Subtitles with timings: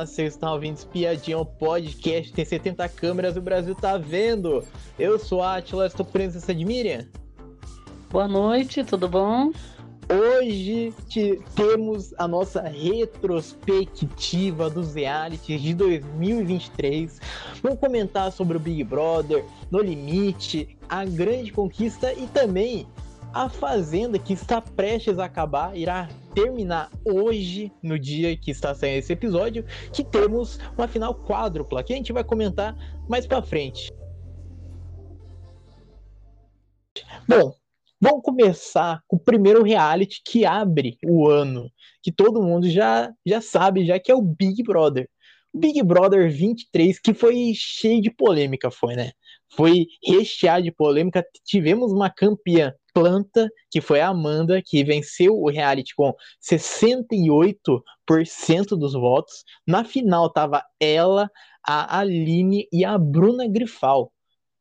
[0.00, 4.64] Vocês estão ouvindo Espiadinha, podcast, tem 70 câmeras, o Brasil tá vendo.
[4.98, 7.06] Eu sou a Atila, estou presença de Miriam.
[8.08, 9.52] Boa noite, tudo bom?
[10.08, 17.20] Hoje te, temos a nossa retrospectiva dos realities de 2023.
[17.62, 22.86] Vamos comentar sobre o Big Brother, No Limite, a grande conquista e também
[23.34, 28.98] a Fazenda, que está prestes a acabar, irá terminar hoje, no dia que está saindo
[28.98, 32.76] esse episódio, que temos uma final quádrupla, que a gente vai comentar
[33.08, 33.90] mais para frente.
[37.28, 37.54] Bom,
[38.00, 41.70] vamos começar com o primeiro reality que abre o ano,
[42.02, 45.08] que todo mundo já, já sabe, já que é o Big Brother.
[45.52, 49.12] Big Brother 23, que foi cheio de polêmica, foi, né?
[49.52, 51.24] Foi recheado de polêmica.
[51.44, 57.82] Tivemos uma campeã planta, que foi a Amanda, que venceu o reality com 68%
[58.70, 59.44] dos votos.
[59.66, 61.30] Na final tava ela,
[61.66, 64.12] a Aline e a Bruna Grifal.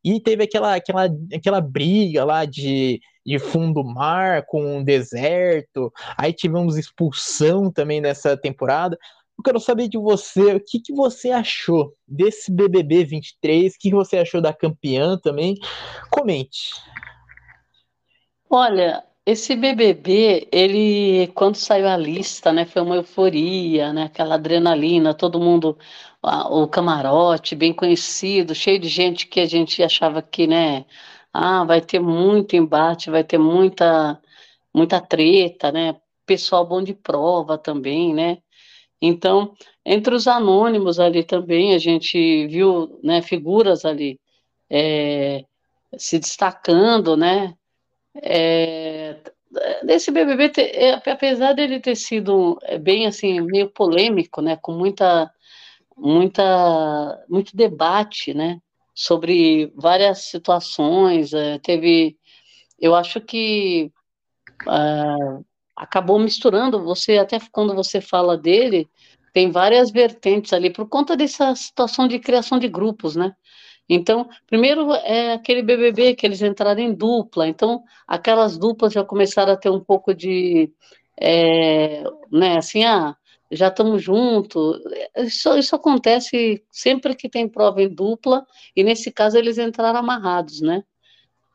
[0.03, 5.92] E teve aquela, aquela, aquela briga lá de, de fundo mar com um deserto.
[6.17, 8.97] Aí tivemos expulsão também nessa temporada.
[9.40, 13.73] Eu quero saber de você, o que, que você achou desse BBB 23?
[13.73, 15.56] O que, que você achou da campeã também?
[16.12, 16.73] Comente.
[18.50, 25.14] Olha, esse BBB, ele, quando saiu a lista, né, foi uma euforia, né, aquela adrenalina,
[25.14, 25.78] todo mundo,
[26.22, 30.86] o camarote bem conhecido, cheio de gente que a gente achava que, né,
[31.32, 34.22] ah, vai ter muito embate, vai ter muita,
[34.73, 35.95] muita treta, né,
[36.26, 38.40] pessoal bom de prova também, né,
[39.02, 39.53] então,
[39.86, 44.19] entre os anônimos ali também, a gente viu, né, figuras ali
[44.69, 45.45] é,
[45.97, 47.55] se destacando, né,
[48.22, 49.17] é,
[50.11, 55.31] BBB, é, apesar dele ter sido é, bem assim meio polêmico, né, com muita,
[55.97, 58.59] muita, muito debate, né,
[58.94, 62.17] sobre várias situações, é, teve,
[62.77, 63.92] eu acho que
[64.67, 65.48] é,
[65.80, 66.84] acabou misturando.
[66.84, 68.88] Você até quando você fala dele
[69.34, 73.34] tem várias vertentes ali por conta dessa situação de criação de grupos, né?
[73.88, 79.54] Então, primeiro é aquele BBB que eles entraram em dupla, então aquelas duplas já começaram
[79.54, 80.72] a ter um pouco de,
[81.20, 83.16] é, né, assim, ah,
[83.52, 84.80] já estamos juntos.
[85.17, 90.61] Isso, isso acontece sempre que tem prova em dupla, e nesse caso eles entraram amarrados,
[90.61, 90.84] né?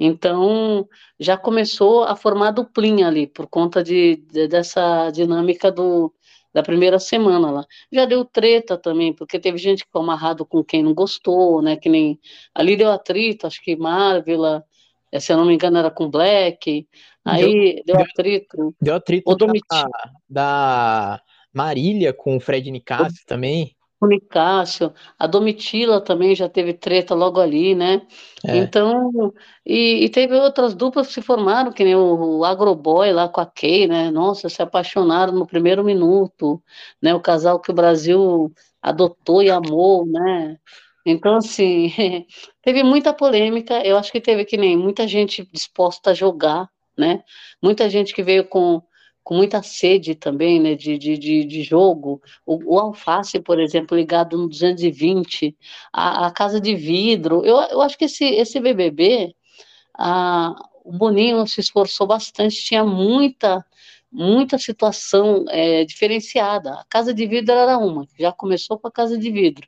[0.06, 0.88] Então,
[1.18, 6.12] já começou a formar duplinha ali, por conta de, de dessa dinâmica do,
[6.52, 7.66] da primeira semana lá.
[7.90, 11.76] Já deu treta também, porque teve gente que ficou amarrado com quem não gostou, né?
[11.76, 12.20] Que nem
[12.54, 14.62] ali deu atrito, acho que Marvel,
[15.10, 16.86] eh, se eu não me engano, era com Black.
[17.24, 18.74] Aí deu, deu atrito.
[18.80, 19.88] Deu atrito o da,
[20.28, 21.22] da
[21.52, 27.40] Marília com o Fred Nicásio também o Nicásio, a Domitila também já teve treta logo
[27.40, 28.02] ali, né?
[28.46, 28.56] É.
[28.58, 29.32] Então,
[29.64, 33.40] e, e, teve outras duplas que se formaram, que nem o, o Agroboy lá com
[33.40, 34.10] a Kay, né?
[34.10, 36.62] Nossa, se apaixonaram no primeiro minuto,
[37.00, 37.14] né?
[37.14, 40.58] O casal que o Brasil adotou e amou, né?
[41.06, 41.92] Então, assim,
[42.62, 47.22] teve muita polêmica, eu acho que teve que nem muita gente disposta a jogar, né?
[47.62, 48.82] Muita gente que veio com
[49.24, 52.22] com muita sede também, né, de, de, de, de jogo.
[52.44, 55.56] O, o, alface, por exemplo, ligado no 220,
[55.90, 57.42] a, a casa de vidro.
[57.44, 59.34] Eu, eu acho que esse, esse BBB,
[59.98, 60.54] a,
[60.84, 63.64] o Boninho se esforçou bastante, tinha muita
[64.16, 66.74] muita situação é, diferenciada.
[66.74, 69.66] A casa de vidro era uma, já começou com a casa de vidro,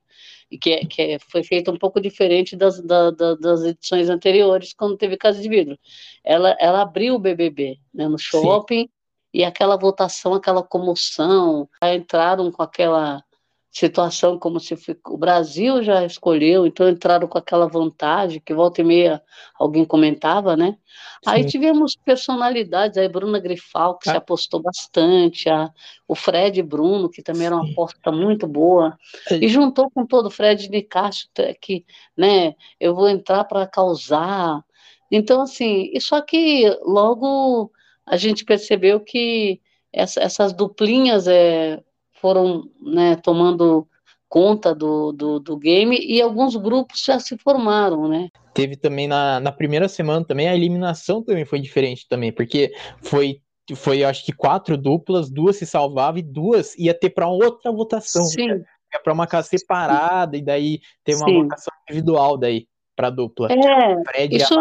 [0.49, 4.09] e que, é, que é, foi feita um pouco diferente das, da, da, das edições
[4.09, 5.77] anteriores, quando teve casa de vidro.
[6.23, 8.91] Ela, ela abriu o BBB né, no shopping, Sim
[9.37, 13.23] e aquela votação, aquela comoção, entraram com aquela
[13.71, 14.75] situação como se
[15.07, 19.23] o Brasil já escolheu, então entraram com aquela vontade que volta e meia
[19.55, 20.79] alguém comentava, né?
[21.23, 21.31] Sim.
[21.31, 24.13] Aí tivemos personalidades, a Bruna Grifal, que ah.
[24.13, 25.71] se apostou bastante, a,
[26.09, 27.47] o Fred Bruno, que também Sim.
[27.49, 28.97] era uma aposta muito boa,
[29.29, 29.41] Sim.
[29.43, 31.29] e juntou com todo o Fred Nicásio,
[31.61, 31.85] que,
[32.17, 34.65] né, eu vou entrar para causar.
[35.11, 37.71] Então, assim, só que logo
[38.07, 39.61] a gente percebeu que
[39.93, 41.83] essa, essas duplinhas é,
[42.21, 43.87] foram né, tomando
[44.29, 48.29] conta do, do, do, game e alguns grupos já se formaram, né?
[48.53, 52.73] Teve também na, na primeira semana também a eliminação também foi diferente também, porque
[53.03, 53.41] foi
[53.75, 58.23] foi acho que quatro duplas, duas se salvavam e duas ia ter para outra votação.
[58.25, 58.49] Sim.
[58.49, 58.65] Né?
[58.95, 60.43] É para uma casa separada Sim.
[60.43, 61.43] e daí teve uma Sim.
[61.43, 63.49] votação individual daí para dupla.
[63.53, 64.55] É, isso,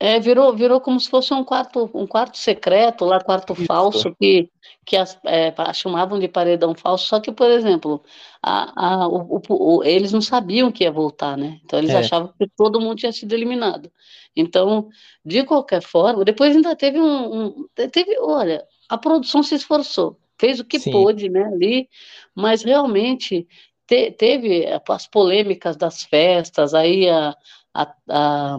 [0.00, 3.64] É, virou, virou como se fosse um quarto, um quarto secreto, lá, quarto Isso.
[3.64, 4.48] falso, que,
[4.86, 8.00] que as, é, chamavam de paredão falso, só que, por exemplo,
[8.40, 11.58] a, a, o, o, eles não sabiam que ia voltar, né?
[11.64, 11.98] Então eles é.
[11.98, 13.90] achavam que todo mundo tinha sido eliminado.
[14.36, 14.88] Então,
[15.24, 20.60] de qualquer forma, depois ainda teve um, um teve, olha, a produção se esforçou, fez
[20.60, 20.92] o que Sim.
[20.92, 21.88] pôde, né, ali,
[22.36, 23.48] mas realmente
[23.84, 27.36] te, teve as polêmicas das festas, aí a,
[27.74, 28.58] a, a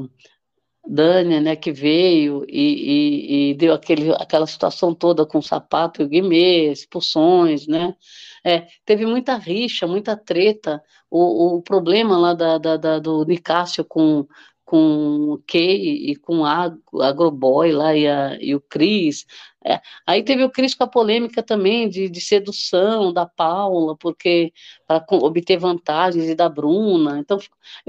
[0.89, 6.01] Dânia, né, que veio e, e, e, deu aquele, aquela situação toda com o sapato
[6.01, 7.95] e o guimê, expulsões, né?
[8.44, 10.81] É, teve muita rixa, muita treta.
[11.09, 14.25] O, o problema lá da, da, da do Nicásio com,
[14.65, 16.71] com o Kay e com a
[17.01, 19.25] Agroboy lá e, a, e o Cris.
[19.63, 24.53] É, aí teve o Cris com a polêmica também de, de sedução da Paula, porque
[24.88, 27.19] para obter vantagens e da Bruna.
[27.19, 27.38] Então,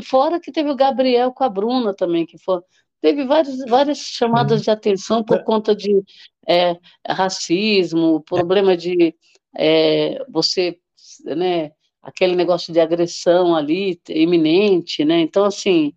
[0.02, 2.61] fora que teve o Gabriel com a Bruna também, que foi,
[3.00, 4.64] teve várias, várias chamadas uhum.
[4.64, 6.02] de atenção por conta de
[6.47, 6.76] é,
[7.06, 9.14] racismo, problema de
[9.56, 10.79] é, você,
[11.25, 15.20] né, aquele negócio de agressão ali iminente, né?
[15.20, 15.93] Então, assim,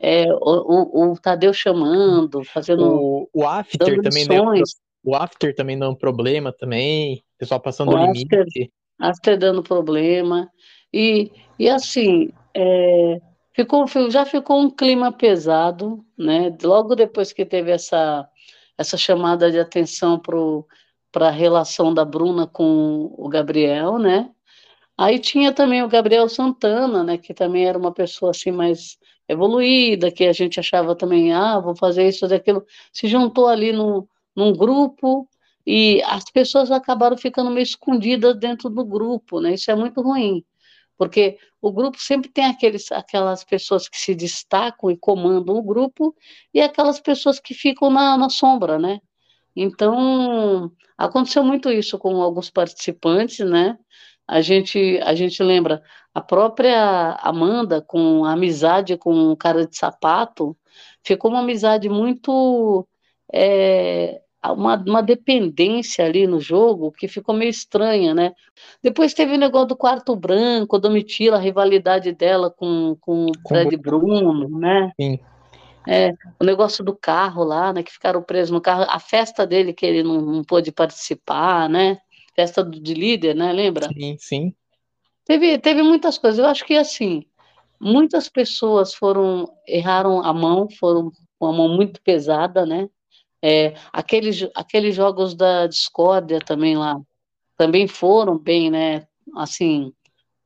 [0.00, 2.84] é, o, o, o, Tadeu chamando, fazendo.
[2.84, 4.44] O, o After também deu,
[5.02, 8.34] O After também dando problema também, pessoal passando o limite.
[8.34, 8.68] After,
[9.00, 10.48] after dando problema.
[10.92, 13.20] E, e assim, é,
[13.54, 16.54] ficou, já ficou um clima pesado, né?
[16.62, 18.28] Logo depois que teve essa,
[18.76, 20.20] essa chamada de atenção
[21.12, 24.30] para a relação da Bruna com o Gabriel, né?
[24.98, 27.18] Aí tinha também o Gabriel Santana, né?
[27.18, 28.98] Que também era uma pessoa assim mais
[29.28, 32.64] evoluída, que a gente achava também, ah, vou fazer isso, fazer aquilo.
[32.92, 35.28] Se juntou ali no, num grupo
[35.66, 39.54] e as pessoas acabaram ficando meio escondidas dentro do grupo, né?
[39.54, 40.44] Isso é muito ruim
[40.96, 46.14] porque o grupo sempre tem aqueles, aquelas pessoas que se destacam e comandam o grupo
[46.52, 49.00] e aquelas pessoas que ficam na, na sombra, né?
[49.56, 53.78] Então, aconteceu muito isso com alguns participantes, né?
[54.26, 55.82] A gente, a gente lembra
[56.14, 60.56] a própria Amanda com a amizade com o cara de sapato,
[61.02, 62.86] ficou uma amizade muito
[63.32, 68.32] é, uma, uma dependência ali no jogo que ficou meio estranha, né?
[68.82, 73.76] Depois teve o negócio do quarto branco, Domitila, a rivalidade dela com, com o Fred
[73.76, 74.92] Bruno, né?
[75.00, 75.18] Sim.
[75.86, 77.82] É, o negócio do carro lá, né?
[77.82, 81.98] Que ficaram presos no carro, a festa dele que ele não, não pôde participar, né?
[82.34, 83.52] Festa de líder, né?
[83.52, 83.88] Lembra?
[83.88, 84.54] Sim, sim.
[85.24, 86.38] Teve, teve muitas coisas.
[86.38, 87.24] Eu acho que assim,
[87.80, 92.88] muitas pessoas foram erraram a mão, foram com a mão muito pesada, né?
[93.46, 96.98] É, aqueles, aqueles jogos da discórdia também lá,
[97.58, 99.06] também foram bem, né?
[99.36, 99.92] Assim,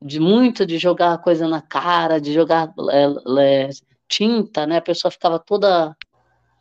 [0.01, 3.05] de muito de jogar coisa na cara, de jogar é,
[3.41, 3.69] é,
[4.05, 4.79] tinta, né?
[4.79, 5.95] A pessoa ficava toda,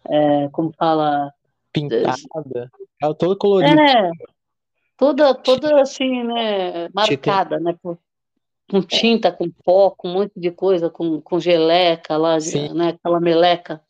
[0.08, 1.32] é, como fala...
[1.72, 2.70] Pintada,
[3.02, 3.82] ela toda colorida.
[3.82, 4.10] É,
[4.96, 6.88] toda, toda assim, né?
[6.94, 7.74] Marcada, né?
[7.82, 7.98] Com,
[8.70, 12.72] com tinta, com pó, com um monte de coisa, com, com geleca lá, Sim.
[12.74, 12.90] né?
[12.90, 13.82] Aquela meleca.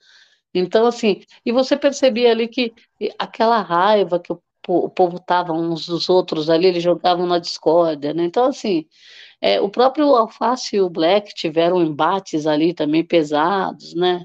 [0.54, 2.72] Então, assim, e você percebia ali que
[3.18, 8.12] aquela raiva que o, o povo tava uns dos outros ali, eles jogavam na discórdia,
[8.14, 8.24] né?
[8.24, 8.86] Então, assim,
[9.40, 14.24] é, o próprio Alface e o Black tiveram embates ali também pesados, né?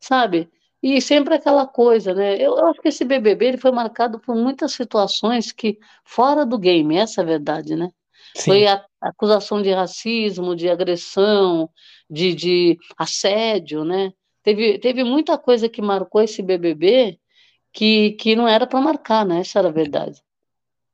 [0.00, 0.48] Sabe?
[0.82, 2.34] E sempre aquela coisa, né?
[2.34, 6.58] Eu, eu, acho que esse BBB ele foi marcado por muitas situações que, fora do
[6.58, 7.88] game, essa é a verdade, né?
[8.36, 8.50] Sim.
[8.50, 11.70] Foi a, a acusação de racismo, de agressão,
[12.10, 14.12] de, de assédio, né?
[14.42, 17.18] Teve, teve muita coisa que marcou esse BBB
[17.72, 19.40] que, que não era para marcar, né?
[19.40, 20.20] Essa era a verdade.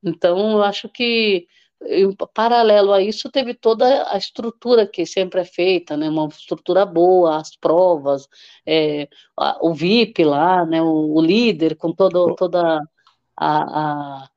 [0.03, 1.47] Então, eu acho que,
[1.81, 6.09] em paralelo a isso, teve toda a estrutura que sempre é feita, né?
[6.09, 8.27] Uma estrutura boa, as provas,
[8.65, 9.09] é,
[9.61, 10.81] o VIP lá, né?
[10.81, 12.79] O, o líder com todo, toda
[13.35, 14.29] a, a,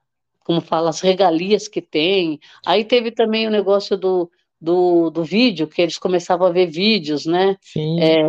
[0.44, 2.40] como fala, as regalias que tem.
[2.64, 7.26] Aí teve também o negócio do, do, do vídeo, que eles começavam a ver vídeos,
[7.26, 7.56] né?
[7.60, 8.00] Sim.
[8.00, 8.22] É,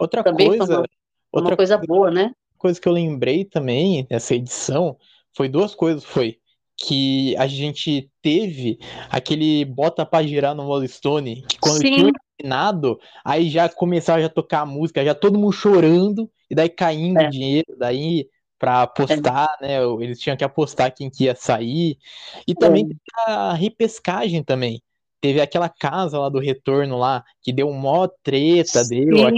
[0.00, 0.86] Outra também coisa, uma,
[1.32, 2.32] outra coisa boa, né?
[2.56, 4.96] Coisa que eu lembrei também nessa edição
[5.36, 6.38] foi duas coisas, foi
[6.76, 8.78] que a gente teve
[9.10, 11.94] aquele bota para girar no Rolling Stone, que quando Sim.
[11.94, 16.70] tinha eliminado, aí já começava a tocar a música, já todo mundo chorando, e daí
[16.70, 17.28] caindo é.
[17.28, 18.28] dinheiro, daí
[18.58, 19.66] para apostar, é.
[19.66, 19.84] né?
[20.00, 21.98] Eles tinham que apostar quem que ia sair.
[22.46, 22.88] E também
[23.28, 23.30] é.
[23.30, 24.82] a repescagem também.
[25.20, 29.06] Teve aquela casa lá do retorno lá, que deu mó treta, Sim.
[29.06, 29.30] deu.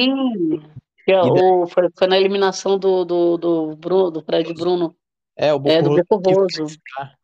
[1.05, 4.95] Que, é o, foi, foi, na eliminação do, do, do, Bruno, do Fred Bruno.
[5.37, 6.77] É, o Boco é, do Roso.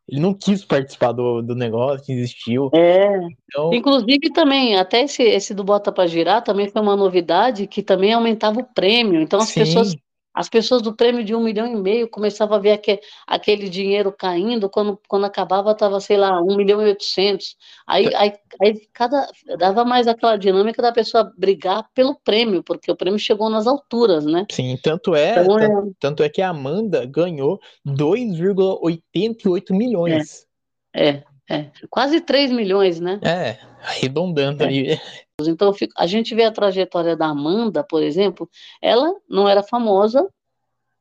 [0.09, 2.71] Ele não quis participar do, do negócio, desistiu.
[2.75, 3.21] É.
[3.45, 3.73] Então...
[3.73, 8.13] Inclusive também, até esse, esse do Bota para Girar também foi uma novidade que também
[8.13, 9.21] aumentava o prêmio.
[9.21, 9.61] Então as Sim.
[9.61, 9.95] pessoas
[10.39, 14.13] as pessoas do prêmio de um milhão e meio começavam a ver aquele, aquele dinheiro
[14.13, 17.57] caindo, quando, quando acabava estava, sei lá, um milhão e oitocentos.
[17.85, 18.17] Aí, é.
[18.17, 19.29] aí, aí cada,
[19.59, 24.25] dava mais aquela dinâmica da pessoa brigar pelo prêmio, porque o prêmio chegou nas alturas,
[24.25, 24.47] né?
[24.49, 25.93] Sim, tanto é, então, tanto, é...
[25.99, 30.47] tanto é que a Amanda ganhou 2,88 milhões.
[30.95, 33.19] É, é, é, quase 3 milhões, né?
[33.25, 34.69] É, arredondando é.
[34.69, 35.01] aí.
[35.47, 38.51] Então, a gente vê a trajetória da Amanda, por exemplo,
[38.83, 40.29] ela não era famosa,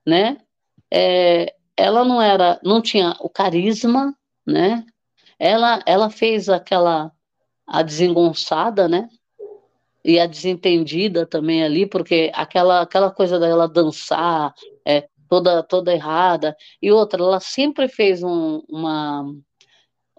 [0.05, 0.37] né?
[0.91, 4.15] É, ela não era, não tinha o carisma,
[4.45, 4.85] né?
[5.39, 7.11] Ela, ela fez aquela
[7.65, 9.09] a desengonçada, né?
[10.05, 14.53] E a desentendida também ali, porque aquela aquela coisa dela dançar,
[14.85, 16.55] é, toda toda errada.
[16.81, 19.25] E outra, ela sempre fez um, uma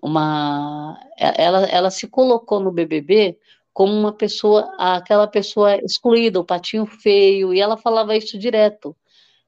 [0.03, 3.39] uma ela, ela se colocou no BBB
[3.79, 8.97] como uma pessoa, aquela pessoa excluída, o patinho feio, e ela falava isso direto,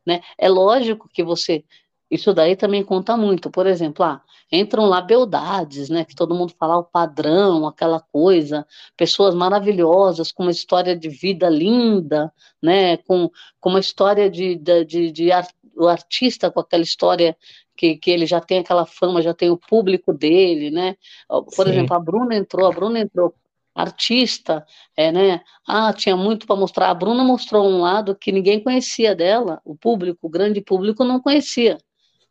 [0.07, 0.21] né?
[0.39, 1.65] É lógico que você,
[2.09, 4.23] isso daí também conta muito, por exemplo, ah,
[4.53, 8.65] entram lá beldades, né, que todo mundo fala o padrão, aquela coisa,
[8.97, 12.33] pessoas maravilhosas, com uma história de vida linda,
[12.63, 15.31] né, com, com uma história de, de, de, de
[15.77, 17.37] o artista com aquela história
[17.77, 20.97] que, que ele já tem aquela fama, já tem o público dele, né?
[21.29, 21.73] Por Sim.
[21.73, 23.35] exemplo, a Bruna entrou, a Bruna entrou
[23.75, 24.65] artista,
[24.97, 25.41] é, né?
[25.67, 26.91] Ah, tinha muito para mostrar.
[26.91, 31.21] A Bruna mostrou um lado que ninguém conhecia dela, o público, o grande público não
[31.21, 31.79] conhecia,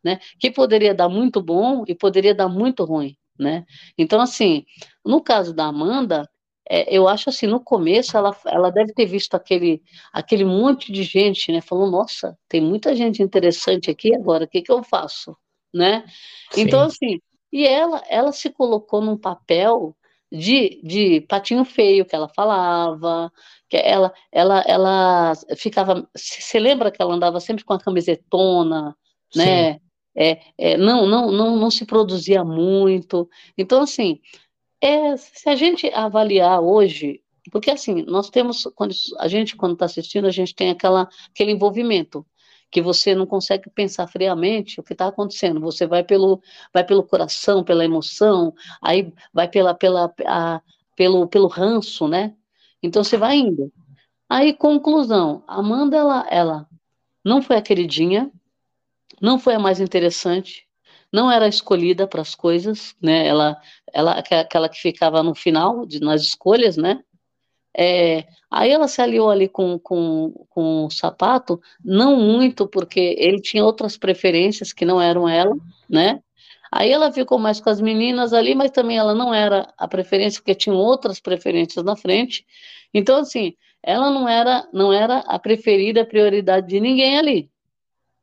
[0.04, 0.20] né?
[0.40, 3.66] Que poderia dar muito bom e poderia dar muito ruim, né?
[3.98, 4.66] Então, assim,
[5.06, 6.30] no caso da Amanda,
[6.70, 9.82] é, eu acho assim, no começo ela, ela deve ter visto aquele,
[10.14, 11.62] aquele monte de gente, né?
[11.62, 15.36] Falou, nossa, tem muita gente interessante aqui agora, o que, que eu faço,
[15.74, 16.06] né?
[16.52, 16.62] Sim.
[16.62, 17.20] Então, assim,
[17.52, 19.96] e ela, ela se colocou num papel
[20.32, 23.32] de, de patinho feio que ela falava,
[23.68, 26.08] que ela, ela, ela ficava.
[26.16, 28.96] Você lembra que ela andava sempre com a camisetona,
[29.36, 29.80] né?
[30.16, 33.30] É, é, não, não, não, não se produzia muito.
[33.58, 34.20] Então, assim,
[34.82, 37.22] é, se a gente avaliar hoje,
[37.52, 41.52] porque assim, nós temos, quando a gente, quando está assistindo, a gente tem aquela, aquele
[41.52, 42.26] envolvimento
[42.72, 45.60] que você não consegue pensar friamente o que está acontecendo.
[45.62, 46.42] Você vai pelo,
[46.74, 50.62] vai pelo coração, pela emoção, aí vai pela, pela, a,
[50.96, 52.36] pelo, pelo ranço, né?
[52.82, 53.72] Então você vai indo.
[54.30, 56.68] Aí, conclusão, Amanda, ela, ela
[57.26, 58.32] não foi a queridinha,
[59.22, 60.68] não foi a mais interessante,
[61.12, 63.28] não era escolhida para as coisas, né?
[63.28, 63.60] Ela,
[63.92, 67.04] ela, aquela que ficava no final, de, nas escolhas, né?
[67.78, 73.42] É, aí ela se aliou ali com, com, com o sapato, não muito, porque ele
[73.42, 75.56] tinha outras preferências que não eram ela,
[75.90, 76.22] né?
[76.72, 80.40] Aí ela ficou mais com as meninas ali, mas também ela não era a preferência,
[80.40, 82.46] porque tinham outras preferências na frente.
[82.94, 87.52] Então, assim, ela não era, não era a preferida, a prioridade de ninguém ali,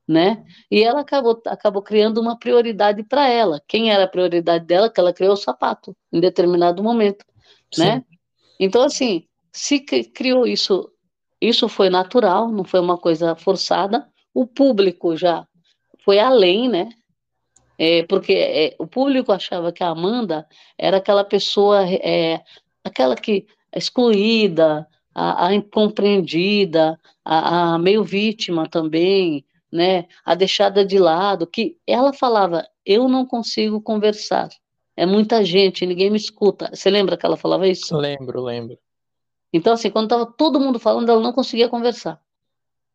[0.07, 0.45] né?
[0.71, 3.61] E ela acabou, acabou criando uma prioridade para ela.
[3.67, 4.91] Quem era a prioridade dela?
[4.91, 7.25] Que ela criou o sapato, em determinado momento?
[7.73, 7.83] Sim.
[7.85, 8.05] né?
[8.61, 9.26] Então, assim,
[9.57, 10.91] se criou isso,
[11.41, 14.07] isso foi natural, não foi uma coisa forçada.
[14.35, 15.47] O público já
[16.05, 16.91] foi além, né?
[17.79, 20.47] É, porque é, o público achava que a Amanda
[20.77, 22.43] era aquela pessoa, é,
[22.85, 30.05] aquela que excluída, a, a incompreendida, a, a, meio vítima também, né?
[30.23, 34.51] A deixada de lado, que ela falava, eu não consigo conversar.
[34.95, 36.71] É muita gente, ninguém me escuta.
[36.75, 37.97] Você lembra que ela falava isso?
[37.97, 38.79] Lembro, lembro.
[39.57, 42.21] Então, assim, quando estava todo mundo falando, ela não conseguia conversar.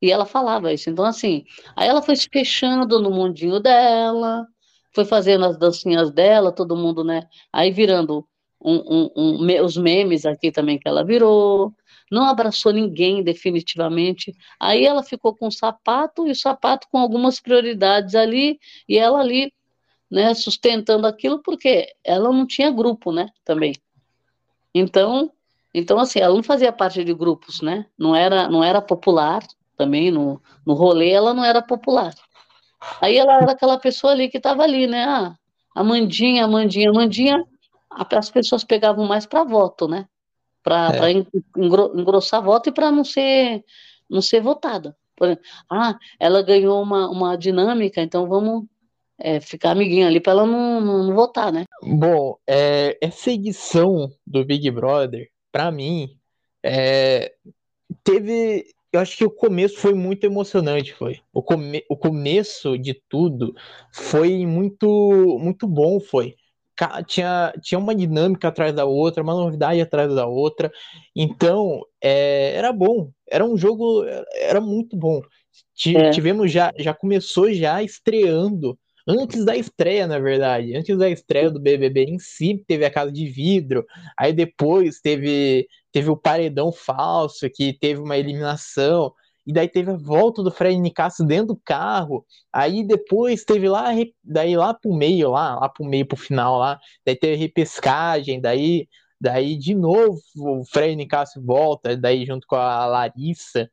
[0.02, 0.90] E ela falava isso.
[0.90, 4.48] Então, assim, aí ela foi se fechando no mundinho dela,
[4.94, 7.28] foi fazendo as dancinhas dela, todo mundo, né?
[7.52, 8.28] Aí virando
[8.64, 11.74] um, um, um, os memes aqui também que ela virou.
[12.12, 14.36] Não abraçou ninguém definitivamente.
[14.60, 19.20] Aí ela ficou com o sapato e o sapato com algumas prioridades ali, e ela
[19.20, 19.52] ali,
[20.10, 23.74] né, sustentando aquilo, porque ela não tinha grupo, né, também.
[24.76, 25.32] Então,
[25.74, 27.86] então, assim, ela não fazia parte de grupos, né?
[27.98, 29.42] Não era, não era popular
[29.78, 32.14] também, no, no rolê ela não era popular.
[33.00, 35.04] Aí ela era aquela pessoa ali que estava ali, né?
[35.04, 35.36] Ah,
[35.76, 37.44] Amandinha, Amandinha, Amandinha,
[37.90, 40.08] as pessoas pegavam mais para voto, né?
[40.64, 41.26] Para é.
[41.58, 43.64] engrossar voto e para não ser,
[44.10, 44.96] não ser votada.
[45.22, 48.66] Exemplo, ah, ela ganhou uma, uma dinâmica, então vamos
[49.20, 51.66] é, ficar amiguinho ali para ela não, não, não, votar, né?
[51.84, 56.18] Bom, é, essa edição do Big Brother para mim,
[56.64, 57.34] é,
[58.04, 58.66] teve.
[58.94, 61.20] Eu acho que o começo foi muito emocionante, foi.
[61.34, 63.56] O, come, o começo de tudo
[63.94, 66.36] foi muito, muito bom, foi.
[67.06, 70.72] Tinha, tinha uma dinâmica atrás da outra, uma novidade atrás da outra.
[71.16, 73.12] Então, é, era bom.
[73.30, 74.04] Era um jogo,
[74.34, 75.22] era muito bom.
[75.96, 76.10] É.
[76.10, 78.78] Tivemos já, já começou já estreando
[79.12, 83.12] antes da estreia, na verdade, antes da estreia do BBB em si, teve a casa
[83.12, 83.86] de vidro,
[84.18, 89.14] aí depois teve teve o paredão falso, que teve uma eliminação,
[89.46, 93.90] e daí teve a volta do Fred Nicasso dentro do carro, aí depois teve lá,
[94.24, 98.88] daí lá pro meio, lá, lá pro meio, pro final lá, daí teve repescagem, daí,
[99.20, 103.70] daí de novo o Fred Nicasso volta, daí junto com a Larissa,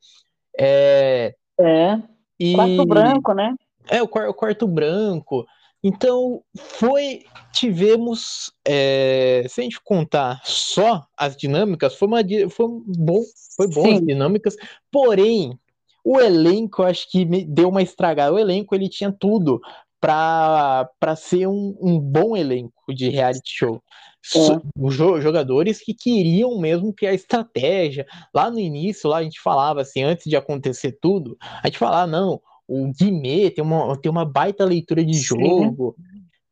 [0.59, 1.35] é...
[1.61, 2.03] É,
[2.41, 2.55] e...
[2.55, 3.55] quarto branco, né?
[3.91, 5.47] É, o quarto, o quarto branco,
[5.83, 7.25] então, foi.
[7.53, 8.53] Tivemos.
[8.67, 12.19] É, se a gente contar só as dinâmicas, foi, uma,
[12.51, 13.23] foi bom,
[13.57, 13.95] foi bom Sim.
[13.95, 14.57] as dinâmicas,
[14.91, 15.59] porém,
[16.05, 18.33] o elenco, acho que deu uma estragada.
[18.33, 19.61] O elenco ele tinha tudo
[20.01, 23.83] para ser um, um, bom elenco de reality show.
[24.35, 24.61] É.
[24.79, 28.07] Os jogadores que queriam mesmo criar estratégia.
[28.35, 32.07] Lá no início, lá a gente falava assim, antes de acontecer tudo, a gente falava,
[32.07, 35.23] não, o Guimê tem uma, tem uma baita leitura de Sim.
[35.23, 35.97] jogo.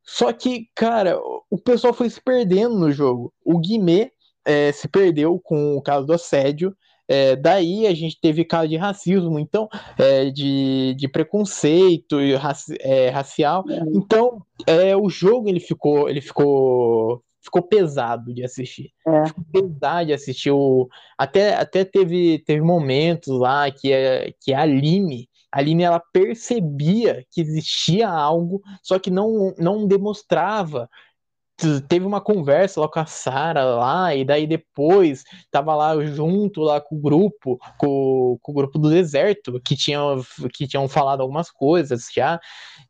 [0.03, 1.19] Só que, cara,
[1.51, 3.33] o pessoal foi se perdendo no jogo.
[3.45, 4.11] O Guimê
[4.45, 6.75] é, se perdeu com o caso do assédio.
[7.09, 9.69] É, daí a gente teve caso de racismo, então,
[9.99, 13.65] é, de, de preconceito raci é, racial.
[13.69, 13.79] É.
[13.95, 18.91] Então, é, o jogo ele ficou, ele ficou, ficou pesado de assistir.
[19.07, 19.27] É.
[19.27, 20.51] Ficou pesado de assistir.
[20.51, 23.91] O, até até teve, teve momentos lá que,
[24.41, 30.89] que a Aline a Aline ela percebia que existia algo, só que não, não demonstrava.
[31.89, 36.83] Teve uma conversa lá com a Sara lá, e daí depois tava lá junto lá
[36.83, 40.23] com o grupo, com, com o grupo do deserto, que tinham,
[40.53, 42.39] que tinham falado algumas coisas já.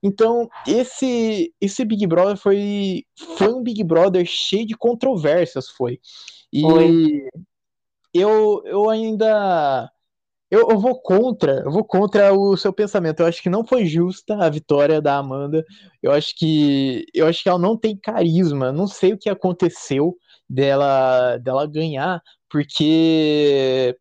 [0.03, 3.05] Então, esse, esse Big Brother foi,
[3.39, 6.01] foi um Big Brother cheio de controvérsias, foi.
[6.53, 7.29] E foi.
[8.13, 9.89] Eu, eu ainda
[10.51, 13.21] eu, eu, vou contra, eu vou contra o seu pensamento.
[13.21, 15.65] Eu acho que não foi justa a vitória da Amanda.
[16.03, 18.73] Eu acho que eu acho que ela não tem carisma.
[18.73, 20.17] Não sei o que aconteceu
[20.49, 23.97] dela dela ganhar, porque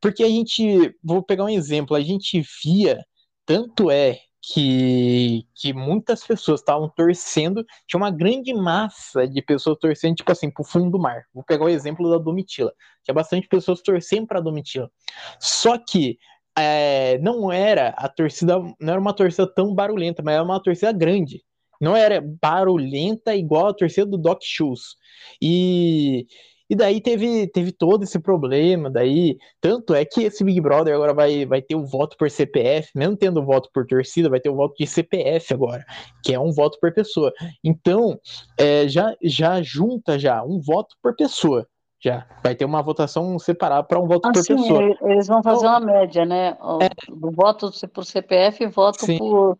[0.00, 3.04] porque a gente, vou pegar um exemplo, a gente via
[3.46, 10.16] tanto é que, que muitas pessoas estavam torcendo, tinha uma grande massa de pessoas torcendo,
[10.16, 11.24] tipo assim, pro fundo do mar.
[11.32, 12.72] Vou pegar o exemplo da Domitila.
[13.04, 14.90] Tinha bastante pessoas torcendo pra Domitila.
[15.38, 16.18] Só que
[16.58, 20.92] é, não era a torcida, não era uma torcida tão barulhenta, mas era uma torcida
[20.92, 21.44] grande.
[21.80, 24.96] Não era barulhenta igual a torcida do Doc Shoes.
[25.40, 26.26] E
[26.72, 31.12] e daí teve, teve todo esse problema, daí, tanto é que esse Big Brother agora
[31.12, 34.48] vai, vai ter o voto por CPF, mesmo tendo o voto por torcida, vai ter
[34.48, 35.84] o voto de CPF agora,
[36.24, 37.30] que é um voto por pessoa.
[37.62, 38.18] Então,
[38.58, 41.68] é, já, já junta já um voto por pessoa.
[42.00, 44.96] Já vai ter uma votação separada para um voto por pessoa.
[45.02, 46.56] Eles vão fazer então, uma média, né?
[46.58, 46.88] O, é,
[47.32, 49.18] voto por CPF e voto sim.
[49.18, 49.58] por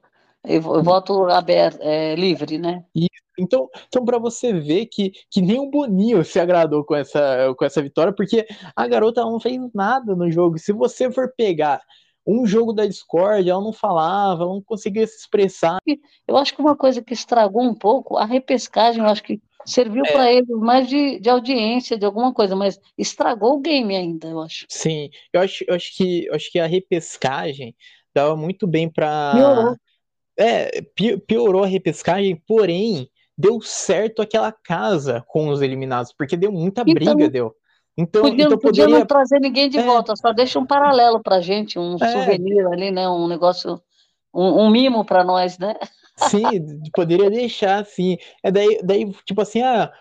[0.82, 2.86] voto aberto, é, livre, né?
[2.94, 3.21] Isso.
[3.38, 7.64] Então, então para você ver que, que nem o Boninho se agradou com essa, com
[7.64, 10.58] essa vitória, porque a garota não fez nada no jogo.
[10.58, 11.80] Se você for pegar
[12.26, 15.78] um jogo da Discord, ela não falava, ela não conseguia se expressar.
[16.26, 20.04] Eu acho que uma coisa que estragou um pouco a repescagem, eu acho que serviu
[20.04, 20.12] é.
[20.12, 24.40] para eles mais de, de audiência, de alguma coisa, mas estragou o game ainda, eu
[24.40, 24.66] acho.
[24.68, 27.74] Sim, eu acho, eu acho que eu acho que a repescagem
[28.14, 29.76] dava muito bem para
[30.38, 30.82] é,
[31.26, 33.08] piorou a repescagem, porém,
[33.42, 37.52] deu certo aquela casa com os eliminados, porque deu muita então, briga, deu.
[37.98, 38.84] Então, podia, então poderia...
[38.84, 39.82] podia não trazer ninguém de é.
[39.82, 42.08] volta, só deixa um paralelo pra gente, um é.
[42.12, 43.08] souvenir ali, né?
[43.08, 43.82] Um negócio,
[44.32, 45.74] um, um mimo para nós, né?
[46.16, 46.42] Sim,
[46.94, 48.16] poderia deixar assim.
[48.44, 49.92] É daí, daí, tipo assim, ah,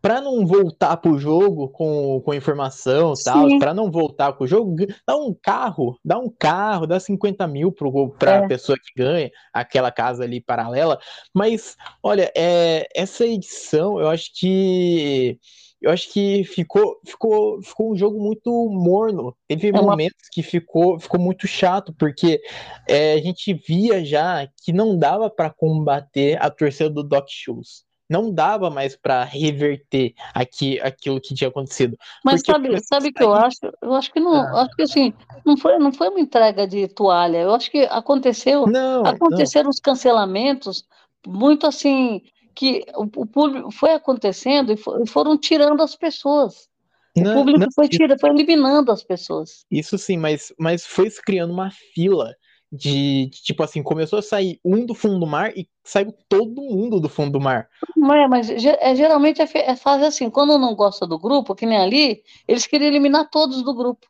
[0.00, 4.76] para não voltar pro jogo com, com informação e tal, para não voltar pro jogo,
[5.06, 8.48] dá um carro, dá um carro, dá 50 mil pro, pra é.
[8.48, 10.98] pessoa que ganha aquela casa ali paralela.
[11.34, 15.38] Mas, olha, é, essa edição, eu acho que
[15.80, 19.34] eu acho que ficou, ficou, ficou um jogo muito morno.
[19.48, 22.38] Teve é momentos que ficou, ficou muito chato, porque
[22.86, 27.88] é, a gente via já que não dava para combater a torcida do Doc Shoes
[28.10, 31.96] não dava mais para reverter aqui, aquilo que tinha acontecido.
[32.24, 33.58] Mas sabe, sabe o que eu acho?
[33.80, 34.62] Eu acho que não, ah.
[34.62, 35.14] acho que assim,
[35.46, 37.38] não foi, não foi uma entrega de toalha.
[37.38, 39.70] Eu acho que aconteceu, não, aconteceram não.
[39.70, 40.84] os cancelamentos
[41.24, 42.20] muito assim
[42.52, 46.68] que o, o público foi acontecendo e, for, foram tirando as pessoas.
[47.16, 49.64] O não, público foi tirando, foi eliminando as pessoas.
[49.70, 52.34] Isso sim, mas, mas foi se criando uma fila
[52.72, 56.62] de, de, tipo assim, começou a sair um do fundo do mar e saiu todo
[56.62, 57.68] mundo do fundo do mar.
[57.96, 61.78] É, mas é, geralmente é, é fase assim, quando não gosta do grupo, que nem
[61.78, 64.06] ali, eles queriam eliminar todos do grupo.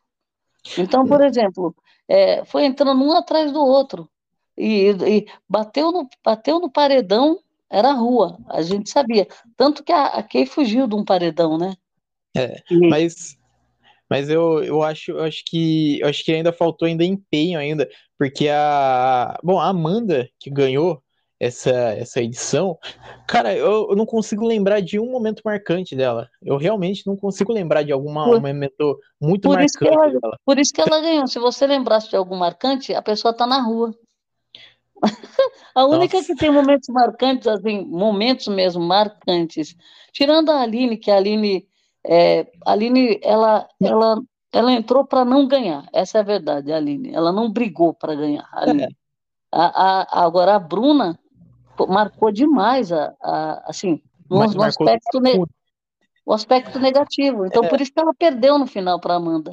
[0.77, 1.75] Então, por exemplo,
[2.07, 4.07] é, foi entrando um atrás do outro
[4.57, 9.27] e, e, bateu, no, bateu no paredão, era rua, a gente sabia.
[9.57, 11.73] Tanto que a, a Kay fugiu de um paredão, né?
[12.37, 12.87] É, e...
[12.87, 13.37] mas,
[14.09, 17.89] mas eu, eu, acho, eu acho que eu acho que ainda faltou ainda empenho ainda,
[18.21, 21.01] porque a bom, a Amanda que ganhou
[21.39, 22.77] essa, essa edição,
[23.27, 26.29] cara, eu, eu, não consigo lembrar de um momento marcante dela.
[26.39, 30.37] Eu realmente não consigo lembrar de algum momento muito por marcante ela, dela.
[30.45, 31.25] Por isso que ela ganhou.
[31.25, 33.91] Se você lembrasse de algum marcante, a pessoa tá na rua.
[35.73, 36.27] a única Nossa.
[36.27, 39.75] que tem momentos marcantes, assim, momentos mesmo marcantes,
[40.13, 41.67] tirando a Aline, que a Aline,
[42.05, 45.87] é, a Aline, ela, ela, ela entrou para não ganhar.
[45.93, 47.13] Essa é a verdade, a Aline.
[47.13, 48.47] Ela não brigou para ganhar.
[48.51, 48.83] A Aline.
[48.83, 48.89] É.
[49.53, 51.19] A, a, agora a Bruna,
[51.87, 55.43] marcou demais a, a assim, no, no aspecto, ne,
[56.25, 57.45] o aspecto negativo.
[57.45, 57.67] Então, é.
[57.67, 59.51] por isso que ela perdeu no final para Amanda.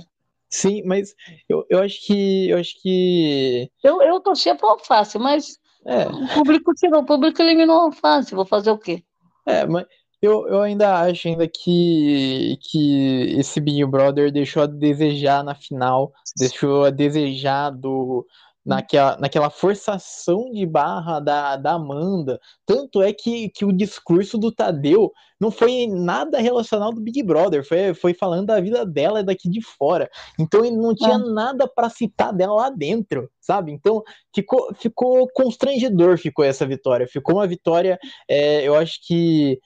[0.48, 1.14] Sim, mas
[1.48, 2.48] eu, eu acho que.
[2.48, 3.70] Eu acho que.
[3.82, 6.06] Eu, eu torcia para o Alface, mas é.
[6.06, 8.34] o público tirou, o público eliminou o Alface.
[8.34, 9.02] Vou fazer o quê?
[9.46, 9.84] É, mas
[10.20, 16.12] eu, eu ainda acho ainda que, que esse Big Brother deixou a desejar na final,
[16.36, 18.26] deixou a desejar do,
[18.68, 22.38] naquela, naquela forçação de barra da, da Amanda.
[22.66, 27.66] Tanto é que, que o discurso do Tadeu não foi nada relacionado ao Big Brother,
[27.66, 30.10] foi, foi falando da vida dela daqui de fora.
[30.38, 31.18] Então ele não tinha é.
[31.18, 33.72] nada para citar dela lá dentro, sabe?
[33.72, 34.02] Então
[34.34, 37.08] ficou, ficou constrangedor, ficou essa vitória.
[37.08, 39.58] Ficou uma vitória, é, eu acho que.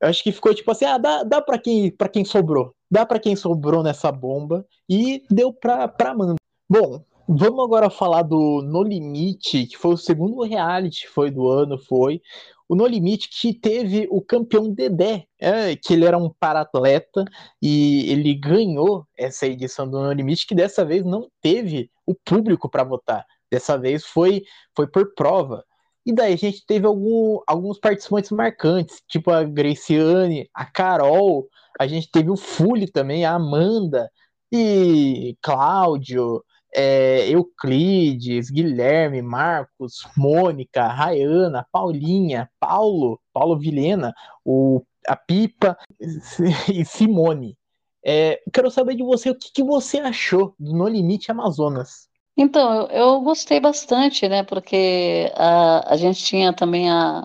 [0.00, 2.72] Acho que ficou tipo assim, ah, dá, dá para quem, quem sobrou.
[2.90, 6.36] Dá para quem sobrou nessa bomba e deu pra, pra Amanda.
[6.68, 11.76] Bom, Vamos agora falar do No Limite, que foi o segundo reality foi do ano,
[11.76, 12.22] foi.
[12.66, 17.26] O No Limite que teve o campeão Dedé, é, que ele era um paratleta
[17.60, 22.66] e ele ganhou essa edição do No Limite, que dessa vez não teve o público
[22.66, 23.26] para votar.
[23.52, 24.42] Dessa vez foi,
[24.74, 25.62] foi por prova.
[26.08, 31.46] E daí a gente teve algum, alguns participantes marcantes, tipo a Graciane, a Carol,
[31.78, 34.10] a gente teve o Fully também, a Amanda
[34.50, 36.42] e Cláudio,
[36.74, 45.76] é, Euclides, Guilherme, Marcos, Mônica, Rayana, Paulinha, Paulo, Paulo Vilhena, o, a Pipa
[46.72, 47.54] e Simone.
[48.02, 52.07] É, quero saber de você o que, que, você achou do No Limite Amazonas.
[52.40, 54.44] Então, eu, eu gostei bastante, né?
[54.44, 57.24] Porque a, a gente tinha também a,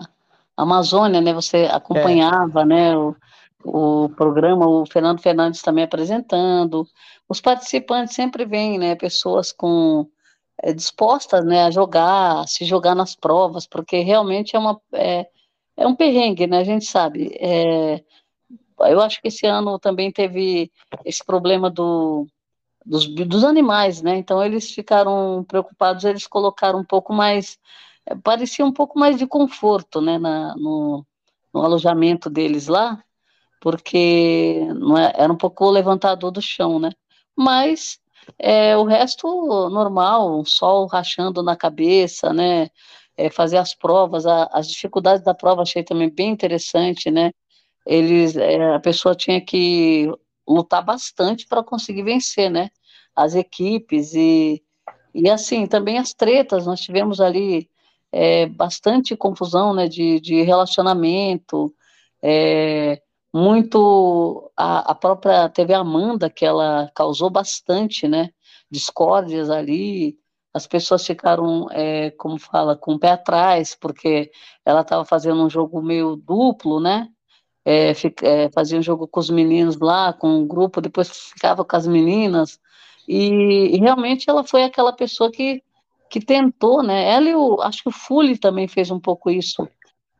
[0.56, 1.32] a Amazônia, né?
[1.32, 2.64] Você acompanhava, é.
[2.64, 2.96] né?
[2.96, 3.14] O,
[3.64, 6.84] o programa, o Fernando Fernandes também apresentando.
[7.28, 10.06] Os participantes sempre vêm, né, pessoas com
[10.62, 15.26] é, dispostas, né, a jogar, a se jogar nas provas, porque realmente é uma é,
[15.76, 16.58] é um perrengue, né?
[16.58, 17.36] A gente sabe.
[17.40, 18.02] É,
[18.80, 20.70] eu acho que esse ano também teve
[21.04, 22.26] esse problema do,
[22.84, 24.16] dos, dos animais, né?
[24.16, 27.58] Então eles ficaram preocupados, eles colocaram um pouco mais,
[28.06, 31.06] é, parecia um pouco mais de conforto, né, na, no,
[31.52, 33.02] no alojamento deles lá,
[33.60, 34.58] porque
[35.16, 36.90] é, era um pouco levantador do chão, né?
[37.36, 37.98] Mas
[38.38, 39.26] é, o resto
[39.70, 42.68] normal, o sol rachando na cabeça, né?
[43.16, 47.32] É, fazer as provas, a, as dificuldades da prova achei também bem interessante, né?
[47.86, 50.10] Eles, é, a pessoa tinha que
[50.46, 52.70] lutar bastante para conseguir vencer, né?
[53.14, 54.62] As equipes e,
[55.14, 57.68] e assim, também as tretas, nós tivemos ali
[58.12, 59.88] é, bastante confusão, né?
[59.88, 61.74] De, de relacionamento,
[62.22, 63.02] é,
[63.34, 68.30] muito a, a, própria TV Amanda, que ela causou bastante, né,
[68.70, 70.16] discórdias ali,
[70.54, 74.30] as pessoas ficaram, é, como fala, com o pé atrás, porque
[74.64, 77.08] ela estava fazendo um jogo meio duplo, né,
[77.64, 81.76] é, é, fazia um jogo com os meninos lá, com um grupo, depois ficava com
[81.76, 82.58] as meninas,
[83.08, 85.62] e, e realmente ela foi aquela pessoa que,
[86.10, 89.68] que tentou, né, ela e o, acho que o Fully também fez um pouco isso,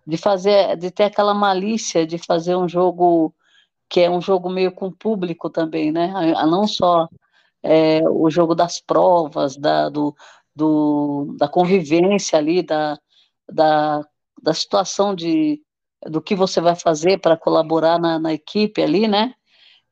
[0.06, 3.34] de fazer, de ter aquela malícia de fazer um jogo
[3.88, 6.12] que é um jogo meio com público também, né?
[6.46, 7.08] Não só
[7.62, 10.14] é, o jogo das provas, da, do,
[10.54, 12.98] do, da convivência ali, da,
[13.50, 14.04] da,
[14.42, 15.60] da situação de
[16.06, 19.34] do que você vai fazer para colaborar na, na equipe ali, né?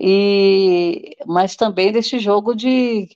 [0.00, 3.08] E, mas também desse jogo de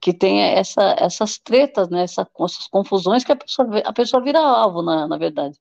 [0.00, 4.40] que tem essa, essas tretas, né, essa, essas confusões que a pessoa, a pessoa vira
[4.40, 5.56] alvo, na, na verdade.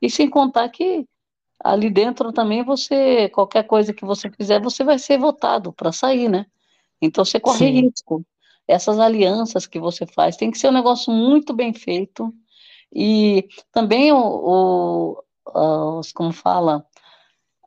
[0.00, 1.06] E sem contar que
[1.62, 6.28] ali dentro também você, qualquer coisa que você fizer, você vai ser votado para sair,
[6.28, 6.46] né?
[7.02, 7.82] Então você corre Sim.
[7.82, 8.24] risco.
[8.66, 12.32] Essas alianças que você faz tem que ser um negócio muito bem feito.
[12.94, 16.86] E também o, o os, como fala,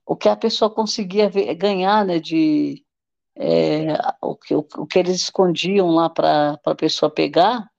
[0.05, 2.83] o que a pessoa conseguia ver, ganhar, né, de,
[3.35, 7.69] é, o, que, o, que eles escondiam lá para a pessoa pegar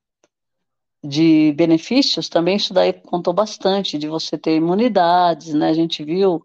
[1.02, 5.68] de benefícios, também isso daí contou bastante, de você ter imunidades, né?
[5.68, 6.44] A gente viu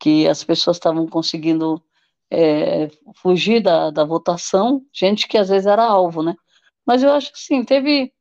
[0.00, 1.82] que as pessoas estavam conseguindo
[2.30, 6.34] é, fugir da, da votação, gente que às vezes era alvo, né?
[6.86, 8.12] Mas eu acho que sim, teve.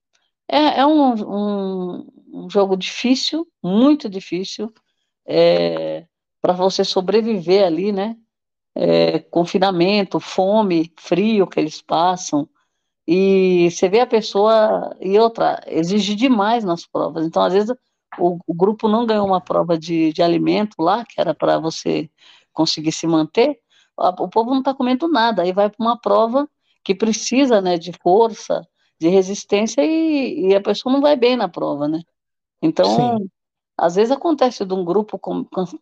[0.48, 4.74] É, é um, um, um, jogo difícil, muito difícil,
[5.26, 6.06] é,
[6.42, 8.18] para você sobreviver ali, né?
[8.76, 12.48] É, confinamento, fome, frio que eles passam.
[13.08, 14.96] E você vê a pessoa.
[15.02, 17.26] E outra, exige demais nas provas.
[17.26, 17.76] Então, às vezes,
[18.18, 22.10] o, o grupo não ganhou uma prova de, de alimento lá, que era para você
[22.54, 23.60] conseguir se manter.
[23.98, 25.44] O povo não está comendo nada.
[25.44, 26.50] Aí vai para uma prova
[26.84, 28.68] que precisa né, de força,
[29.00, 32.02] de resistência, e, e, a pessoa não vai bem na prova, né?
[32.62, 33.30] Então, Sim.
[33.78, 35.20] às vezes acontece de um grupo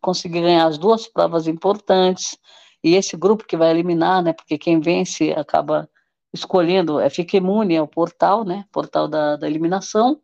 [0.02, 2.38] conseguir ganhar as duas provas importantes,
[2.84, 4.34] e esse grupo que vai eliminar, né?
[4.34, 5.90] Porque quem vence acaba
[6.34, 8.66] escolhendo, é, fica imune ao portal, né?
[8.72, 10.22] Portal da, da eliminação.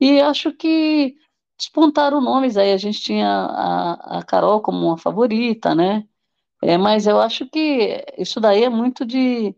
[0.00, 1.14] E acho que
[1.58, 2.72] despontaram nomes aí.
[2.72, 6.06] A gente tinha a, a Carol como uma favorita, né?
[6.62, 9.54] É, mas eu acho que isso daí é muito de,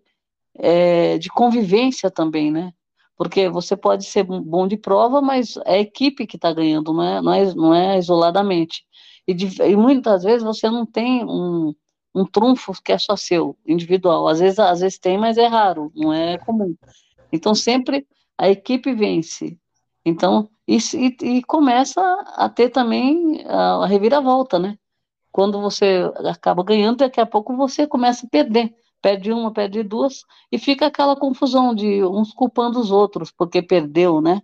[0.55, 2.73] é, de convivência também, né?
[3.17, 7.03] Porque você pode ser bom de prova, mas é a equipe que está ganhando, não
[7.03, 8.85] é, não, é, não é isoladamente.
[9.27, 11.75] E, de, e muitas vezes você não tem um,
[12.15, 14.29] um trunfo que é só seu, individual.
[14.29, 16.75] Às vezes, às vezes tem, mas é raro, não é comum.
[17.33, 18.07] Então, sempre
[18.39, 19.59] a equipe vence.
[20.05, 22.01] Então, e, e, e começa
[22.37, 24.79] a ter também a, a reviravolta, né?
[25.33, 28.75] Quando você acaba ganhando, daqui a pouco você começa a perder.
[29.07, 34.21] Perde uma, perde duas, e fica aquela confusão de uns culpando os outros, porque perdeu,
[34.21, 34.43] né?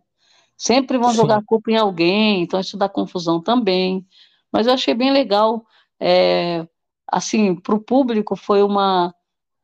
[0.56, 1.16] Sempre vão Sim.
[1.16, 4.06] jogar culpa em alguém, então isso dá confusão também.
[4.52, 5.66] Mas eu achei bem legal
[5.98, 6.64] é,
[7.10, 9.12] assim, para o público foi uma,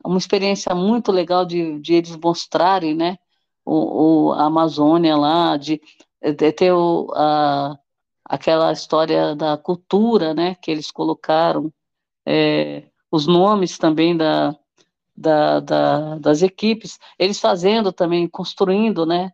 [0.03, 3.17] uma experiência muito legal de, de eles mostrarem, né,
[3.63, 5.81] o, o a Amazônia lá, de,
[6.21, 7.79] de ter o, a,
[8.25, 11.71] aquela história da cultura, né, que eles colocaram,
[12.25, 14.58] é, os nomes também da,
[15.19, 19.33] da, da, das equipes, eles fazendo também, construindo, né,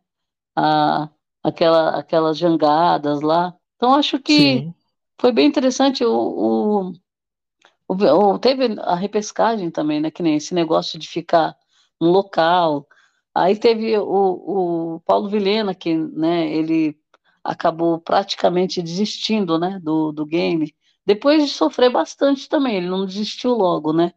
[0.56, 1.08] a,
[1.44, 3.56] aquela, aquelas jangadas lá.
[3.76, 4.74] Então, acho que Sim.
[5.20, 6.94] foi bem interessante o, o
[7.88, 10.10] ou teve a repescagem também, né?
[10.10, 11.56] Que nem esse negócio de ficar
[12.02, 12.88] no local.
[13.34, 16.98] Aí teve o, o Paulo Vilhena, que né, ele
[17.44, 20.74] acabou praticamente desistindo né, do, do game,
[21.06, 24.14] depois de sofrer bastante também, ele não desistiu logo, né?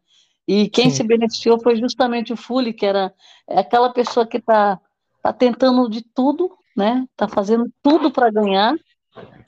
[0.49, 0.97] E quem Sim.
[0.97, 3.13] se beneficiou foi justamente o Fully, que era
[3.47, 4.81] é aquela pessoa que está
[5.23, 7.07] tá tentando de tudo, né?
[7.11, 8.75] Está fazendo tudo para ganhar,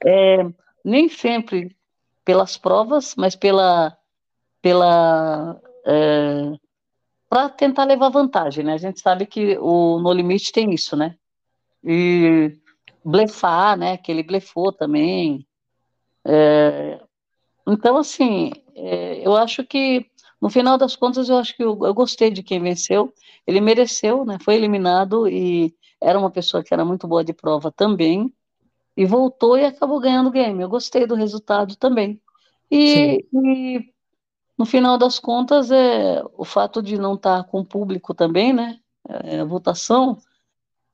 [0.05, 0.47] é,
[0.85, 1.75] nem sempre
[2.23, 3.97] pelas provas, mas pela
[4.61, 6.53] pela é,
[7.31, 8.75] para tentar levar vantagem, né?
[8.75, 11.17] A gente sabe que o No Limite tem isso, né?
[11.83, 12.59] E
[13.03, 13.97] blefar, né?
[13.97, 15.47] Que ele blefou também.
[16.27, 17.01] É,
[17.67, 20.10] então, assim, é, eu acho que
[20.41, 23.13] no final das contas, eu acho que eu, eu, gostei de quem venceu.
[23.47, 24.39] Ele mereceu, né?
[24.43, 28.33] Foi eliminado e era uma pessoa que era muito boa de prova também.
[28.97, 30.63] E voltou e acabou ganhando o game.
[30.63, 32.21] Eu gostei do resultado também.
[32.71, 33.93] E, e
[34.61, 38.79] no final das contas, é, o fato de não estar com o público também, né,
[39.09, 40.19] é, a votação,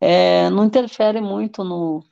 [0.00, 2.04] é, não interfere muito no,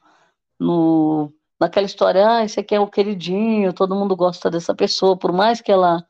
[0.58, 5.32] no, naquela história, ah, esse aqui é o queridinho, todo mundo gosta dessa pessoa, por
[5.32, 6.04] mais que ela,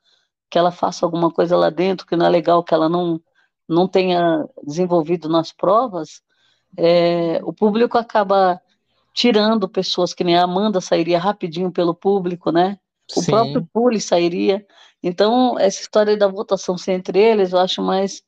[0.50, 3.20] que ela faça alguma coisa lá dentro que não é legal, que ela não,
[3.68, 6.22] não tenha desenvolvido nas provas,
[6.76, 8.61] é, o público acaba
[9.12, 12.78] tirando pessoas que nem a Amanda sairia rapidinho pelo público, né?
[13.16, 13.30] O Sim.
[13.30, 14.66] próprio Puli sairia.
[15.02, 18.22] Então, essa história da votação ser entre eles, eu acho mais,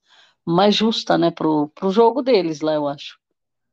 [0.44, 3.18] mais justa, né, pro, pro jogo deles lá, eu acho.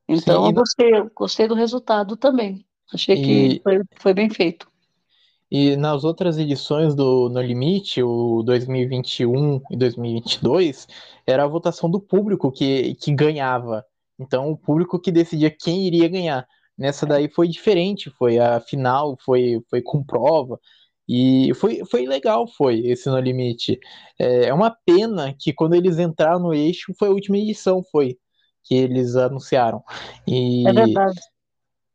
[0.08, 2.66] Então, Sim, eu gostei, gostei do resultado também.
[2.92, 3.22] Achei e...
[3.56, 4.68] que foi, foi bem feito.
[5.54, 10.88] E nas outras edições do No Limite, o 2021 e 2022,
[11.28, 13.86] era a votação do público que, que ganhava.
[14.18, 16.48] Então, o público que decidia quem iria ganhar.
[16.76, 20.60] Nessa daí foi diferente, foi a final, foi, foi com prova.
[21.08, 23.80] E foi, foi legal, foi esse No Limite.
[24.18, 28.18] É, é uma pena que quando eles entraram no eixo, foi a última edição, foi,
[28.64, 29.84] que eles anunciaram.
[30.26, 31.22] E, é verdade.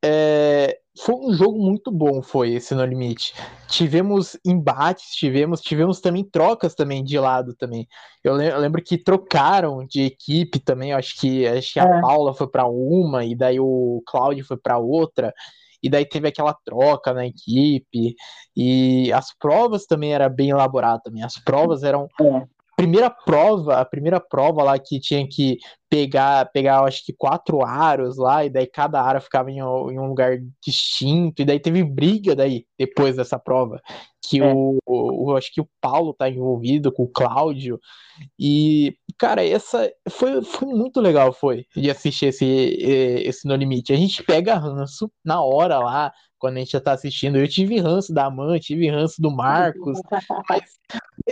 [0.05, 3.35] É, foi um jogo muito bom, foi esse No Limite.
[3.69, 7.87] Tivemos embates, tivemos, tivemos também trocas também de lado também.
[8.23, 12.01] Eu lembro que trocaram de equipe também, acho que, acho que a é.
[12.01, 15.33] Paula foi para uma e daí o Cláudio foi para outra
[15.83, 18.15] e daí teve aquela troca na equipe,
[18.57, 22.43] e as provas também era bem elaborado também, as provas eram, é.
[22.79, 25.59] Primeira prova, a primeira prova lá que tinha que
[25.91, 29.63] pegar, pegar acho que quatro aros lá, e daí cada aro ficava em, em,
[29.99, 33.83] um lugar distinto, e daí teve briga daí, depois dessa prova,
[34.23, 34.53] que é.
[34.55, 37.81] o, o, acho que o Paulo tá envolvido com o Cláudio,
[38.39, 43.93] e, cara, essa foi, foi muito legal, foi, de assistir esse, esse No Limite.
[43.93, 47.39] A gente pega ranço na hora lá, quando a gente já tá assistindo.
[47.39, 50.01] Eu tive ranço da Amã, tive ranço do Marcos,
[50.49, 50.79] mas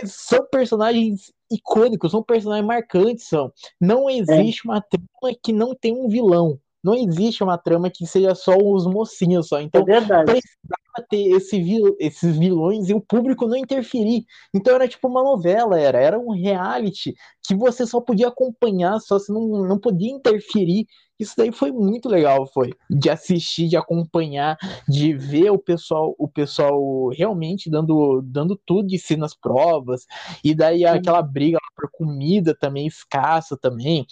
[0.05, 3.51] são personagens icônicos, são personagens marcantes, são.
[3.79, 4.69] Não existe é.
[4.69, 6.59] uma trama que não tem um vilão.
[6.87, 9.59] Não existe uma trama que seja só os mocinhos só.
[9.59, 9.83] Então, é
[10.23, 14.23] precisava ter esse vil, esses vilões e o público não interferir.
[14.53, 17.13] Então era tipo uma novela, era, era um reality
[17.45, 20.87] que você só podia acompanhar, só você não, não podia interferir.
[21.19, 24.55] Isso daí foi muito legal, foi de assistir, de acompanhar,
[24.87, 30.05] de ver o pessoal, o pessoal realmente dando, dando tudo de si nas provas.
[30.41, 34.07] E daí aquela briga por comida também escassa também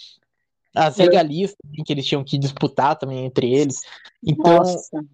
[0.76, 3.80] as regalias que eles tinham que disputar também entre eles.
[4.22, 5.04] Então, Nossa.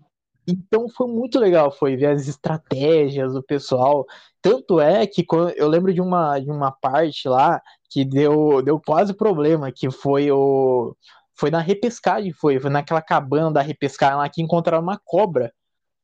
[0.46, 4.04] então foi muito legal, foi ver as estratégias do pessoal.
[4.40, 5.24] Tanto é que
[5.56, 10.30] eu lembro de uma, de uma parte lá que deu, deu quase problema, que foi
[10.32, 10.96] o
[11.34, 15.52] foi na repescagem, foi, foi naquela cabana da repescagem lá que encontraram uma cobra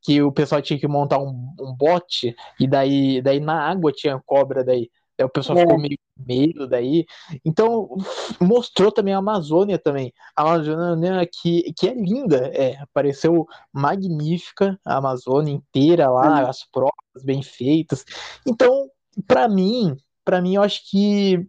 [0.02, 4.20] que o pessoal tinha que montar um, um bote e daí, daí na água tinha
[4.24, 4.90] cobra daí.
[5.18, 5.62] Aí o pessoal é.
[5.62, 7.04] ficou meio medo daí.
[7.44, 7.88] Então,
[8.40, 10.12] mostrou também a Amazônia também.
[10.36, 12.76] A Amazônia que, que é linda, é.
[12.80, 16.48] Apareceu magnífica a Amazônia inteira lá, é.
[16.48, 18.04] as provas bem feitas.
[18.46, 18.88] Então,
[19.26, 21.46] para mim, para mim, eu acho que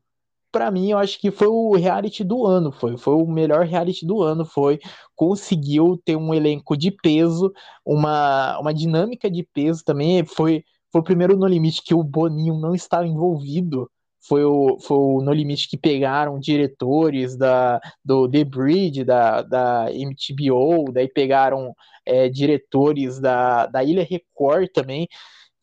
[0.52, 4.06] para mim, eu acho que foi o reality do ano, foi, foi o melhor reality
[4.06, 4.80] do ano, foi,
[5.16, 7.54] conseguiu ter um elenco de peso,
[7.86, 12.60] uma, uma dinâmica de peso também, foi foi o primeiro No Limite que o Boninho
[12.60, 13.90] não estava envolvido.
[14.22, 19.86] Foi o, foi o No Limite que pegaram diretores da, do The Bridge, da, da
[19.86, 21.74] MTBO, daí pegaram
[22.06, 25.08] é, diretores da, da Ilha Record também.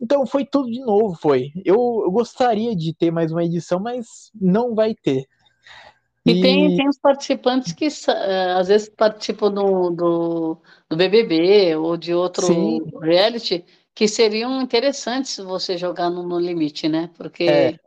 [0.00, 1.50] Então foi tudo de novo, foi.
[1.64, 5.24] Eu, eu gostaria de ter mais uma edição, mas não vai ter.
[6.24, 10.58] E, e tem, tem os participantes que uh, às vezes participam do, do,
[10.88, 12.80] do BBB ou de outro Sim.
[13.00, 13.64] reality
[13.96, 17.08] que seriam interessantes você jogar no, no limite, né?
[17.16, 17.78] Porque é.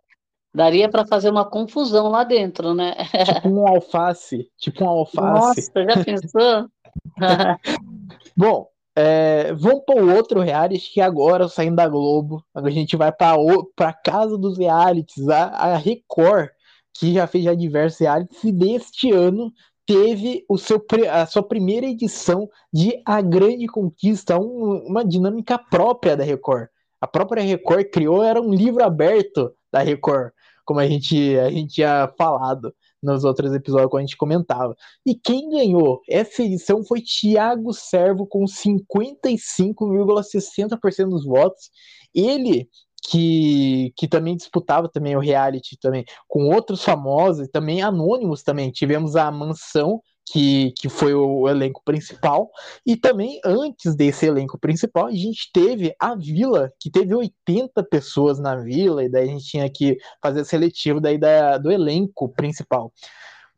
[0.51, 2.95] daria para fazer uma confusão lá dentro, né?
[3.25, 5.71] Tipo um alface, tipo um alface.
[5.71, 6.67] Nossa, já pensou?
[8.35, 13.11] Bom, é, vamos para o outro reality que agora saindo da Globo, a gente vai
[13.11, 16.49] para casa dos realities, a, a Record,
[16.91, 19.53] que já fez já diversos realities e deste ano
[19.89, 26.15] teve o seu, a sua primeira edição de A Grande Conquista, um, uma dinâmica própria
[26.15, 26.67] da Record.
[27.01, 30.31] A própria Record criou, era um livro aberto da Record,
[30.63, 32.71] como a gente, a gente tinha falado
[33.01, 34.75] nos outros episódios quando a gente comentava.
[35.03, 41.71] E quem ganhou essa edição foi Thiago Servo com 55,60% dos votos.
[42.13, 42.69] Ele
[43.01, 48.71] que, que também disputava também o reality também com outros famosos também anônimos também.
[48.71, 52.51] Tivemos a Mansão, que, que foi o elenco principal,
[52.85, 58.39] e também antes desse elenco principal, a gente teve a Vila, que teve 80 pessoas
[58.39, 62.91] na Vila, e daí a gente tinha que fazer seletivo daí da, do elenco principal.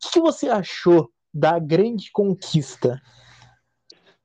[0.04, 3.00] O que você achou da grande conquista?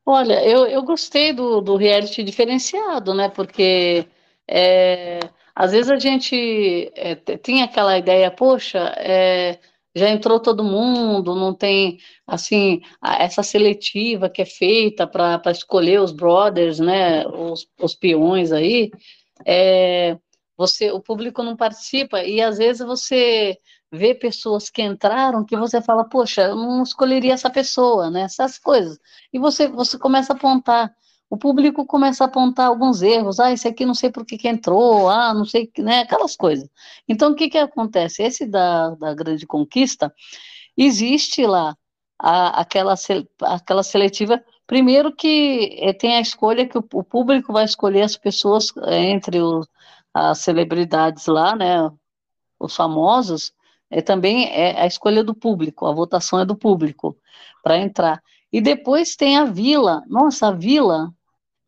[0.05, 3.27] Olha, eu, eu gostei do, do reality diferenciado, né?
[3.27, 4.07] Porque
[4.49, 5.19] é,
[5.55, 9.59] às vezes a gente é, tem aquela ideia, poxa, é,
[9.95, 16.11] já entrou todo mundo, não tem assim essa seletiva que é feita para escolher os
[16.11, 18.91] brothers, né, os, os peões aí.
[19.45, 20.17] É,
[20.57, 23.57] você, o público não participa e às vezes você
[23.91, 28.21] vê pessoas que entraram que você fala, poxa, eu não escolheria essa pessoa, né?
[28.23, 28.99] Essas coisas.
[29.31, 30.93] E você, você começa a apontar
[31.29, 34.47] o público começa a apontar alguns erros, ah, esse aqui não sei por que, que
[34.47, 36.69] entrou, ah, não sei, né, aquelas coisas.
[37.07, 38.23] Então, o que que acontece?
[38.23, 40.13] Esse da, da grande conquista,
[40.77, 41.75] existe lá
[42.19, 42.95] a, aquela,
[43.41, 48.15] aquela seletiva, primeiro que é, tem a escolha que o, o, público vai escolher as
[48.17, 49.67] pessoas é, entre os,
[50.13, 51.91] as celebridades lá, né,
[52.59, 53.53] os famosos,
[53.89, 57.17] é, também é a escolha do público, a votação é do público
[57.63, 58.21] para entrar.
[58.51, 60.03] E depois tem a vila.
[60.07, 61.13] Nossa, a vila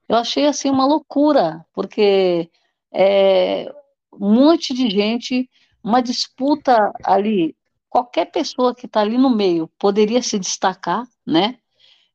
[0.10, 2.50] eu achei assim uma loucura, porque
[2.92, 3.72] é,
[4.12, 5.50] um monte de gente,
[5.84, 7.56] uma disputa ali,
[7.90, 11.58] qualquer pessoa que está ali no meio poderia se destacar, né?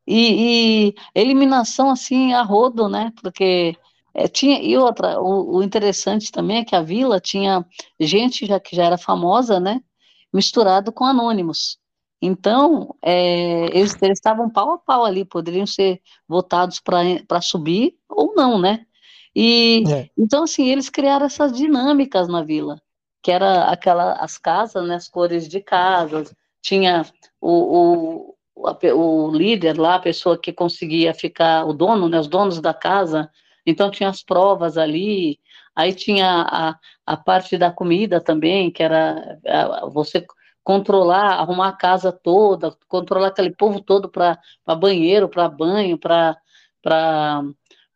[0.06, 3.12] E, e, eliminação assim a rodo, né?
[3.22, 3.76] Porque
[4.12, 7.64] é, tinha, e outra, o, o, interessante também é que a vila tinha
[7.98, 9.80] gente já que já era famosa, né?
[10.32, 11.78] Misturado com anônimos.
[12.26, 18.34] Então, é, eles, eles estavam pau a pau ali, poderiam ser votados para subir ou
[18.34, 18.86] não, né?
[19.36, 20.08] E é.
[20.16, 22.80] então, assim, eles criaram essas dinâmicas na vila,
[23.22, 27.04] que era aquela, as casas, né, as cores de casas, tinha
[27.38, 32.28] o, o, a, o líder lá, a pessoa que conseguia ficar, o dono, né, os
[32.28, 33.30] donos da casa,
[33.66, 35.38] então tinha as provas ali,
[35.76, 40.24] aí tinha a, a parte da comida também, que era a, você
[40.64, 44.38] controlar, arrumar a casa toda, controlar aquele povo todo para
[44.78, 46.36] banheiro, para banho, para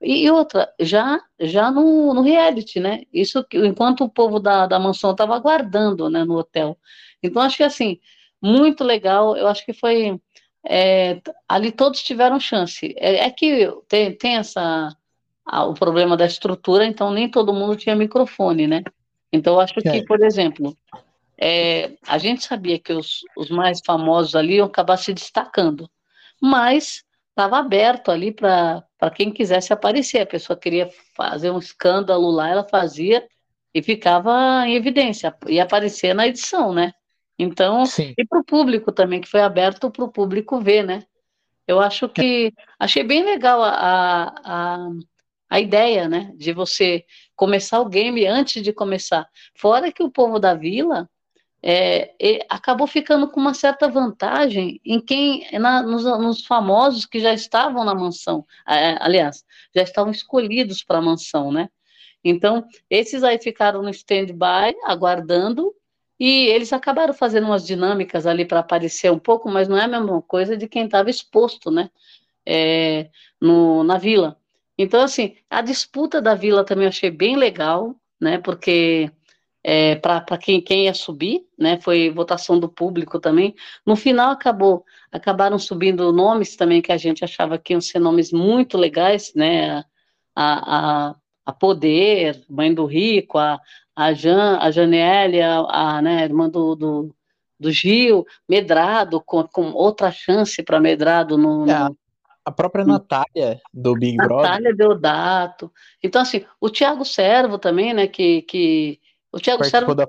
[0.01, 3.03] e outra, já já no, no reality, né?
[3.13, 6.79] Isso enquanto o povo da, da mansão estava aguardando, né, no hotel.
[7.23, 7.99] Então acho que assim
[8.41, 9.37] muito legal.
[9.37, 10.21] Eu acho que foi
[10.65, 12.95] é, ali todos tiveram chance.
[12.99, 14.95] É, é que tem, tem essa
[15.51, 18.83] o problema da estrutura, então nem todo mundo tinha microfone, né?
[19.33, 20.77] Então eu acho que, por exemplo,
[21.41, 25.89] é, a gente sabia que os, os mais famosos ali iam acabar se destacando,
[26.43, 28.83] mas estava aberto ali para
[29.15, 30.21] quem quisesse aparecer.
[30.21, 33.27] A pessoa queria fazer um escândalo lá, ela fazia
[33.73, 36.93] e ficava em evidência, e aparecer na edição, né?
[37.39, 38.15] Então, Sim.
[38.19, 41.05] e para o público também, que foi aberto para o público ver, né?
[41.69, 44.89] Eu acho que achei bem legal a, a,
[45.49, 46.33] a ideia, né?
[46.35, 47.05] De você
[47.37, 49.29] começar o game antes de começar.
[49.55, 51.09] Fora que o povo da vila
[51.63, 52.15] é,
[52.49, 57.85] acabou ficando com uma certa vantagem em quem na, nos, nos, famosos que já estavam
[57.85, 59.45] na mansão, aliás,
[59.75, 61.69] já estavam escolhidos para a mansão, né?
[62.23, 65.75] Então, esses aí ficaram no stand-by, aguardando,
[66.19, 69.89] e eles acabaram fazendo umas dinâmicas ali para aparecer um pouco, mas não é a
[69.89, 71.91] mesma coisa de quem estava exposto, né?
[72.45, 74.37] É, no, na vila.
[74.77, 78.39] Então, assim, a disputa da vila também achei bem legal, né?
[78.39, 79.11] Porque
[79.71, 81.79] é, para quem, quem ia subir, né?
[81.83, 83.55] Foi votação do público também.
[83.85, 88.33] No final acabou, acabaram subindo nomes também que a gente achava que iam ser nomes
[88.33, 89.85] muito legais, né?
[90.35, 91.15] A, a,
[91.45, 93.61] a Poder, Mãe do Rico, a,
[93.95, 97.15] a, Jan, a Janiele, a, a né, irmã do, do,
[97.61, 101.71] do, Gil, Medrado, com, com outra chance para Medrado no, no...
[101.71, 101.91] É,
[102.43, 104.37] a própria Natália do Big Brother.
[104.37, 105.71] Natália Deodato.
[106.03, 108.99] Então, assim, o Tiago Servo também, né, que, que
[109.39, 109.95] o Tiago Servo...
[109.95, 110.07] da.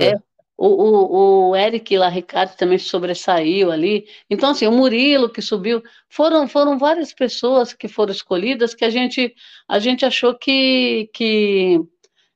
[0.00, 0.14] É,
[0.56, 4.06] o, o, o Eric Larricardi também sobressaiu ali.
[4.30, 5.82] Então, assim, o Murilo que subiu.
[6.08, 9.34] Foram, foram várias pessoas que foram escolhidas que a gente,
[9.68, 11.80] a gente achou que, que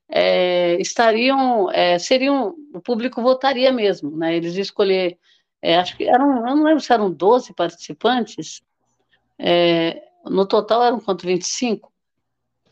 [0.08, 4.36] é, estariam, é, seriam, o público votaria mesmo, né?
[4.36, 5.18] Eles escolher,
[5.62, 8.62] é, acho que eram, eu não lembro se eram 12 participantes,
[9.38, 11.92] é, no total eram quanto, 25?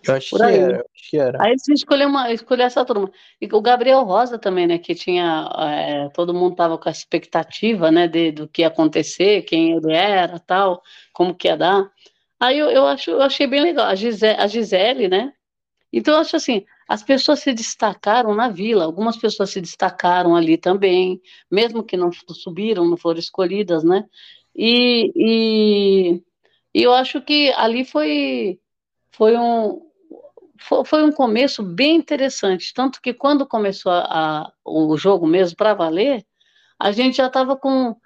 [0.06, 1.42] Eu acho, que era, eu acho que era.
[1.42, 3.10] Aí eles escolheram, uma, escolheram essa turma.
[3.40, 7.90] E o Gabriel Rosa também, né, que tinha, é, todo mundo estava com a expectativa,
[7.90, 10.82] né, de, do que ia acontecer, quem ele era, tal,
[11.12, 11.90] como que ia dar.
[12.38, 13.86] Aí eu, eu, acho, eu achei bem legal.
[13.86, 15.32] A Gisele, a Gisele, né,
[15.92, 20.58] então eu acho assim, as pessoas se destacaram na vila, algumas pessoas se destacaram ali
[20.58, 24.04] também, mesmo que não subiram, não foram escolhidas, né?
[24.54, 26.22] E, e,
[26.74, 28.58] e eu acho que ali foi,
[29.12, 29.82] foi, um,
[30.58, 35.74] foi, um começo bem interessante, tanto que quando começou a, a o jogo mesmo para
[35.74, 36.24] valer,
[36.78, 37.96] a gente já estava com,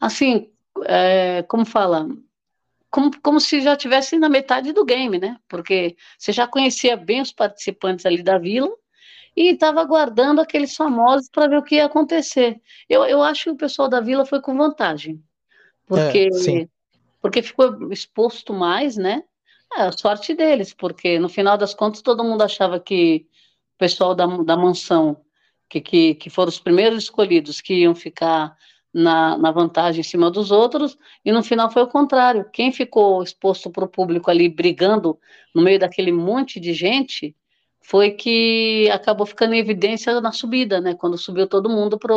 [0.00, 0.50] assim,
[0.84, 2.08] é, como fala,
[2.90, 5.36] como, como se já tivesse na metade do game, né?
[5.48, 8.70] Porque você já conhecia bem os participantes ali da vila
[9.36, 12.60] e estava aguardando aqueles famosos para ver o que ia acontecer.
[12.88, 15.22] Eu, eu acho que o pessoal da vila foi com vantagem,
[15.86, 16.68] porque, é,
[17.20, 19.22] porque ficou exposto mais, né?
[19.76, 23.26] É a sorte deles, porque no final das contas todo mundo achava que
[23.74, 25.16] o pessoal da, da mansão,
[25.68, 28.56] que, que, que foram os primeiros escolhidos, que iam ficar
[28.92, 32.48] na, na vantagem em cima dos outros, e no final foi o contrário.
[32.52, 35.18] Quem ficou exposto para o público ali brigando
[35.54, 37.34] no meio daquele monte de gente
[37.80, 40.94] foi que acabou ficando em evidência na subida, né?
[40.94, 42.14] Quando subiu todo mundo para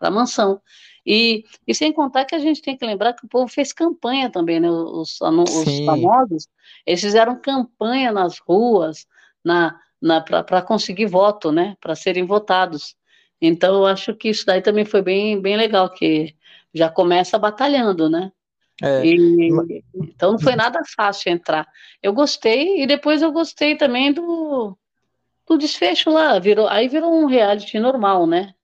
[0.00, 0.60] a mansão.
[1.04, 4.30] E, e sem contar que a gente tem que lembrar que o povo fez campanha
[4.30, 4.70] também, né?
[4.70, 6.48] Os, os famosos,
[6.86, 9.06] eles fizeram campanha nas ruas,
[9.44, 11.76] na, na para conseguir voto, né?
[11.80, 12.96] Para serem votados.
[13.40, 16.36] Então, eu acho que isso daí também foi bem, bem legal, que
[16.72, 18.30] já começa batalhando, né?
[18.80, 19.50] É, e,
[19.94, 21.66] então não foi nada fácil entrar.
[22.02, 24.76] Eu gostei e depois eu gostei também do,
[25.46, 26.38] do desfecho lá.
[26.38, 28.54] Virou, aí virou um reality normal, né?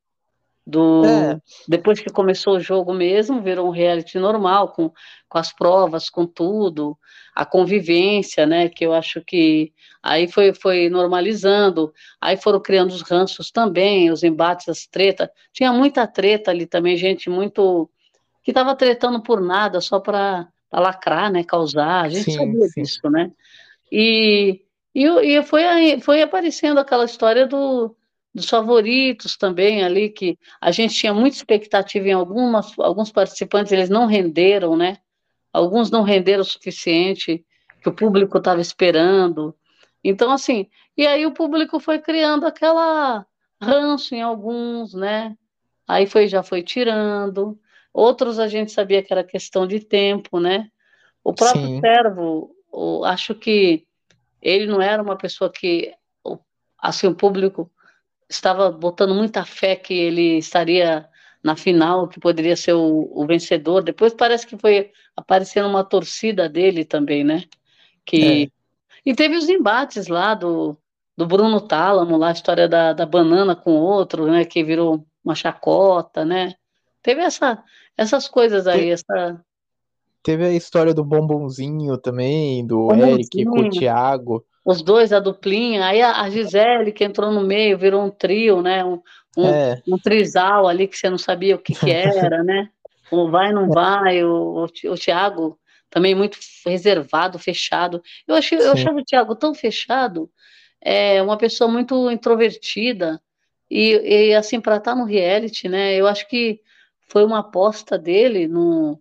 [0.68, 1.40] Do é.
[1.66, 4.92] depois que começou o jogo mesmo, virou um reality normal, com,
[5.26, 6.94] com as provas, com tudo,
[7.34, 8.68] a convivência, né?
[8.68, 11.90] Que eu acho que aí foi, foi normalizando,
[12.20, 15.30] aí foram criando os ranços também, os embates, as tretas.
[15.54, 17.88] Tinha muita treta ali também, gente muito
[18.44, 21.44] que estava tretando por nada, só para lacrar, né?
[21.44, 22.82] Causar, a gente sim, sabia sim.
[22.82, 23.30] disso, né?
[23.90, 24.60] E,
[24.94, 25.62] e, e foi,
[26.02, 27.96] foi aparecendo aquela história do
[28.34, 33.88] dos favoritos também ali, que a gente tinha muita expectativa em algumas, alguns participantes, eles
[33.88, 34.98] não renderam, né?
[35.52, 37.44] Alguns não renderam o suficiente
[37.82, 39.54] que o público estava esperando.
[40.04, 43.26] Então, assim, e aí o público foi criando aquela
[43.60, 45.36] ranço em alguns, né?
[45.86, 47.58] Aí foi, já foi tirando.
[47.92, 50.68] Outros a gente sabia que era questão de tempo, né?
[51.24, 51.80] O próprio Sim.
[51.80, 52.54] Servo,
[53.04, 53.86] acho que
[54.40, 55.92] ele não era uma pessoa que,
[56.78, 57.70] assim, o público
[58.28, 61.08] estava botando muita fé que ele estaria
[61.42, 63.82] na final, que poderia ser o, o vencedor.
[63.82, 67.44] Depois parece que foi aparecendo uma torcida dele também, né?
[68.04, 68.44] Que...
[68.44, 68.58] É.
[69.06, 70.76] E teve os embates lá do,
[71.16, 74.44] do Bruno Tálamo, lá a história da, da banana com outro, né?
[74.44, 76.54] Que virou uma chacota, né?
[77.02, 77.62] Teve essa,
[77.96, 79.40] essas coisas aí, essa...
[80.22, 85.86] Teve a história do bombonzinho também, do Eric com o Thiago os dois, a duplinha,
[85.86, 88.84] aí a, Gisele que entrou no meio, virou um trio, né?
[88.84, 89.00] Um,
[89.34, 89.82] um, é.
[89.88, 92.68] um trisal ali que você não sabia o que, que era, né?
[93.10, 95.58] O vai, não vai, o, o, o Thiago
[95.88, 98.02] também muito reservado, fechado.
[98.26, 100.30] Eu, achei, eu achava o Thiago tão fechado,
[100.82, 103.18] é uma pessoa muito introvertida,
[103.70, 105.94] e, e assim, para estar tá no reality, né?
[105.94, 106.60] Eu acho que
[107.08, 109.00] foi uma aposta dele no,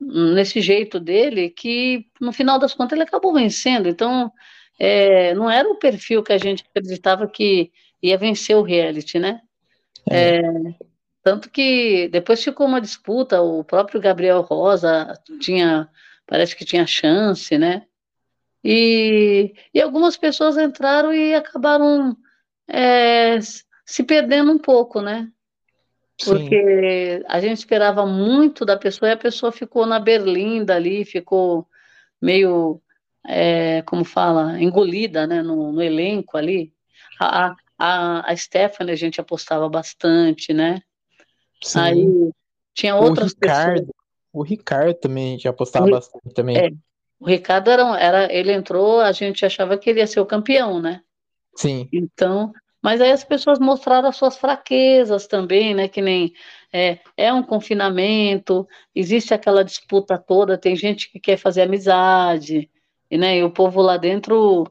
[0.00, 3.88] nesse jeito dele que no final das contas ele acabou vencendo.
[3.88, 4.32] Então
[4.78, 7.72] é, não era o perfil que a gente acreditava que
[8.02, 9.40] ia vencer o reality, né?
[10.10, 10.36] É.
[10.36, 10.42] É,
[11.22, 15.88] tanto que depois ficou uma disputa, o próprio Gabriel Rosa tinha,
[16.26, 17.84] parece que tinha chance, né?
[18.62, 22.16] E, e algumas pessoas entraram e acabaram
[22.68, 23.38] é,
[23.84, 25.30] se perdendo um pouco, né?
[26.24, 27.24] Porque Sim.
[27.28, 31.66] a gente esperava muito da pessoa e a pessoa ficou na berlinda ali, ficou
[32.20, 32.80] meio
[33.26, 36.72] é, como fala, engolida né, no, no elenco ali.
[37.20, 40.80] A, a, a Stephanie a gente apostava bastante, né?
[41.62, 41.78] Sim.
[41.78, 42.30] Aí
[42.74, 43.96] tinha outras o Ricardo, pessoas.
[44.32, 46.56] O Ricardo também a gente apostava o, bastante também.
[46.56, 46.70] É,
[47.18, 50.80] o Ricardo era, era, ele entrou, a gente achava que ele ia ser o campeão,
[50.80, 51.02] né?
[51.54, 51.88] Sim.
[51.90, 52.52] Então,
[52.82, 55.88] mas aí as pessoas mostraram as suas fraquezas também, né?
[55.88, 56.34] Que nem
[56.72, 62.70] é, é um confinamento, existe aquela disputa toda, tem gente que quer fazer amizade,
[63.10, 64.66] e, né, e o povo lá dentro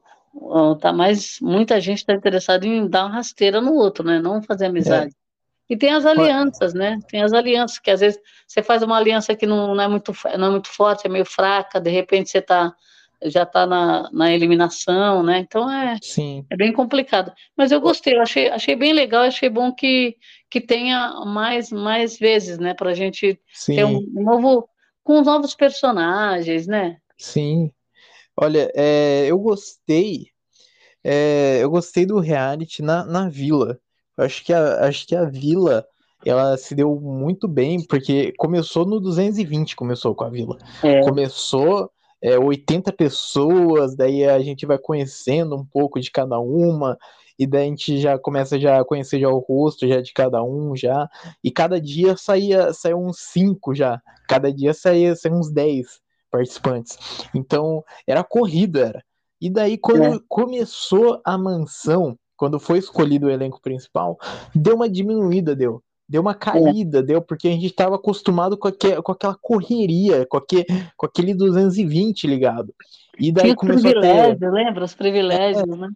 [0.82, 4.20] tá mais muita gente está interessada em dar uma rasteira no outro, né?
[4.20, 5.14] Não fazer amizade.
[5.14, 5.26] É.
[5.74, 7.00] E tem as alianças, né?
[7.08, 10.14] Tem as alianças que às vezes você faz uma aliança que não, não é muito
[10.38, 12.76] não é muito forte, é meio fraca, de repente você tá
[13.24, 15.40] já está na, na eliminação, né?
[15.40, 16.46] Então é, Sim.
[16.50, 17.32] é bem complicado.
[17.56, 20.16] Mas eu gostei, eu achei, achei bem legal, achei bom que,
[20.50, 22.74] que tenha mais, mais vezes, né?
[22.74, 23.76] Para a gente Sim.
[23.76, 24.68] ter um novo,
[25.04, 26.98] com novos personagens, né?
[27.18, 27.72] Sim.
[28.38, 30.28] Olha, é, eu gostei.
[31.04, 33.80] É, eu gostei do reality na, na vila.
[34.18, 35.86] Eu acho que a, acho que a vila
[36.26, 40.58] ela se deu muito bem, porque começou no 220, começou com a vila.
[40.84, 41.02] É.
[41.02, 46.98] Começou é, 80 pessoas, daí a gente vai conhecendo um pouco de cada uma,
[47.38, 50.44] e daí a gente já começa já a conhecer já o rosto já de cada
[50.44, 51.08] um já,
[51.44, 56.98] e cada dia saía, saía uns 5 já, cada dia saía, saía uns 10 participantes.
[57.34, 59.04] Então, era corrida, era.
[59.42, 60.20] E daí, quando é.
[60.28, 64.18] começou a mansão, quando foi escolhido o elenco principal,
[64.54, 65.82] deu uma diminuída, deu.
[66.08, 67.02] Deu uma caída, é.
[67.02, 70.66] deu, porque a gente estava acostumado com, aquel, com aquela correria, com, aquele,
[70.96, 72.74] com aquele 220 ligado.
[73.20, 74.52] E daí Tinha começou privilégio, a ter...
[74.52, 74.86] lembra?
[74.86, 75.90] Os privilégios, é, né?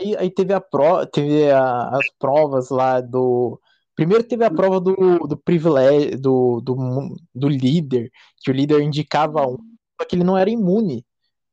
[0.00, 3.60] Aí, aí teve, a pro, teve a, as provas lá do,
[3.94, 4.94] Primeiro teve a prova do,
[5.26, 8.10] do privilégio, do, do, do líder,
[8.42, 9.56] que o líder indicava um,
[10.00, 11.04] só que ele não era imune.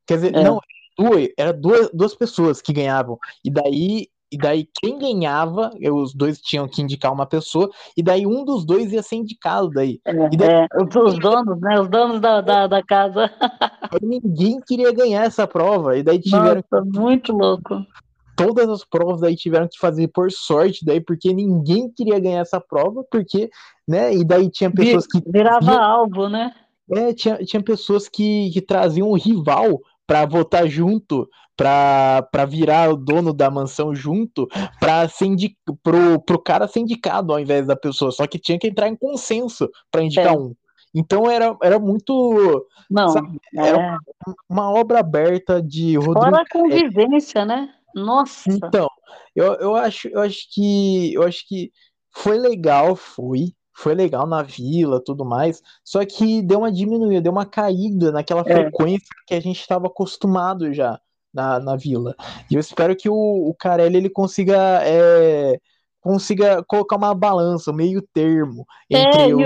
[0.07, 0.43] Quer dizer, é.
[0.43, 0.59] não,
[0.97, 3.19] duas, era duas, duas pessoas que ganhavam.
[3.45, 8.25] E daí, e daí quem ganhava, os dois tinham que indicar uma pessoa, e daí
[8.25, 10.01] um dos dois ia ser indicado daí.
[10.03, 11.79] É, daí, é, os donos, né?
[11.79, 13.31] Os donos da, da, da casa.
[14.01, 15.95] Ninguém queria ganhar essa prova.
[15.95, 16.63] E daí tiveram.
[16.71, 17.85] Nossa, muito louco
[18.45, 22.59] todas as provas daí tiveram que fazer por sorte, daí porque ninguém queria ganhar essa
[22.59, 23.49] prova, porque,
[23.87, 25.21] né, e daí tinha pessoas que...
[25.25, 26.53] Virava alvo, né?
[26.91, 32.97] É, tinha, tinha pessoas que, que traziam um rival para votar junto, para virar o
[32.97, 34.47] dono da mansão junto,
[34.79, 35.07] para
[35.83, 38.11] pro, pro cara ser indicado ao invés da pessoa.
[38.11, 40.37] Só que tinha que entrar em consenso para indicar é.
[40.37, 40.53] um.
[40.93, 42.67] Então era, era muito.
[42.89, 43.09] Não.
[43.09, 43.77] Sabe, era é.
[43.77, 43.97] uma,
[44.49, 46.19] uma, obra aberta de Rodrigo.
[46.19, 47.69] Fora a convivência, né?
[47.95, 48.49] Nossa.
[48.49, 48.87] Então,
[49.35, 51.13] eu, eu, acho, eu acho que.
[51.13, 51.71] Eu acho que
[52.11, 53.53] foi legal, foi.
[53.73, 55.61] Foi legal na vila, tudo mais.
[55.83, 58.43] Só que deu uma diminuída, deu uma caída naquela é.
[58.43, 60.99] frequência que a gente estava acostumado já
[61.33, 62.15] na, na vila.
[62.49, 65.57] E eu espero que o, o Carelli ele consiga é,
[66.01, 69.39] consiga colocar uma balança, um meio termo entre é, o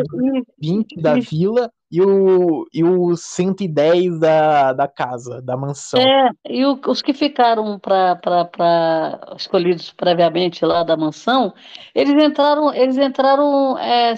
[0.59, 5.97] 20 da vila e o, e o 110 da, da casa, da mansão.
[5.97, 8.19] É, e o, os que ficaram para
[9.37, 11.53] escolhidos previamente lá da mansão,
[11.93, 14.13] eles entraram, eles entraram é,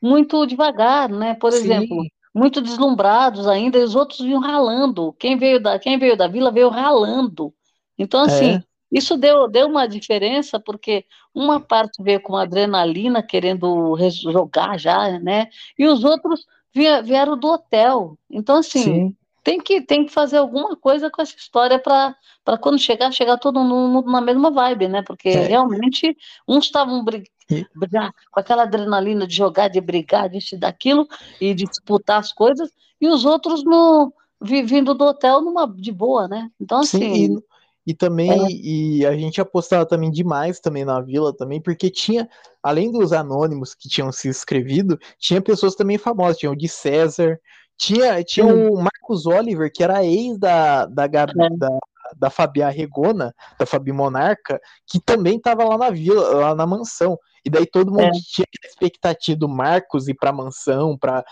[0.00, 1.34] muito devagar, né?
[1.34, 1.58] Por Sim.
[1.58, 5.12] exemplo, muito deslumbrados ainda, e os outros vinham ralando.
[5.18, 7.52] Quem veio da, quem veio da vila veio ralando.
[7.98, 8.62] Então, assim, é.
[8.92, 11.04] isso deu, deu uma diferença, porque
[11.34, 13.96] uma parte veio com adrenalina, querendo
[14.30, 15.48] jogar já, né?
[15.76, 18.16] E os outros vieram do hotel.
[18.30, 22.16] Então, assim, tem que, tem que fazer alguma coisa com essa história para
[22.60, 25.02] quando chegar, chegar todo mundo na mesma vibe, né?
[25.02, 25.46] Porque é.
[25.46, 26.16] realmente
[26.46, 31.08] uns estavam brigar com aquela adrenalina de jogar, de brigar, disso e daquilo,
[31.40, 36.28] e de disputar as coisas, e os outros no, vindo do hotel numa de boa,
[36.28, 36.50] né?
[36.60, 36.98] Então, assim.
[36.98, 37.50] Sim, e
[37.86, 38.48] e também, é.
[38.50, 42.28] e a gente apostava também demais também na vila também, porque tinha,
[42.62, 47.38] além dos anônimos que tinham se inscrevido, tinha pessoas também famosas, tinha o de César,
[47.78, 51.56] tinha, tinha o Marcos Oliver, que era ex da, da, Gabi, é.
[51.56, 51.78] da,
[52.16, 57.18] da Fabi Arregona, da Fabi Monarca, que também estava lá na vila, lá na mansão.
[57.42, 58.10] E daí todo mundo é.
[58.10, 61.24] tinha a expectativa do Marcos ir pra mansão para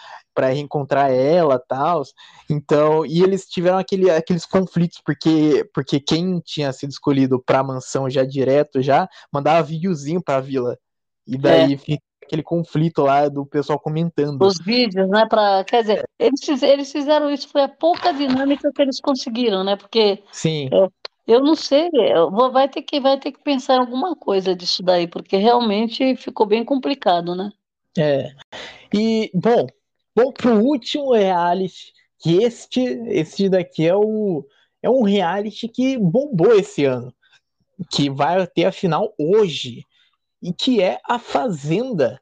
[0.48, 2.02] reencontrar ela tal.
[2.48, 8.08] Então, e eles tiveram aquele, aqueles conflitos, porque, porque quem tinha sido escolhido pra mansão
[8.08, 10.78] já direto, já, mandava videozinho pra vila.
[11.28, 11.76] E daí é.
[11.76, 14.42] fica aquele conflito lá do pessoal comentando.
[14.42, 15.26] Os vídeos, né?
[15.28, 19.76] Pra, quer dizer, eles, eles fizeram isso, foi a pouca dinâmica que eles conseguiram, né?
[19.76, 20.68] Porque Sim.
[20.72, 20.88] É,
[21.26, 21.90] eu não sei,
[22.30, 26.16] vou, vai ter que vai ter que pensar em alguma coisa disso daí, porque realmente
[26.16, 27.50] ficou bem complicado, né?
[27.98, 28.30] É.
[28.94, 29.66] E bom,
[30.16, 34.42] bom pro último reality, que este este daqui é o
[34.82, 37.12] é um reality que bombou esse ano,
[37.90, 39.84] que vai ter a final hoje,
[40.42, 42.20] e que é a Fazenda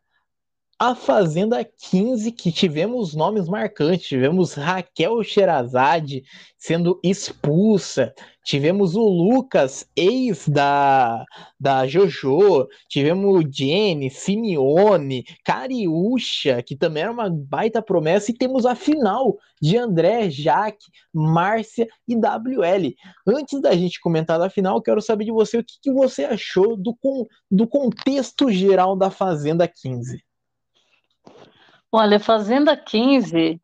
[0.79, 6.23] a Fazenda 15, que tivemos nomes marcantes, tivemos Raquel Sherazade
[6.59, 8.13] sendo expulsa,
[8.45, 11.25] tivemos o Lucas, ex da,
[11.59, 18.75] da Jojo, tivemos Jenny, Simeone, Cariúcha, que também era uma baita promessa, e temos a
[18.75, 22.95] final de André, Jaque, Márcia e WL.
[23.27, 26.77] Antes da gente comentar da final, quero saber de você o que, que você achou
[26.77, 26.95] do,
[27.51, 30.26] do contexto geral da Fazenda 15.
[31.93, 33.61] Olha, Fazenda 15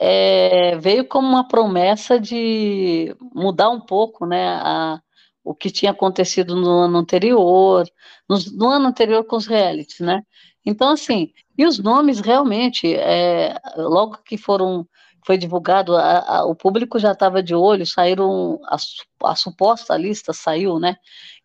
[0.00, 5.00] é, veio como uma promessa de mudar um pouco, né, a,
[5.44, 7.86] o que tinha acontecido no ano anterior,
[8.28, 10.22] no, no, ano anterior com os realities, né?
[10.64, 14.86] Então, assim, e os nomes realmente, é, logo que foram,
[15.26, 18.76] foi divulgado, a, a, o público já estava de olho, saíram, a,
[19.30, 20.96] a suposta lista saiu, né?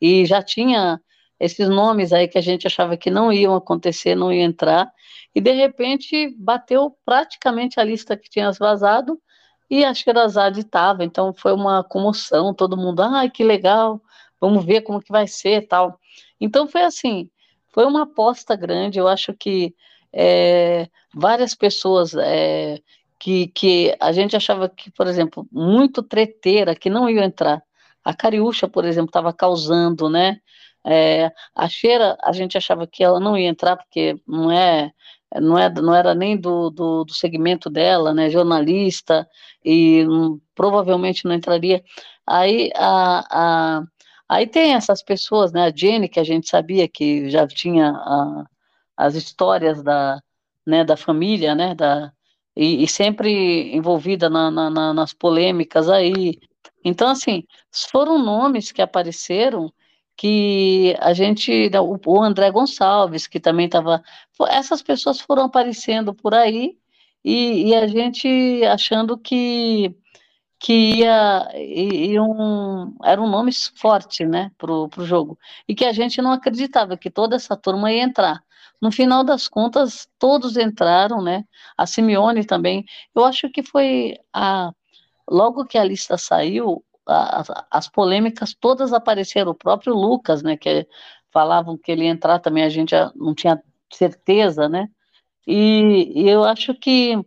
[0.02, 1.00] E já tinha
[1.40, 4.92] esses nomes aí que a gente achava que não iam acontecer, não iam entrar,
[5.38, 9.22] e de repente bateu praticamente a lista que tinha vazado
[9.70, 14.02] e a Sherazade estava, então foi uma comoção, todo mundo, ai, que legal,
[14.42, 16.00] vamos ver como que vai ser tal.
[16.42, 17.30] Então foi assim,
[17.68, 19.76] foi uma aposta grande, eu acho que
[20.12, 22.80] é, várias pessoas é,
[23.20, 27.62] que, que a gente achava que, por exemplo, muito treteira, que não iam entrar.
[28.04, 30.40] A Cariúcha, por exemplo, estava causando, né?
[30.84, 34.92] É, a Cheira, a gente achava que ela não ia entrar, porque não é
[35.36, 39.28] não, é, não era nem do, do, do segmento dela, né, jornalista,
[39.64, 41.84] e um, provavelmente não entraria.
[42.26, 43.84] Aí, a, a,
[44.30, 48.46] aí tem essas pessoas, né, a Jenny, que a gente sabia que já tinha a,
[48.96, 50.22] as histórias da,
[50.66, 52.12] né, da família, né, da,
[52.56, 56.40] e, e sempre envolvida na, na, nas polêmicas aí.
[56.84, 57.44] Então, assim,
[57.92, 59.72] foram nomes que apareceram
[60.18, 61.70] que a gente,
[62.08, 64.04] o André Gonçalves, que também estava,
[64.50, 66.78] essas pessoas foram aparecendo por aí
[67.24, 69.96] e, e a gente achando que
[70.60, 75.38] que ia, iam, era um nome forte, né, pro, pro jogo,
[75.68, 78.44] e que a gente não acreditava que toda essa turma ia entrar.
[78.82, 81.44] No final das contas, todos entraram, né,
[81.78, 84.72] a Simeone também, eu acho que foi a,
[85.30, 90.88] logo que a lista saiu, as, as polêmicas todas apareceram, o próprio Lucas, né, que
[91.32, 94.90] falavam que ele ia entrar também, a gente não tinha certeza, né,
[95.46, 97.18] e, e eu acho que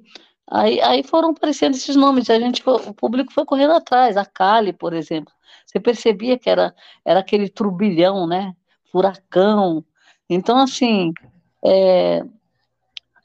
[0.51, 4.73] aí, aí foram aparecendo esses nomes, a gente, o público foi correndo atrás, a Kali,
[4.73, 5.33] por exemplo,
[5.67, 6.75] você percebia que era,
[7.05, 8.55] era aquele turbilhão, né,
[8.93, 9.85] furacão,
[10.29, 11.13] então, assim,
[11.65, 12.23] é,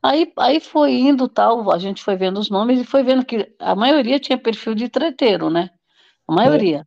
[0.06, 3.52] Aí, aí foi indo tal, a gente foi vendo os nomes e foi vendo que
[3.58, 5.72] a maioria tinha perfil de treteiro, né?
[6.28, 6.86] A maioria.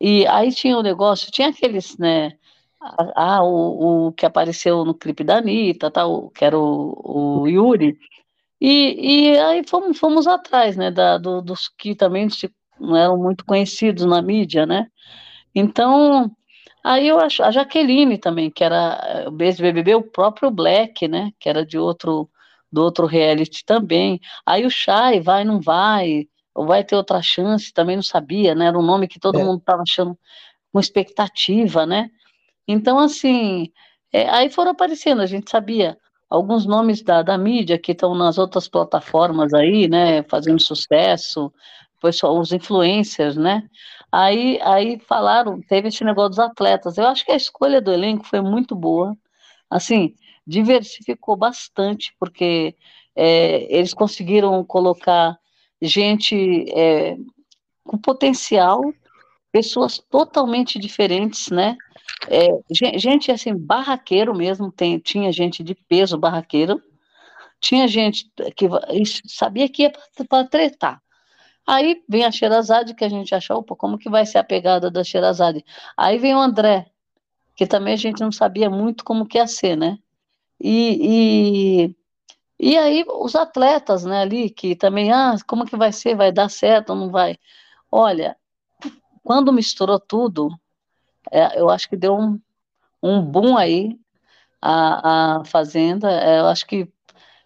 [0.00, 0.06] É.
[0.06, 2.32] E aí tinha o um negócio, tinha aqueles, né?
[3.16, 7.96] Ah, o, o que apareceu no clipe da Anitta, tal, que era o, o Yuri.
[8.60, 10.90] E, e aí fomos, fomos atrás, né?
[10.90, 12.28] Da, do, dos que também
[12.78, 14.88] não eram muito conhecidos na mídia, né?
[15.54, 16.30] Então,
[16.82, 21.30] aí eu acho, a Jaqueline também, que era o BBB, o próprio Black, né?
[21.40, 22.28] Que era de outro
[22.74, 24.20] do outro reality também.
[24.44, 26.26] Aí o Chay vai, não vai,
[26.56, 28.66] vai ter outra chance, também não sabia, né?
[28.66, 29.44] Era um nome que todo é.
[29.44, 30.18] mundo estava achando
[30.72, 32.10] com expectativa, né?
[32.66, 33.72] Então, assim,
[34.12, 35.98] é, aí foram aparecendo, a gente sabia
[36.30, 41.52] alguns nomes da, da mídia que estão nas outras plataformas aí, né, fazendo sucesso,
[41.94, 43.62] depois os influencers, né?
[44.10, 46.98] Aí, aí falaram, teve esse negócio dos atletas.
[46.98, 49.16] Eu acho que a escolha do elenco foi muito boa.
[49.70, 50.14] Assim,
[50.46, 52.76] diversificou bastante, porque
[53.16, 55.36] é, eles conseguiram colocar
[55.80, 57.16] gente é,
[57.84, 58.82] com potencial,
[59.52, 61.76] pessoas totalmente diferentes, né?
[62.28, 62.48] É,
[62.98, 66.82] gente assim, barraqueiro mesmo, tem, tinha gente de peso barraqueiro,
[67.60, 68.66] tinha gente que
[69.26, 69.92] sabia que ia
[70.28, 71.02] para tretar.
[71.66, 74.90] Aí vem a Xerazade, que a gente achou, opa, como que vai ser a pegada
[74.90, 75.64] da Xerazade?
[75.96, 76.86] Aí vem o André,
[77.56, 79.98] que também a gente não sabia muito como que ia ser, né?
[80.60, 81.96] E, e,
[82.66, 86.16] e aí os atletas, né, ali, que também, ah, como que vai ser?
[86.16, 87.38] Vai dar certo ou não vai?
[87.92, 88.38] Olha,
[89.22, 90.48] quando misturou tudo,
[91.30, 92.40] é, eu acho que deu um,
[93.02, 93.98] um boom aí
[94.62, 96.88] a, a Fazenda, é, eu acho que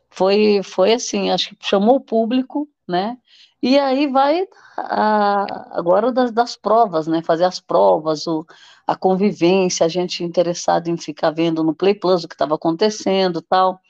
[0.09, 3.19] foi, foi assim, acho que chamou o público, né,
[3.61, 4.47] e aí vai
[4.77, 7.23] a, agora das, das, provas, né?
[7.23, 8.47] Fazer as provas, o,
[8.87, 13.43] a convivência, a gente interessado em ficar vendo no Play Plus o que estava acontecendo
[13.43, 13.81] tal.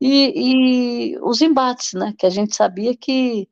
[0.00, 2.14] E, e os embates, né?
[2.18, 3.48] Que a gente sabia que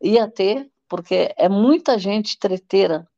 [0.00, 3.08] ia ter, porque é muita gente treteira.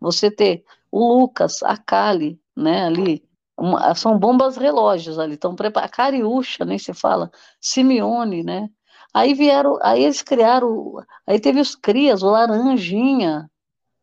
[0.00, 2.86] Você ter o Lucas, a Kali, né?
[2.86, 3.24] Ali,
[3.56, 5.92] uma, são bombas relógios ali, estão preparados.
[5.92, 7.30] A Cariúcha, nem se fala,
[7.60, 8.70] Simeone, né?
[9.12, 10.94] Aí vieram, aí eles criaram,
[11.26, 13.50] aí teve os crias, o Laranjinha,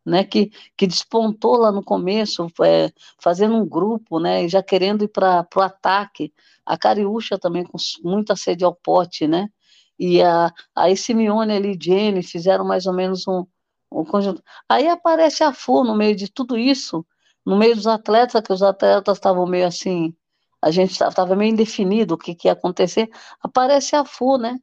[0.06, 5.08] né, que, que despontou lá no começo, é, fazendo um grupo, né, já querendo ir
[5.08, 6.32] para o ataque.
[6.66, 9.50] A Cariúcha também com muita sede ao pote, né,
[9.98, 13.46] e a, a Simeone ali, Jenny, fizeram mais ou menos um,
[13.92, 14.44] um conjunto.
[14.70, 17.06] Aí aparece a FU no meio de tudo isso,
[17.46, 20.14] no meio dos atletas, que os atletas estavam meio assim,
[20.62, 23.10] a gente estava meio indefinido o que, que ia acontecer,
[23.42, 24.60] aparece a FU, né,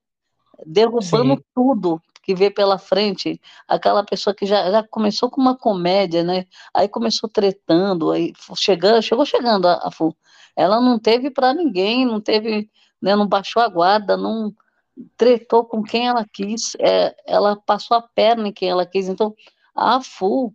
[0.67, 1.45] derrubando Sim.
[1.55, 6.47] tudo que vê pela frente, aquela pessoa que já, já começou com uma comédia, né?
[6.73, 10.17] Aí começou tretando, aí chegando, chegou chegando a, a Fu.
[10.57, 12.71] Ela não teve para ninguém, não teve,
[13.01, 14.55] né, não baixou a guarda, não
[15.17, 19.09] tretou com quem ela quis, é, ela passou a perna em quem ela quis.
[19.09, 19.35] Então,
[19.75, 20.55] a Fu,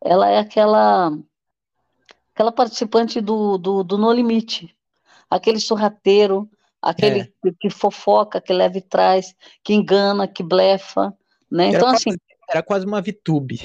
[0.00, 1.12] ela é aquela
[2.34, 4.74] aquela participante do, do, do No Limite,
[5.28, 6.48] aquele sorrateiro,
[6.82, 7.24] aquele é.
[7.24, 11.14] que, que, fofoca, que leva e traz, que engana, que blefa,
[11.50, 11.68] né?
[11.68, 12.10] Então, era assim...
[12.10, 12.20] Quase,
[12.50, 13.60] era quase uma VTube.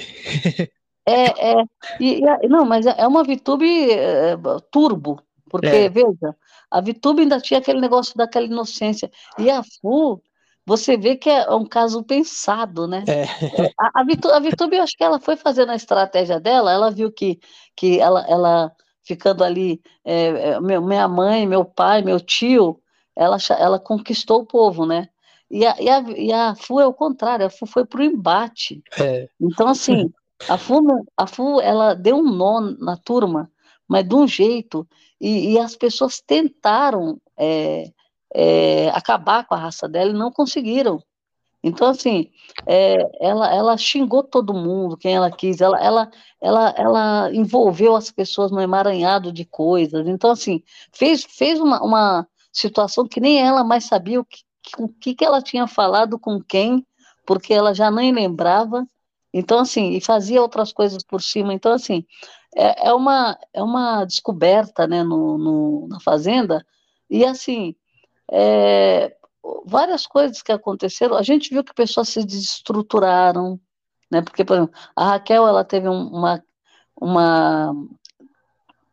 [1.05, 1.63] é, é,
[1.99, 4.37] e, e, não, mas é uma VTube é,
[4.71, 5.89] turbo, porque, é.
[5.89, 6.35] veja,
[6.69, 9.09] a VTube ainda tinha aquele negócio daquela inocência,
[9.39, 10.21] e a FU,
[10.67, 13.05] você vê que é um caso pensado, né?
[13.07, 13.23] É.
[13.79, 17.09] A, a, a Vitube, eu acho que ela foi fazendo a estratégia dela, ela viu
[17.09, 17.39] que,
[17.73, 22.81] que ela, ela ficando ali, é, minha mãe, meu pai, meu tio,
[23.17, 25.09] ela, ela conquistou o povo, né?
[25.49, 28.03] E a, e a, e a FU é o contrário, a FU foi para o
[28.03, 28.83] embate.
[28.99, 29.27] É.
[29.39, 30.11] Então, assim,
[30.47, 33.49] a FU, a FU ela deu um nó na turma,
[33.87, 34.87] mas de um jeito,
[35.19, 37.91] e, e as pessoas tentaram é,
[38.33, 41.01] é, acabar com a raça dela e não conseguiram.
[41.63, 42.29] Então, assim,
[42.65, 48.11] é, ela, ela xingou todo mundo, quem ela quis, ela, ela, ela, ela envolveu as
[48.11, 50.07] pessoas no emaranhado de coisas.
[50.07, 50.61] Então, assim,
[50.91, 52.27] fez, fez uma, uma,
[52.59, 54.41] situação que nem ela mais sabia o que,
[54.79, 56.85] o que, que ela tinha falado com quem,
[57.25, 58.85] porque ela já nem lembrava.
[59.33, 61.53] Então, assim, e fazia outras coisas por cima.
[61.53, 62.05] Então, assim,
[62.55, 66.65] é, é uma, é uma descoberta, né, no, no na Fazenda,
[67.09, 67.75] e, assim,
[68.31, 69.15] é,
[69.65, 73.59] várias coisas que aconteceram, a gente viu que pessoas se desestruturaram,
[74.11, 74.21] né?
[74.21, 76.43] Porque, por exemplo, a Raquel, ela teve uma,
[76.99, 77.73] uma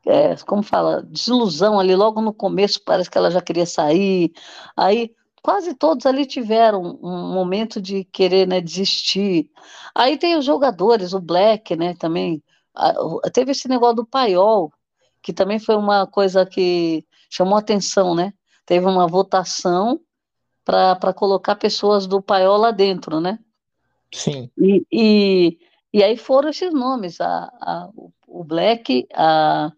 [0.06, 4.32] é, como fala, desilusão ali logo no começo, parece que ela já queria sair.
[4.76, 9.50] Aí quase todos ali tiveram um momento de querer né, desistir.
[9.94, 12.42] Aí tem os jogadores, o Black, né, também.
[13.32, 14.72] Teve esse negócio do paiol,
[15.22, 18.32] que também foi uma coisa que chamou atenção, né?
[18.66, 20.00] Teve uma votação
[20.64, 23.38] para colocar pessoas do paiol lá dentro, né?
[24.12, 24.50] Sim.
[24.56, 25.58] E, e,
[25.92, 27.90] e aí foram esses nomes, a, a,
[28.26, 29.70] o Black, a,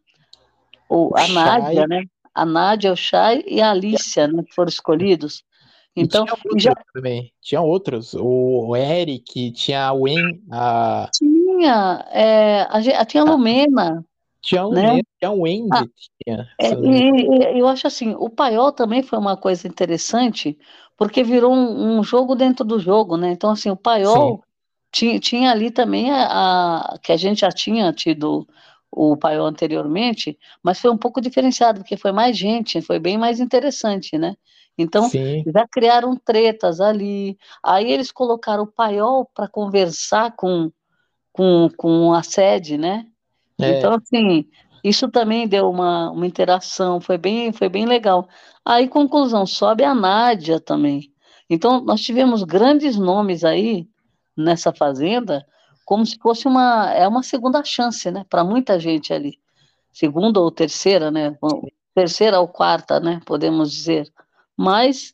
[0.88, 2.04] o, a Nádia, né?
[2.34, 4.42] A Nádia, o Chay e a Alicia, né?
[4.42, 5.44] Que foram escolhidos.
[5.96, 6.74] Então, tinha outros já...
[6.92, 7.32] também.
[7.40, 8.14] Tinha outros.
[8.14, 11.08] O Eric, tinha a Wen, a.
[11.14, 14.04] Tinha, é, a, tinha a Lumena.
[14.42, 15.02] Tinha a Lumena, né?
[15.18, 15.68] tinha a Wendy.
[15.72, 15.84] Ah,
[16.22, 20.58] tinha, é, e, e, eu acho assim, o paiol também foi uma coisa interessante,
[20.96, 23.32] porque virou um, um jogo dentro do jogo, né?
[23.32, 24.44] Então, assim, o paiol
[24.92, 28.46] tinha, tinha ali também a, a, que a gente já tinha tido
[28.96, 33.40] o paiol anteriormente, mas foi um pouco diferenciado, porque foi mais gente, foi bem mais
[33.40, 34.34] interessante, né?
[34.78, 35.44] Então, Sim.
[35.46, 37.36] já criaram tretas ali.
[37.62, 40.72] Aí eles colocaram o paiol para conversar com,
[41.30, 43.06] com, com a sede, né?
[43.60, 43.78] É.
[43.78, 44.46] Então, assim,
[44.82, 48.26] isso também deu uma, uma interação, foi bem, foi bem legal.
[48.64, 51.12] Aí, conclusão, sobe a Nádia também.
[51.50, 53.86] Então, nós tivemos grandes nomes aí
[54.34, 55.46] nessa fazenda,
[55.86, 59.38] como se fosse uma, é uma segunda chance, né, para muita gente ali.
[59.92, 61.38] Segunda ou terceira, né?
[61.94, 63.22] Terceira ou quarta, né?
[63.24, 64.12] Podemos dizer.
[64.54, 65.12] Mas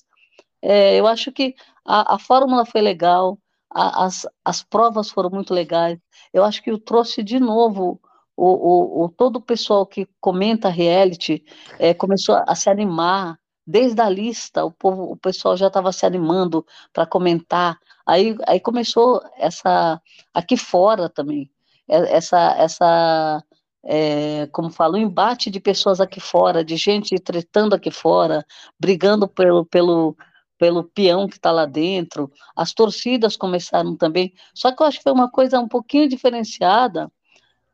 [0.61, 1.55] é, eu acho que
[1.85, 3.39] a, a fórmula foi legal,
[3.71, 5.99] a, as, as provas foram muito legais.
[6.33, 8.01] Eu acho que eu trouxe de novo
[8.37, 11.45] o, o, o todo o pessoal que comenta reality
[11.79, 13.39] é, começou a se animar.
[13.65, 17.79] Desde a lista, o, povo, o pessoal já estava se animando para comentar.
[18.07, 20.01] Aí, aí começou essa
[20.35, 21.51] aqui fora também
[21.89, 23.45] é, essa essa
[23.85, 28.47] é, como falo, um embate de pessoas aqui fora, de gente tretando aqui fora,
[28.79, 30.17] brigando pelo, pelo,
[30.57, 32.31] pelo peão que está lá dentro.
[32.57, 34.33] As torcidas começaram também.
[34.55, 37.11] Só que eu acho que foi uma coisa um pouquinho diferenciada,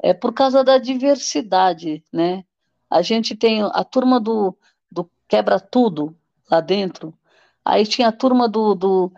[0.02, 2.44] é por causa da diversidade, né?
[2.90, 4.56] A gente tem a turma do,
[4.90, 6.16] do quebra tudo
[6.50, 7.12] lá dentro.
[7.64, 9.12] Aí tinha a turma do, do,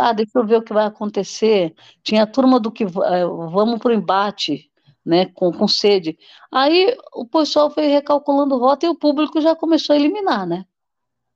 [0.00, 1.74] ah, deixa eu ver o que vai acontecer.
[2.02, 4.70] Tinha a turma do que é, vamos para o embate
[5.04, 6.18] né, com, com sede.
[6.50, 10.66] Aí o pessoal foi recalculando rota e o público já começou a eliminar, né?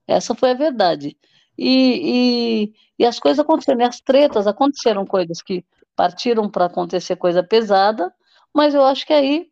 [0.08, 1.16] Essa foi a verdade.
[1.56, 5.64] E, e, e as coisas aconteceram, as tretas aconteceram coisas que
[5.94, 8.12] partiram para acontecer coisa pesada,
[8.52, 9.48] mas eu acho que aí,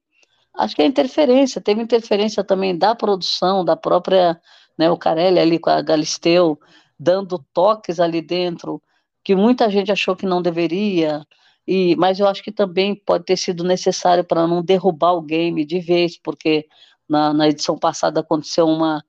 [0.57, 4.41] acho que a interferência, teve interferência também da produção, da própria,
[4.77, 6.59] né, o Carelli ali com a Galisteu,
[6.99, 8.83] dando toques ali dentro,
[9.23, 11.25] que muita gente achou que não deveria,
[11.67, 15.65] e, mas eu acho que também pode ter sido necessário para não derrubar o game
[15.65, 16.67] de vez, porque
[17.09, 19.05] na, na edição passada aconteceu uma,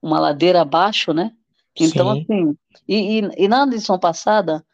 [0.00, 1.32] uma ladeira abaixo, né?
[1.78, 2.20] Então, Sim.
[2.22, 2.56] assim,
[2.88, 4.64] e, e, e, na edição passada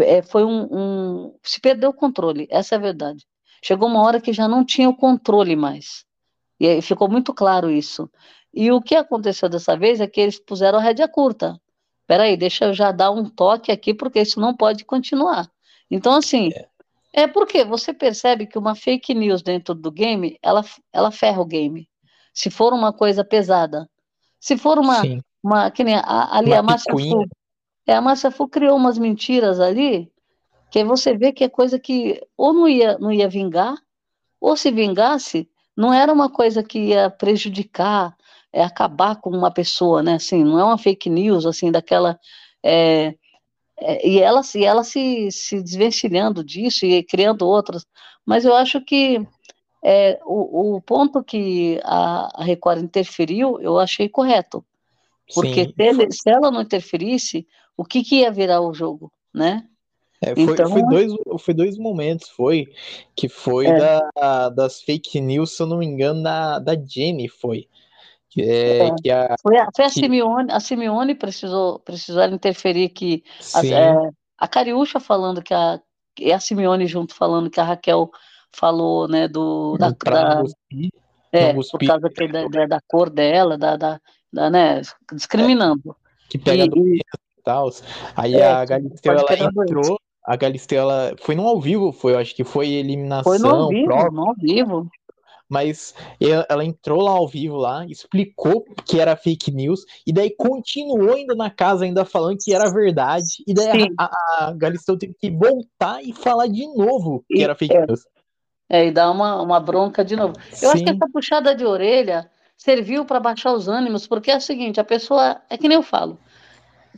[0.00, 3.24] é, foi um, um, Se perdeu o controle, essa é a verdade.
[3.64, 6.04] Chegou uma hora que já não tinha o controle mais.
[6.58, 8.10] E aí ficou muito claro isso.
[8.52, 11.58] E o que aconteceu dessa vez é que eles puseram a rédea curta.
[12.12, 15.50] Peraí, deixa eu já dar um toque aqui, porque isso não pode continuar.
[15.90, 16.68] Então, assim, é.
[17.10, 21.46] É porque você percebe que uma fake news dentro do game, ela, ela ferra o
[21.46, 21.88] game.
[22.34, 23.88] Se for uma coisa pesada.
[24.38, 25.00] Se for uma.
[25.42, 27.24] uma que nem a, ali uma a Márcia Fu.
[27.86, 30.12] É, a Márcia Fu criou umas mentiras ali,
[30.70, 33.74] que você vê que é coisa que ou não ia, não ia vingar,
[34.38, 38.14] ou se vingasse, não era uma coisa que ia prejudicar,
[38.52, 40.14] é, acabar com uma pessoa, né?
[40.14, 42.18] Assim, não é uma fake news, assim, daquela.
[42.62, 43.14] É,
[43.80, 47.86] é, e ela, e ela se, se desvencilhando disso e criando outras.
[48.24, 49.26] Mas eu acho que
[49.82, 54.64] é, o, o, ponto que a, a, Record interferiu, eu achei correto.
[55.34, 57.46] Porque se, ele, se, ela não interferisse,
[57.76, 59.66] o que, que ia virar o jogo, né?
[60.20, 62.68] É, foi, então, foi, dois, foi dois momentos, foi
[63.16, 63.76] que foi é.
[63.76, 67.66] da, das fake news, se eu não me engano, da, da Jenny, foi.
[68.38, 68.94] É, é.
[69.02, 70.00] Que a, foi a, foi a que...
[70.00, 73.22] Simeone, a Simeone precisou, precisou interferir que
[73.54, 75.80] a, é, a Cariúcha falando que a
[76.18, 78.10] e a Simeone junto falando que a Raquel
[78.52, 80.42] falou, né, do da, da
[81.32, 85.96] é, por causa que, da, da, da, cor dela, da, da, da né, discriminando.
[86.28, 87.00] Que pega e, do e
[87.42, 87.70] tal.
[88.14, 92.18] Aí é, a Galisteu ela entrou, a Galisteu ela foi no ao vivo, foi, eu
[92.18, 94.10] acho que foi eliminação, foi no ao vivo, prova.
[94.10, 94.90] no ao vivo.
[95.52, 95.94] Mas
[96.48, 101.34] ela entrou lá ao vivo lá, explicou que era fake news, e daí continuou ainda
[101.34, 105.30] na casa, ainda falando que era verdade, e daí a, a, a Galisteu teve que
[105.30, 108.00] voltar e falar de novo que e, era fake é, news.
[108.70, 110.32] É, e dar uma, uma bronca de novo.
[110.52, 110.66] Eu Sim.
[110.68, 114.80] acho que essa puxada de orelha serviu para baixar os ânimos, porque é o seguinte,
[114.80, 116.18] a pessoa, é que nem eu falo,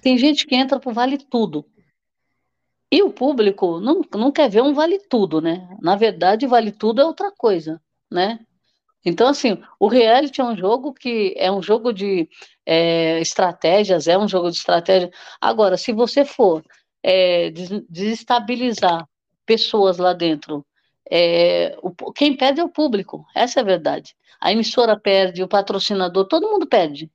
[0.00, 1.64] tem gente que entra por vale tudo.
[2.92, 5.76] E o público não, não quer ver um vale tudo, né?
[5.82, 7.80] Na verdade, vale tudo é outra coisa,
[8.14, 8.38] né?
[9.04, 12.28] Então, assim, o reality é um jogo que é um jogo de
[12.64, 15.10] é, estratégias, é um jogo de estratégia.
[15.40, 16.64] Agora, se você for
[17.02, 17.50] é,
[17.88, 19.06] desestabilizar
[19.44, 20.64] pessoas lá dentro,
[21.10, 24.14] é, o, quem perde é o público, essa é a verdade.
[24.40, 27.10] A emissora perde, o patrocinador, todo mundo perde.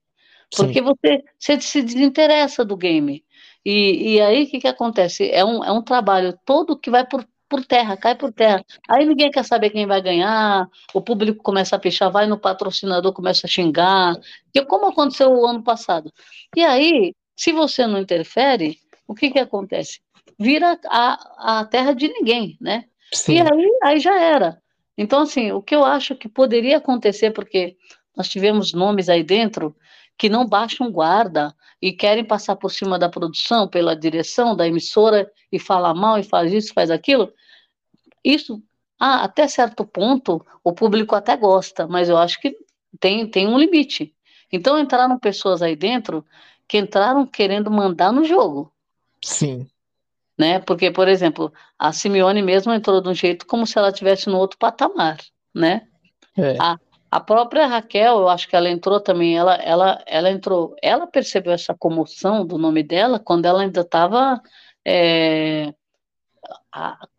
[0.56, 3.24] Porque você, você se desinteressa do game.
[3.64, 5.30] E, e aí o que, que acontece?
[5.32, 8.64] É um, é um trabalho todo que vai por, por terra, cai por terra.
[8.88, 13.12] Aí ninguém quer saber quem vai ganhar, o público começa a pichar, vai no patrocinador,
[13.12, 14.16] começa a xingar,
[14.54, 16.14] que como aconteceu o ano passado.
[16.56, 18.78] E aí, se você não interfere,
[19.08, 20.00] o que, que acontece?
[20.38, 22.86] Vira a, a terra de ninguém, né?
[23.12, 23.34] Sim.
[23.34, 24.62] E aí, aí já era.
[24.95, 27.76] Então, assim, o que eu acho que poderia acontecer, porque
[28.16, 29.76] nós tivemos nomes aí dentro
[30.20, 35.32] que não baixam guarda e querem passar por cima da produção, pela direção da emissora
[35.50, 37.32] e falar mal e faz isso, faz aquilo.
[38.22, 38.62] Isso,
[39.00, 42.54] ah, até certo ponto, o público até gosta, mas eu acho que
[43.00, 44.14] tem, tem um limite.
[44.52, 46.26] Então entraram pessoas aí dentro
[46.68, 48.74] que entraram querendo mandar no jogo.
[49.24, 49.70] Sim.
[50.38, 50.60] Né?
[50.60, 54.38] Porque, por exemplo, a Simeone mesmo entrou de um jeito como se ela estivesse no
[54.38, 55.18] outro patamar,
[55.54, 55.88] né?
[56.38, 56.58] É.
[56.60, 56.78] A,
[57.12, 61.51] a própria Raquel, eu acho que ela entrou também, ela, ela, ela entrou, ela percebeu
[61.53, 64.41] essa comoção do nome dela quando ela ainda estava
[64.86, 65.74] é,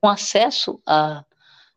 [0.01, 1.25] com acesso a,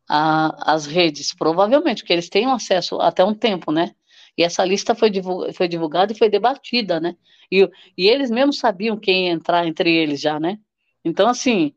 [0.07, 3.95] a, às redes, provavelmente, porque eles têm acesso até um tempo, né?
[4.38, 7.16] E essa lista foi, divulgada, foi divulgada e foi debatida, né?
[7.51, 10.59] E, e eles mesmos sabiam quem ia entrar entre eles já, né?
[11.05, 11.74] Então, assim,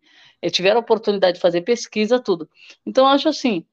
[0.51, 2.49] tiveram a oportunidade de fazer pesquisa, tudo.
[2.85, 3.67] Então, acho assim,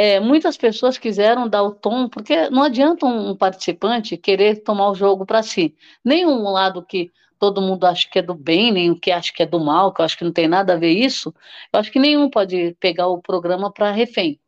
[0.00, 4.94] é, muitas pessoas quiseram dar o tom, porque não adianta um, participante querer tomar o
[4.94, 5.74] jogo para si.
[6.04, 9.32] Nem um lado que todo mundo acha que é do bem, nem o que acha
[9.32, 11.34] que é do mal, que eu acho que não tem nada a ver isso.
[11.72, 14.38] Eu acho que nenhum pode pegar o programa para refém.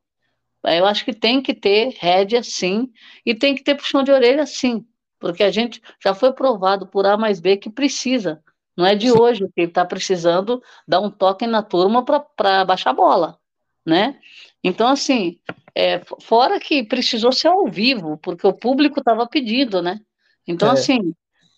[0.62, 2.88] Eu acho que tem que ter rédea, sim,
[3.26, 4.86] e tem que ter puxão de orelha, sim,
[5.18, 8.40] porque a gente já foi provado por A mais B que precisa.
[8.76, 9.18] Não é de sim.
[9.18, 13.40] hoje que ele está precisando dar um toque na turma para baixar a bola,
[13.85, 14.18] né?
[14.62, 15.39] Então, assim,
[15.74, 20.01] é, fora que precisou ser ao vivo, porque o público estava pedindo, né?
[20.47, 20.72] Então, é.
[20.72, 21.14] assim,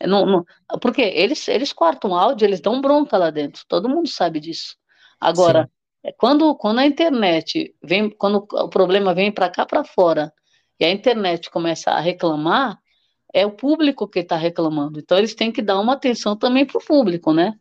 [0.06, 0.44] não, não,
[0.80, 4.76] porque eles, eles cortam áudio, eles dão bronca lá dentro, todo mundo sabe disso.
[5.20, 5.68] Agora,
[6.04, 6.12] Sim.
[6.16, 10.32] quando, quando a internet vem, quando o problema vem para cá para fora,
[10.78, 12.78] e a internet começa a reclamar,
[13.32, 14.98] é o público que está reclamando.
[14.98, 17.54] Então, eles têm que dar uma atenção também para o público, né?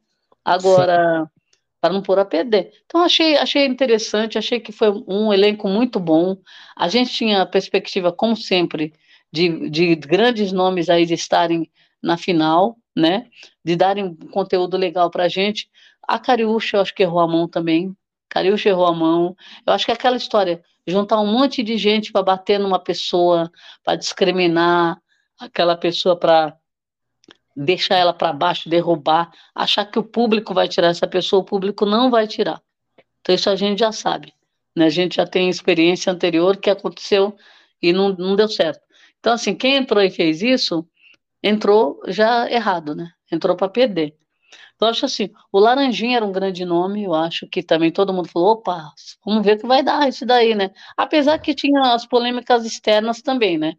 [0.43, 1.40] Agora, Sim
[1.81, 2.71] para não pôr a perder.
[2.85, 6.37] Então achei, achei interessante, achei que foi um elenco muito bom.
[6.77, 8.93] A gente tinha a perspectiva, como sempre,
[9.33, 11.69] de, de grandes nomes aí de estarem
[12.01, 13.27] na final, né?
[13.65, 15.69] De darem um conteúdo legal para a gente.
[16.07, 17.95] A Cariúcha, eu acho que errou a mão também.
[18.29, 19.35] Cariúcha errou a mão.
[19.65, 23.51] Eu acho que aquela história, juntar um monte de gente para bater numa pessoa,
[23.83, 25.01] para discriminar
[25.39, 26.55] aquela pessoa para
[27.55, 31.85] deixar ela para baixo, derrubar, achar que o público vai tirar essa pessoa, o público
[31.85, 32.61] não vai tirar.
[33.21, 34.33] Então isso a gente já sabe,
[34.75, 34.85] né?
[34.85, 37.35] A gente já tem experiência anterior que aconteceu
[37.81, 38.81] e não, não deu certo.
[39.19, 40.87] Então assim, quem entrou e fez isso,
[41.43, 43.11] entrou já errado, né?
[43.31, 44.15] Entrou para perder.
[44.75, 48.27] Então acho assim, o Laranjinha era um grande nome, eu acho que também todo mundo
[48.27, 48.91] falou, opa,
[49.23, 50.71] vamos ver o que vai dar isso daí, né?
[50.97, 53.75] Apesar que tinha as polêmicas externas também, né?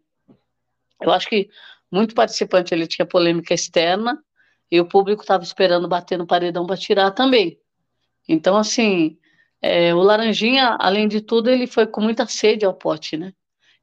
[1.01, 1.49] Eu acho que
[1.93, 4.17] muito participante, ele tinha polêmica externa
[4.71, 7.59] e o público estava esperando bater no paredão para tirar também.
[8.27, 9.15] Então, assim,
[9.61, 13.31] é, o Laranjinha, além de tudo, ele foi com muita sede ao pote, né?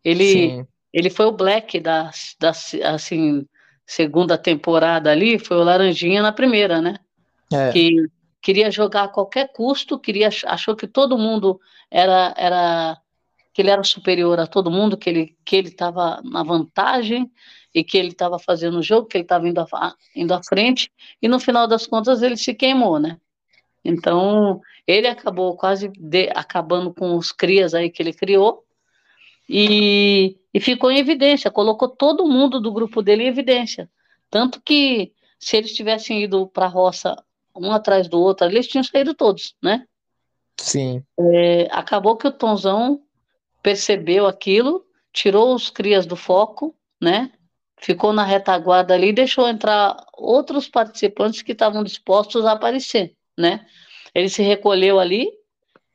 [0.05, 2.51] Ele, ele foi o Black da, da
[2.93, 3.47] assim,
[3.87, 6.97] segunda temporada ali, foi o Laranjinha na primeira, né?
[7.53, 7.71] É.
[7.71, 8.09] Que
[8.43, 12.99] queria jogar a qualquer custo, queria, achou que todo mundo era, era
[13.53, 17.31] que ele era superior a todo mundo, que ele que ele estava na vantagem
[17.75, 19.65] e que ele estava fazendo o jogo, que ele estava indo,
[20.15, 20.93] indo à frente,
[21.23, 23.19] e no final das contas ele se queimou, né?
[23.85, 28.65] Então, ele acabou quase de, acabando com os crias aí que ele criou,
[29.49, 33.91] e, e ficou em evidência, colocou todo mundo do grupo dele em evidência.
[34.31, 37.17] Tanto que, se eles tivessem ido para a roça
[37.57, 39.85] um atrás do outro, eles tinham saído todos, né?
[40.57, 41.03] Sim.
[41.19, 43.01] É, acabou que o Tonzão
[43.63, 47.33] percebeu aquilo tirou os crias do foco, né?
[47.77, 53.67] Ficou na retaguarda ali e deixou entrar outros participantes que estavam dispostos a aparecer, né?
[54.15, 55.31] Ele se recolheu ali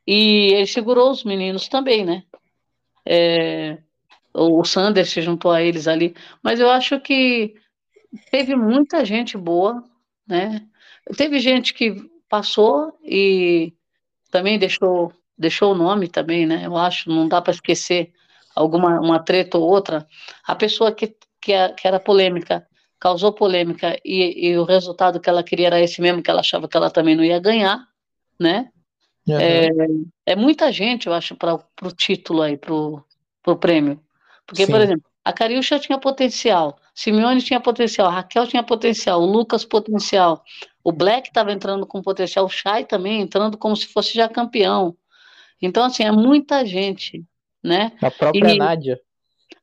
[0.05, 2.23] e ele segurou os meninos também, né?
[3.05, 3.77] É,
[4.33, 7.55] o Sanders se juntou a eles ali, mas eu acho que
[8.31, 9.83] teve muita gente boa,
[10.27, 10.67] né?
[11.15, 11.95] Teve gente que
[12.27, 13.73] passou e
[14.31, 16.61] também deixou deixou o nome também, né?
[16.65, 18.11] Eu acho, não dá para esquecer
[18.55, 20.07] alguma uma treta ou outra.
[20.45, 21.07] A pessoa que,
[21.41, 22.65] que, que era polêmica
[22.99, 26.67] causou polêmica e, e, o resultado que ela queria era esse mesmo que ela achava
[26.67, 27.85] que ela também não ia ganhar,
[28.39, 28.69] né?
[29.27, 29.37] Uhum.
[29.39, 29.69] É,
[30.25, 33.99] é, muita gente, eu acho, para o título aí, para o prêmio.
[34.45, 34.71] Porque, Sim.
[34.71, 40.43] por exemplo, a Cariúcha tinha potencial, Simeone tinha potencial, Raquel tinha potencial, o Lucas potencial,
[40.83, 44.95] o Black estava entrando com potencial, o Chay também entrando como se fosse já campeão.
[45.61, 47.23] Então, assim, é muita gente,
[47.63, 47.91] né?
[48.01, 48.99] A própria e, Nádia.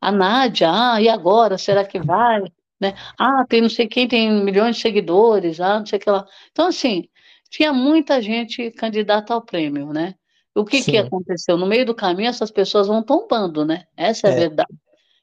[0.01, 1.59] A Nádia, ah, e agora?
[1.59, 2.43] Será que vai?
[2.81, 2.95] Né?
[3.19, 6.27] Ah, tem não sei quem, tem milhões de seguidores, ah, não sei o que lá.
[6.51, 7.09] Então, assim,
[7.49, 10.15] tinha muita gente candidata ao prêmio, né?
[10.55, 11.57] O que, que aconteceu?
[11.57, 13.87] No meio do caminho, essas pessoas vão tombando, né?
[13.97, 14.35] Essa é, é.
[14.35, 14.75] a verdade.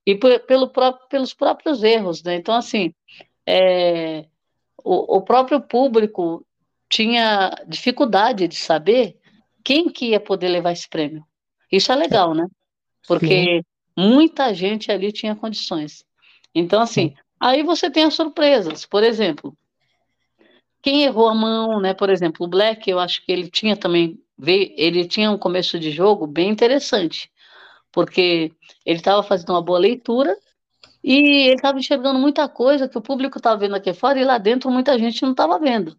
[0.05, 2.35] E por, pelo próprio, pelos próprios erros, né?
[2.35, 2.93] Então, assim,
[3.45, 4.25] é,
[4.83, 6.45] o, o próprio público
[6.89, 9.18] tinha dificuldade de saber
[9.63, 11.23] quem que ia poder levar esse prêmio.
[11.71, 12.47] Isso é legal, né?
[13.07, 13.61] Porque Sim.
[13.97, 16.05] muita gente ali tinha condições.
[16.53, 17.15] Então, assim, Sim.
[17.39, 18.85] aí você tem as surpresas.
[18.85, 19.55] Por exemplo,
[20.81, 21.93] quem errou a mão, né?
[21.93, 25.91] Por exemplo, o Black, eu acho que ele tinha também, ele tinha um começo de
[25.91, 27.31] jogo bem interessante,
[27.91, 28.51] porque
[28.85, 30.35] ele estava fazendo uma boa leitura
[31.03, 34.37] e ele estava enxergando muita coisa que o público estava vendo aqui fora e lá
[34.37, 35.97] dentro muita gente não estava vendo.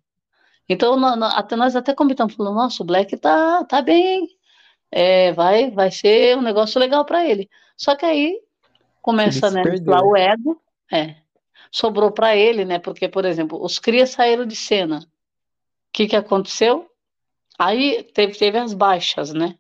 [0.73, 0.95] Então,
[1.25, 4.29] até, nós até comentamos, falando, nossa, o Black tá, tá bem,
[4.89, 7.51] é, vai, vai ser um negócio legal para ele.
[7.77, 8.41] Só que aí
[9.03, 10.62] começa, né, lá o ego,
[10.93, 11.16] é,
[11.73, 12.79] sobrou para ele, né?
[12.79, 15.01] Porque, por exemplo, os crias saíram de cena.
[15.01, 15.07] O
[15.93, 16.89] que, que aconteceu?
[17.59, 19.57] Aí teve, teve as baixas, né?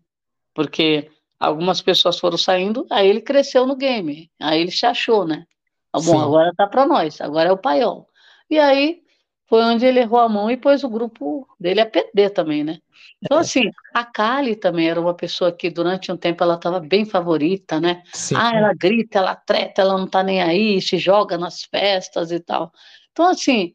[0.54, 4.30] Porque algumas pessoas foram saindo, aí ele cresceu no game.
[4.40, 5.44] Aí ele se achou, né?
[5.92, 6.22] Ah, bom, Sim.
[6.22, 8.06] agora tá para nós, agora é o paiol.
[8.48, 9.02] E aí
[9.50, 12.78] foi onde ele errou a mão e pôs o grupo dele a perder também, né?
[13.20, 13.40] Então, é.
[13.40, 17.80] assim, a Kali também era uma pessoa que durante um tempo ela estava bem favorita,
[17.80, 18.04] né?
[18.14, 18.36] Sim.
[18.38, 22.38] Ah, ela grita, ela treta, ela não tá nem aí, se joga nas festas e
[22.38, 22.72] tal.
[23.10, 23.74] Então, assim,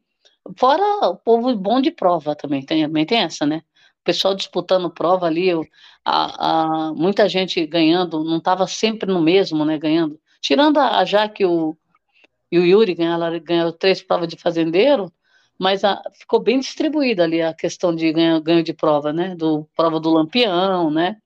[0.57, 3.61] fora o povo bom de prova também, tem, também tem essa, né?
[3.99, 5.51] O pessoal disputando prova ali,
[6.05, 9.77] a, a, muita gente ganhando, não estava sempre no mesmo, né?
[9.77, 10.17] Ganhando.
[10.39, 11.77] Tirando a, a Jaque e o,
[12.49, 15.11] e o Yuri ganharam, ganharam três provas de fazendeiro,
[15.59, 19.35] mas a, ficou bem distribuída ali a questão de ganho, ganho de prova, né?
[19.35, 21.17] Do prova do Lampião, né?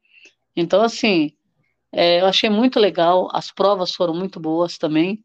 [0.55, 1.31] Então, assim,
[1.91, 5.23] é, eu achei muito legal, as provas foram muito boas também,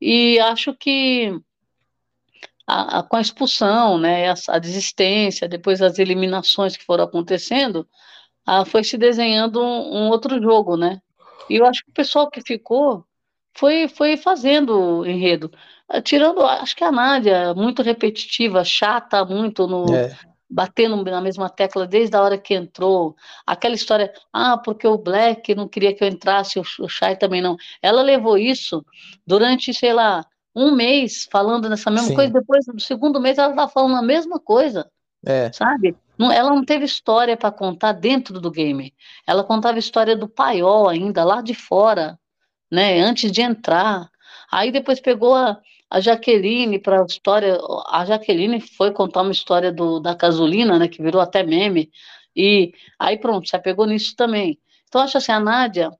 [0.00, 1.32] e acho que
[2.66, 7.88] a, a, com a expulsão, né, a, a, desistência, depois as eliminações que foram acontecendo,
[8.66, 11.00] foi se desenhando um, um outro jogo, né?
[11.48, 13.04] E eu acho que o pessoal que ficou
[13.56, 15.50] foi, foi fazendo enredo.
[15.88, 19.94] Ah, tirando, acho que a Nádia, muito repetitiva, chata, muito no.
[19.94, 20.16] É.
[20.48, 23.16] Batendo na mesma tecla desde a hora que entrou.
[23.46, 27.56] Aquela história, ah, porque o Black não queria que eu entrasse, o Shai também não.
[27.82, 28.84] Ela levou isso
[29.26, 30.24] durante, sei lá,
[30.54, 32.14] um mês falando nessa mesma Sim.
[32.14, 34.88] coisa, depois, no segundo mês, ela tá falando a mesma coisa.
[35.26, 35.50] É.
[35.52, 35.96] Sabe?
[36.16, 38.94] Não, ela não teve história para contar dentro do game.
[39.26, 42.18] Ela contava história do paiol ainda, lá de fora,
[42.70, 43.00] né?
[43.00, 44.08] Antes de entrar.
[44.52, 45.58] Aí depois pegou a,
[45.94, 47.56] a Jaqueline para a história.
[47.86, 50.88] A Jaqueline foi contar uma história do, da gasolina, né?
[50.88, 51.88] Que virou até meme.
[52.34, 54.58] E aí pronto, já pegou nisso também.
[54.88, 55.92] Então acho assim, a Nádia,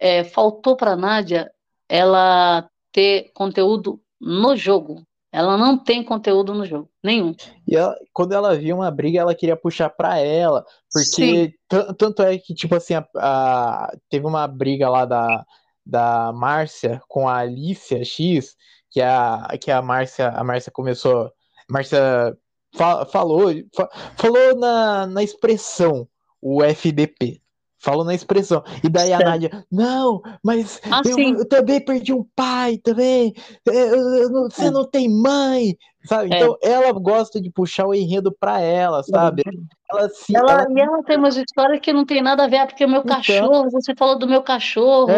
[0.00, 1.50] é, faltou para a Nádia
[1.86, 5.02] ela ter conteúdo no jogo.
[5.30, 7.34] Ela não tem conteúdo no jogo, nenhum.
[7.68, 11.54] E ela, quando ela via uma briga, ela queria puxar para ela, porque
[11.98, 15.44] tanto é que, tipo assim, a, a, teve uma briga lá da,
[15.84, 18.54] da Márcia com a Alicia X,
[18.94, 21.28] que a, que a Márcia, a Márcia começou.
[21.68, 22.36] Márcia
[22.76, 26.06] fa, falou, fa, falou na, na expressão
[26.40, 27.40] o FDP.
[27.76, 28.62] Falou na expressão.
[28.84, 33.34] E daí a Nádia, não, mas ah, eu, eu, também perdi um pai também.
[33.68, 34.70] É, eu, eu, você é.
[34.70, 36.32] não tem mãe, sabe?
[36.32, 36.38] É.
[36.38, 39.42] Então ela gosta de puxar o enredo para ela, sabe?
[39.90, 42.58] Ela, se, ela, ela, E ela tem umas histórias que não tem nada a ver,
[42.58, 45.10] ah, porque o meu então, cachorro, você falou do meu cachorro.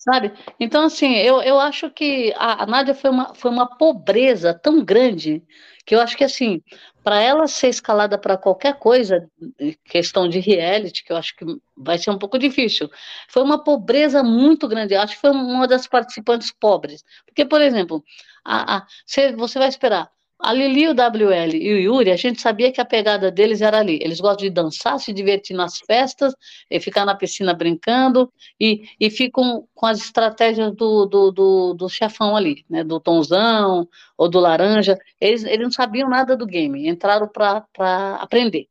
[0.00, 0.32] Sabe?
[0.58, 4.82] Então, assim, eu, eu acho que a, a Nádia foi uma, foi uma pobreza tão
[4.82, 5.44] grande
[5.84, 6.62] que eu acho que, assim,
[7.04, 9.30] para ela ser escalada para qualquer coisa,
[9.84, 11.44] questão de reality, que eu acho que
[11.76, 12.90] vai ser um pouco difícil,
[13.28, 14.94] foi uma pobreza muito grande.
[14.94, 17.04] Eu acho que foi uma das participantes pobres.
[17.26, 18.02] Porque, por exemplo,
[18.42, 20.10] a, a, você vai esperar
[20.42, 23.78] a Lili, o WL e o Yuri, a gente sabia que a pegada deles era
[23.78, 23.98] ali.
[24.02, 26.34] Eles gostam de dançar, se divertir nas festas,
[26.80, 32.34] ficar na piscina brincando e, e ficam com as estratégias do, do, do, do chefão
[32.34, 32.82] ali, né?
[32.82, 34.98] Do Tonzão ou do Laranja.
[35.20, 38.66] Eles, eles não sabiam nada do game, entraram para aprender.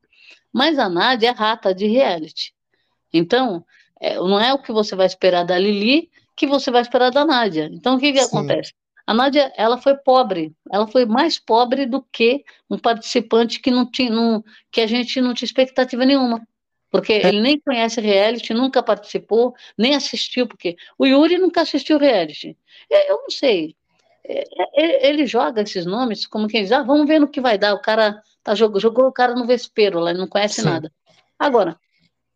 [0.51, 2.53] Mas a Nádia é rata de reality.
[3.13, 3.63] Então,
[3.99, 7.25] é, não é o que você vai esperar da Lili que você vai esperar da
[7.25, 7.69] Nádia.
[7.71, 8.73] Então, o que, que acontece?
[9.09, 13.89] A Nádia, ela foi pobre, ela foi mais pobre do que um participante que não
[13.89, 16.47] tinha, não, que a gente não tinha expectativa nenhuma.
[16.91, 17.27] Porque é.
[17.27, 22.55] ele nem conhece reality, nunca participou, nem assistiu, porque o Yuri nunca assistiu reality.
[22.87, 23.75] Eu não sei.
[24.23, 24.43] É,
[24.75, 27.73] é, ele joga esses nomes como quem diz, ah, vamos ver no que vai dar.
[27.73, 30.67] O cara tá, jogou, jogou o cara no vespeiro lá, ele não conhece Sim.
[30.69, 30.93] nada.
[31.39, 31.79] Agora,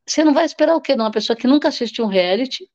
[0.07, 2.67] você não vai esperar o quê de uma pessoa que nunca assistiu um reality,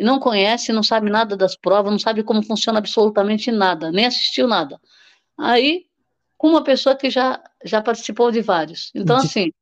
[0.00, 4.06] e não conhece, não sabe nada das provas, não sabe como funciona absolutamente nada, nem
[4.06, 4.80] assistiu nada.
[5.36, 5.84] Aí,
[6.38, 8.90] com uma pessoa que já, já participou de vários.
[8.94, 9.52] Então, assim,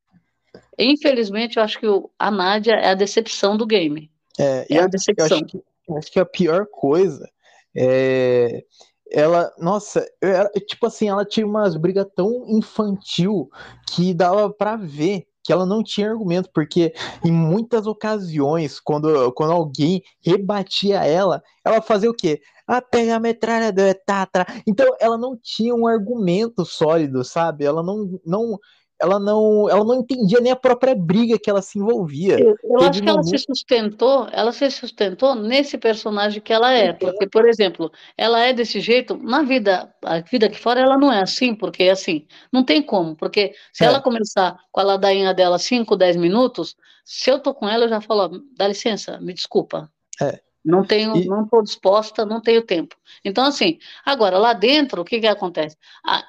[0.78, 4.08] infelizmente, eu acho que o, a Nádia é a decepção do game.
[4.38, 5.38] É, é a decepção.
[5.38, 5.62] Acho que,
[5.98, 7.28] acho que a pior coisa
[7.76, 8.62] é
[9.10, 13.50] ela, nossa, era, tipo assim, ela tinha umas brigas tão infantil
[13.90, 16.92] que dava para ver que ela não tinha argumento, porque
[17.24, 22.42] em muitas ocasiões, quando, quando alguém rebatia ela, ela fazia o quê?
[22.66, 24.46] Ah, pega a metralhadora, tá, tá.
[24.66, 27.64] Então ela não tinha um argumento sólido, sabe?
[27.64, 28.58] Ela não, não,
[29.00, 32.38] ela não, ela não entendia nem a própria briga que ela se envia.
[32.38, 36.92] Eu, eu acho que ela se sustentou, ela se sustentou nesse personagem que ela é,
[36.92, 41.12] porque, por exemplo, ela é desse jeito, na vida, a vida aqui fora ela não
[41.12, 43.86] é assim, porque assim, não tem como, porque se é.
[43.86, 47.88] ela começar com a ladainha dela 5, 10 minutos, se eu tô com ela, eu
[47.88, 49.90] já falo, dá licença, me desculpa.
[50.20, 50.40] É.
[50.64, 51.24] Não tenho, e...
[51.24, 52.96] não estou disposta, não tenho tempo.
[53.24, 55.76] Então, assim, agora, lá dentro, o que que acontece?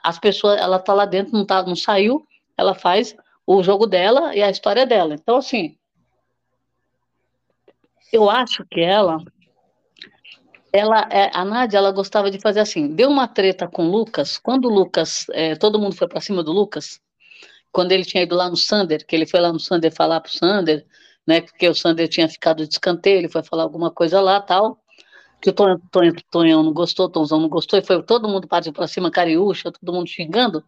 [0.04, 2.26] as pessoas, ela tá lá dentro, não, tá, não saiu,
[2.60, 3.16] ela faz
[3.46, 5.16] o jogo dela e a história dela.
[5.16, 5.76] Então, assim,
[8.12, 9.18] eu acho que ela,
[10.72, 14.38] ela, é, a Nádia, ela gostava de fazer assim, deu uma treta com o Lucas,
[14.38, 17.00] quando o Lucas, é, todo mundo foi para cima do Lucas,
[17.72, 20.32] quando ele tinha ido lá no Sander, que ele foi lá no Sander falar pro
[20.32, 20.86] Sander,
[21.26, 24.80] né, porque o Sander tinha ficado de escanteio, ele foi falar alguma coisa lá, tal,
[25.42, 25.54] que o
[26.30, 29.94] Tonhão, não gostou, Tonzão não gostou, e foi todo mundo partiu para cima, Cariúcha, todo
[29.94, 30.64] mundo xingando,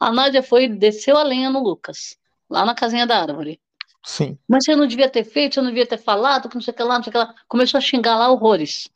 [0.00, 2.18] a Nádia foi desceu a lenha no Lucas,
[2.48, 3.60] lá na casinha da árvore.
[4.02, 4.38] Sim.
[4.48, 6.82] Mas você não devia ter feito, você não devia ter falado, não sei o que
[6.82, 7.34] lá, não sei o que lá.
[7.46, 8.88] Começou a xingar lá horrores,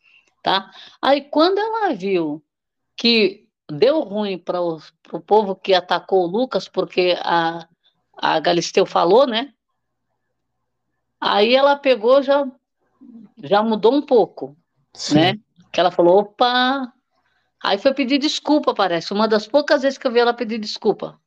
[0.42, 0.70] tá?
[1.02, 2.42] Aí quando ela viu
[2.96, 7.68] que deu ruim para o povo que atacou o Lucas, porque a,
[8.16, 9.52] a Galisteu falou, né?
[11.20, 12.46] Aí ela pegou, já,
[13.42, 14.56] já mudou um pouco,
[14.94, 15.14] Sim.
[15.14, 15.34] né?
[15.72, 16.92] Que ela falou, opa,
[17.64, 19.14] Aí foi pedir desculpa, parece.
[19.14, 21.18] Uma das poucas vezes que eu vi ela pedir desculpa.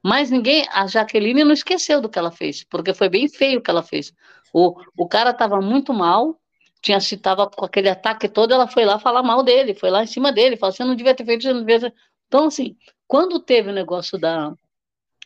[0.00, 3.62] Mas ninguém, a Jaqueline não esqueceu do que ela fez, porque foi bem feio o
[3.62, 4.12] que ela fez.
[4.52, 6.40] O, o cara estava muito mal,
[6.80, 10.04] tinha se tava com aquele ataque todo, ela foi lá falar mal dele, foi lá
[10.04, 11.94] em cima dele, falou: você não devia ter feito, você não devia ter...
[12.28, 12.76] Então, assim,
[13.08, 14.54] quando teve o negócio da.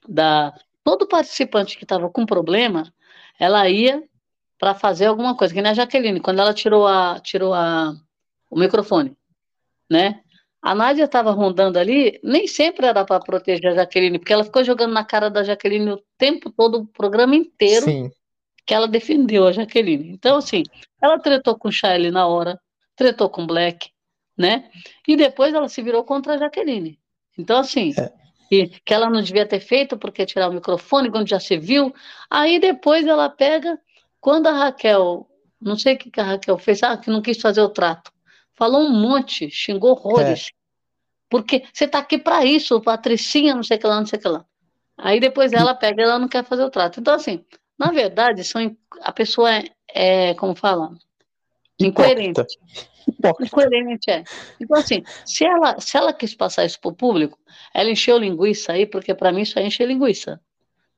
[0.08, 2.90] da todo participante que estava com problema,
[3.38, 4.02] ela ia
[4.58, 7.94] para fazer alguma coisa, que nem a Jaqueline, quando ela tirou, a, tirou a,
[8.50, 9.14] o microfone,
[9.90, 10.22] né?
[10.60, 14.64] A Nádia estava rondando ali, nem sempre era para proteger a Jaqueline, porque ela ficou
[14.64, 18.10] jogando na cara da Jaqueline o tempo todo, o programa inteiro, Sim.
[18.66, 20.10] que ela defendeu a Jaqueline.
[20.10, 20.64] Então, assim,
[21.00, 22.60] ela tretou com o Charlie na hora,
[22.96, 23.90] tretou com o Black,
[24.36, 24.68] né?
[25.06, 26.98] E depois ela se virou contra a Jaqueline.
[27.38, 28.12] Então, assim, é.
[28.50, 31.94] e, que ela não devia ter feito porque tirar o microfone quando já se viu.
[32.28, 33.78] Aí depois ela pega,
[34.20, 35.24] quando a Raquel,
[35.60, 38.10] não sei o que a Raquel fez, ah, que não quis fazer o trato
[38.58, 40.48] falou um monte, xingou horrores.
[40.48, 40.58] É.
[41.30, 44.22] Porque você está aqui para isso, Patricinha, não sei o que lá, não sei o
[44.22, 44.44] que lá.
[44.96, 46.98] Aí depois ela pega e ela não quer fazer o trato.
[46.98, 47.44] Então, assim,
[47.78, 49.64] na verdade, são, a pessoa é,
[49.94, 50.90] é como fala,
[51.78, 52.42] incoerente.
[53.40, 54.24] Incoerente, é.
[54.60, 57.38] Então, assim, se ela, se ela quis passar isso para o público,
[57.72, 60.40] ela encheu linguiça aí, porque para mim isso aí enche linguiça.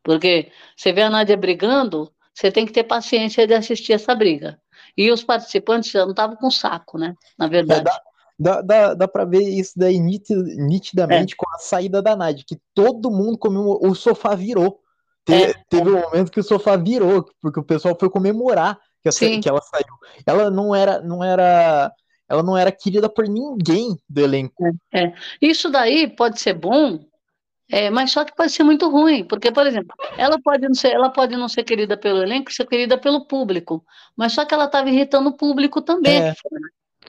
[0.03, 4.59] Porque você vê a Nádia brigando, você tem que ter paciência de assistir essa briga.
[4.97, 7.15] E os participantes já não estavam com saco, né?
[7.39, 7.89] Na verdade.
[7.89, 7.93] É,
[8.39, 11.37] dá, dá, dá para ver isso daí nitidamente é.
[11.37, 14.81] com a saída da Nádia, que todo mundo comemorou, o sofá virou.
[15.25, 15.55] Te, é.
[15.69, 19.61] Teve um momento que o sofá virou, porque o pessoal foi comemorar que, que ela
[19.63, 19.95] saiu.
[20.27, 21.93] Ela não era, não era,
[22.29, 24.55] ela não era querida por ninguém do elenco.
[24.93, 25.15] É, é.
[25.41, 26.99] Isso daí pode ser bom,
[27.71, 30.93] é, mas só que pode ser muito ruim, porque, por exemplo, ela pode não ser,
[30.93, 33.85] ela pode não ser querida pelo elenco, ser querida pelo público,
[34.17, 36.35] mas só que ela estava irritando o público também, é.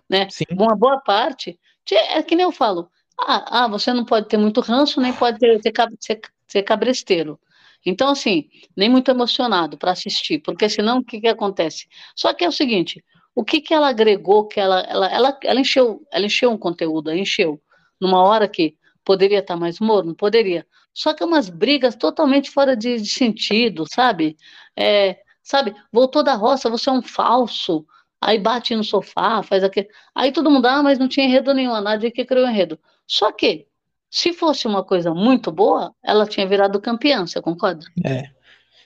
[0.07, 0.27] né?
[0.29, 0.45] Sim.
[0.51, 1.59] Uma boa parte,
[1.91, 2.89] é que nem eu falo,
[3.19, 7.39] ah, ah, você não pode ter muito ranço, nem pode ter, ter, ser, ser cabresteiro.
[7.83, 8.47] Então, assim,
[8.77, 11.87] nem muito emocionado para assistir, porque senão o que, que acontece?
[12.15, 15.59] Só que é o seguinte, o que, que ela agregou, que ela, ela, ela, ela
[15.59, 17.59] encheu, ela encheu um conteúdo, ela encheu,
[17.99, 20.15] numa hora que poderia estar mais morno?
[20.15, 20.65] Poderia.
[20.93, 24.37] Só que umas brigas totalmente fora de, de sentido, sabe?
[24.75, 27.85] É, sabe, voltou da roça, você é um falso,
[28.19, 29.87] aí bate no sofá, faz aquilo.
[30.13, 32.79] Aí todo mundo, ah, mas não tinha enredo nenhum, a Nádia que criou enredo.
[33.07, 33.67] Só que,
[34.09, 37.85] se fosse uma coisa muito boa, ela tinha virado campeã, você concorda?
[38.05, 38.29] É.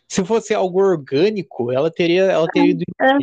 [0.08, 2.84] Se fosse algo orgânico, ela teria, ela teria ido.
[3.02, 3.18] É.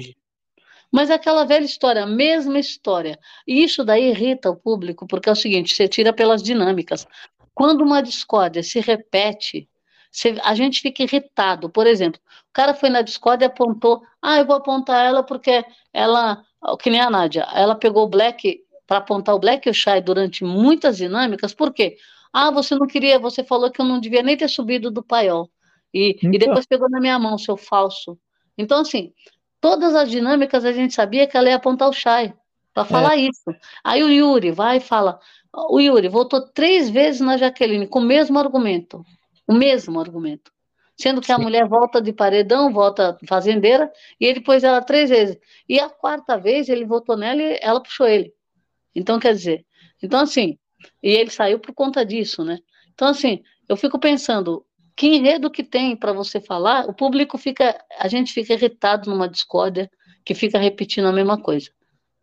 [0.92, 3.18] Mas é aquela velha história, a mesma história.
[3.46, 7.06] E isso daí irrita o público, porque é o seguinte: você tira pelas dinâmicas.
[7.54, 9.68] Quando uma discórdia se repete,
[10.10, 11.70] você, a gente fica irritado.
[11.70, 12.20] Por exemplo,
[12.50, 16.44] o cara foi na discórdia e apontou: ah, eu vou apontar ela porque ela,
[16.80, 20.02] que nem a Nádia, ela pegou o Black para apontar o Black e o Shy
[20.02, 21.96] durante muitas dinâmicas, por quê?
[22.30, 25.50] Ah, você não queria, você falou que eu não devia nem ter subido do paiol.
[25.92, 26.32] E, então.
[26.32, 28.18] e depois pegou na minha mão, seu falso.
[28.56, 29.12] Então, assim,
[29.62, 32.34] Todas as dinâmicas a gente sabia que ela ia apontar o Chay
[32.74, 33.20] para falar é.
[33.20, 33.44] isso.
[33.84, 35.20] Aí o Yuri vai e fala:
[35.54, 39.06] o Yuri voltou três vezes na Jaqueline com o mesmo argumento.
[39.46, 40.50] O mesmo argumento.
[40.96, 41.34] Sendo que Sim.
[41.34, 43.88] a mulher volta de paredão, volta fazendeira,
[44.20, 45.38] e ele pôs ela três vezes.
[45.68, 48.34] E a quarta vez ele votou nela e ela puxou ele.
[48.92, 49.64] Então, quer dizer,
[50.02, 50.58] então assim,
[51.00, 52.58] e ele saiu por conta disso, né?
[52.92, 54.66] Então, assim, eu fico pensando,
[55.02, 59.28] que enredo que tem para você falar, o público fica, a gente fica irritado numa
[59.28, 59.90] discórdia
[60.24, 61.72] que fica repetindo a mesma coisa.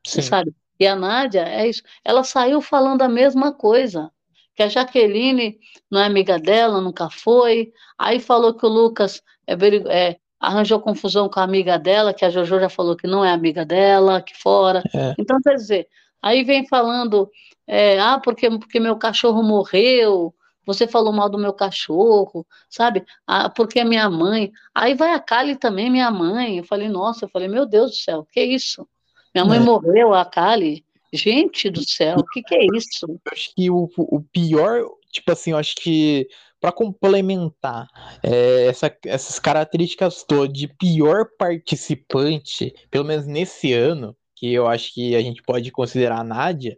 [0.07, 0.21] Sim.
[0.21, 0.55] Sabe?
[0.79, 1.83] E a Nádia, é isso.
[2.05, 4.09] Ela saiu falando a mesma coisa.
[4.55, 5.59] Que a Jaqueline
[5.91, 7.73] não é amiga dela, nunca foi.
[7.97, 9.55] Aí falou que o Lucas é,
[9.89, 13.31] é, arranjou confusão com a amiga dela, que a Jojo já falou que não é
[13.33, 14.81] amiga dela, aqui fora.
[14.95, 15.15] É.
[15.19, 15.85] Então, quer dizer,
[16.21, 17.29] aí vem falando,
[17.67, 20.33] é, ah, porque, porque meu cachorro morreu,
[20.69, 23.03] você falou mal do meu cachorro, sabe?
[23.25, 24.51] Ah, porque é minha mãe.
[24.73, 26.59] Aí vai a Kali também, minha mãe.
[26.59, 28.87] Eu falei, nossa, eu falei, meu Deus do céu, que isso?
[29.33, 29.61] Minha mãe é.
[29.61, 30.85] morreu, a Kali.
[31.11, 33.07] Gente do céu, o que, que é isso?
[33.07, 36.27] Eu acho que o, o pior, tipo assim, eu acho que
[36.61, 37.87] para complementar
[38.21, 44.93] é, essa, essas características todas de pior participante, pelo menos nesse ano, que eu acho
[44.93, 46.77] que a gente pode considerar a Nádia,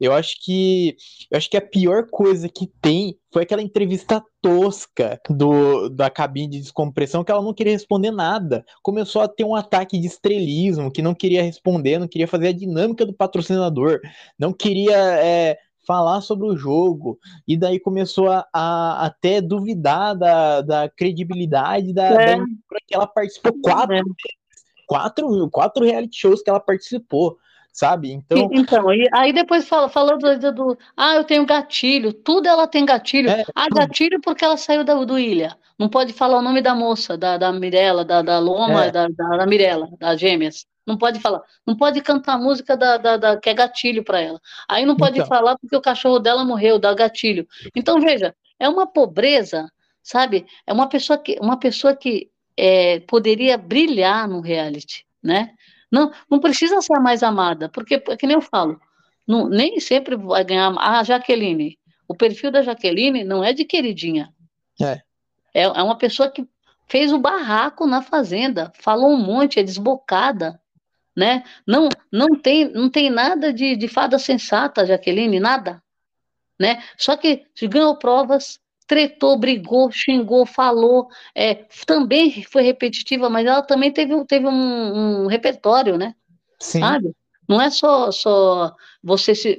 [0.00, 0.96] eu acho que
[1.30, 6.48] eu acho que a pior coisa que tem foi aquela entrevista tosca do, da cabine
[6.48, 8.64] de descompressão que ela não queria responder nada.
[8.82, 12.52] Começou a ter um ataque de estrelismo, que não queria responder, não queria fazer a
[12.52, 14.00] dinâmica do patrocinador,
[14.38, 20.60] não queria é, falar sobre o jogo, e daí começou a, a até duvidar da,
[20.62, 22.36] da credibilidade da, é.
[22.36, 22.44] da
[22.86, 24.02] que ela participou quatro é
[24.90, 27.38] quatro, quatro reality shows que ela participou,
[27.72, 28.10] sabe?
[28.10, 32.66] Então, então e, aí depois fala, falando do, do, ah, eu tenho gatilho, tudo ela
[32.66, 33.30] tem gatilho.
[33.30, 35.56] É, ah, gatilho porque ela saiu da, do Ilha.
[35.78, 38.90] Não pode falar o nome da moça, da, da Mirella, da, da Loma, é.
[38.90, 40.66] da, da, da Mirella, das gêmeas.
[40.84, 41.40] Não pode falar.
[41.64, 44.40] Não pode cantar música da, da, da que é gatilho para ela.
[44.68, 45.28] Aí não pode então.
[45.28, 47.46] falar porque o cachorro dela morreu, dá gatilho.
[47.76, 49.70] Então, veja, é uma pobreza,
[50.02, 50.46] sabe?
[50.66, 52.28] É uma pessoa que, uma pessoa que
[52.62, 55.54] é, poderia brilhar no reality, né?
[55.90, 58.78] Não, não precisa ser a mais amada, porque, que nem eu falo,
[59.26, 61.78] não, nem sempre vai ganhar a Jaqueline.
[62.06, 64.30] O perfil da Jaqueline não é de queridinha.
[64.78, 65.00] É.
[65.54, 66.46] É, é uma pessoa que
[66.86, 70.60] fez o barraco na fazenda, falou um monte, é desbocada,
[71.16, 71.42] né?
[71.66, 75.82] Não, não tem, não tem nada de, de fada sensata, Jaqueline, nada,
[76.60, 76.82] né?
[76.98, 78.60] Só que ganhou provas,
[78.90, 81.54] tretou, brigou, xingou, falou, é,
[81.86, 86.12] também foi repetitiva, mas ela também teve, teve um, um repertório, né?
[86.58, 86.80] Sim.
[86.80, 87.14] Sabe?
[87.48, 89.58] Não é só, só você se.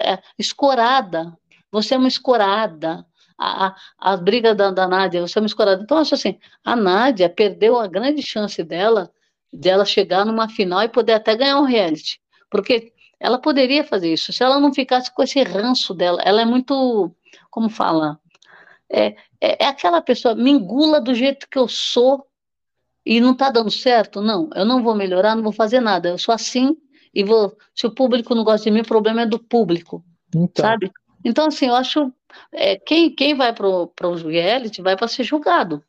[0.00, 1.32] É, escorada.
[1.70, 3.06] Você é uma escorada.
[3.38, 5.80] A, a, a briga da, da Nádia, você é uma escorada.
[5.84, 9.12] Então, acho assim, a Nádia perdeu a grande chance dela
[9.52, 12.20] de ela chegar numa final e poder até ganhar um reality.
[12.50, 16.20] Porque ela poderia fazer isso, se ela não ficasse com esse ranço dela.
[16.24, 17.14] Ela é muito,
[17.48, 18.18] como fala,
[18.90, 22.26] é, é, é aquela pessoa, me engula do jeito que eu sou
[23.04, 24.20] e não está dando certo.
[24.20, 26.08] Não, eu não vou melhorar, não vou fazer nada.
[26.08, 26.76] Eu sou assim
[27.14, 27.56] e vou.
[27.74, 30.04] Se o público não gosta de mim, o problema é do público,
[30.34, 30.64] então.
[30.64, 30.90] sabe?
[31.24, 32.12] Então, assim, eu acho.
[32.52, 35.82] É, quem, quem vai para o reality vai para ser julgado,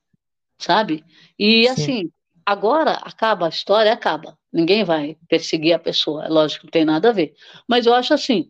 [0.57, 1.03] sabe?
[1.38, 1.69] E, Sim.
[1.69, 2.11] assim,
[2.45, 4.38] agora acaba a história, acaba.
[4.53, 7.36] Ninguém vai perseguir a pessoa, é lógico que não tem nada a ver.
[7.68, 8.49] Mas eu acho assim,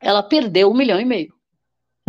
[0.00, 1.33] ela perdeu um milhão e meio.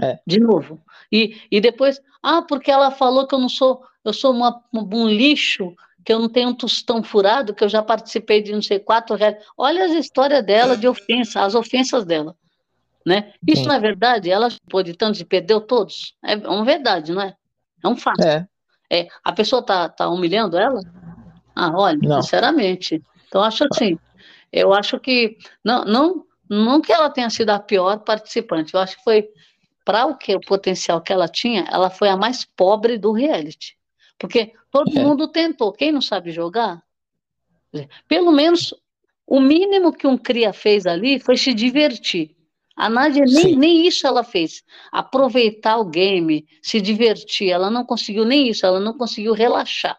[0.02, 0.20] É.
[0.26, 0.82] De novo.
[1.12, 5.08] E, e depois, ah, porque ela falou que eu não sou, eu sou uma, um
[5.08, 5.74] lixo,
[6.04, 9.16] que eu não tenho um tostão furado, que eu já participei de não sei quatro
[9.16, 9.38] reais.
[9.58, 12.36] Olha as histórias dela de ofensa, as ofensas dela.
[13.06, 13.34] Né?
[13.48, 13.68] Isso, Sim.
[13.68, 16.16] na verdade, ela pôde tanto e perdeu todos.
[16.24, 17.36] É uma verdade, não é?
[17.84, 18.24] É um fato.
[18.24, 18.48] É.
[18.92, 20.80] É, a pessoa está tá humilhando ela?
[21.56, 22.22] Ah, olha, não.
[22.22, 23.02] sinceramente.
[23.28, 23.98] Então, acho assim,
[24.52, 28.98] eu acho que, não, não, não que ela tenha sido a pior participante, eu acho
[28.98, 29.28] que foi,
[29.86, 33.78] para o que o potencial que ela tinha, ela foi a mais pobre do reality.
[34.18, 35.02] Porque todo é.
[35.02, 36.84] mundo tentou, quem não sabe jogar,
[38.08, 38.74] pelo menos
[39.28, 42.36] o mínimo que um cria fez ali foi se divertir.
[42.76, 44.64] A Nádia nem, nem isso ela fez.
[44.92, 47.50] Aproveitar o game, se divertir.
[47.50, 49.98] Ela não conseguiu nem isso, ela não conseguiu relaxar.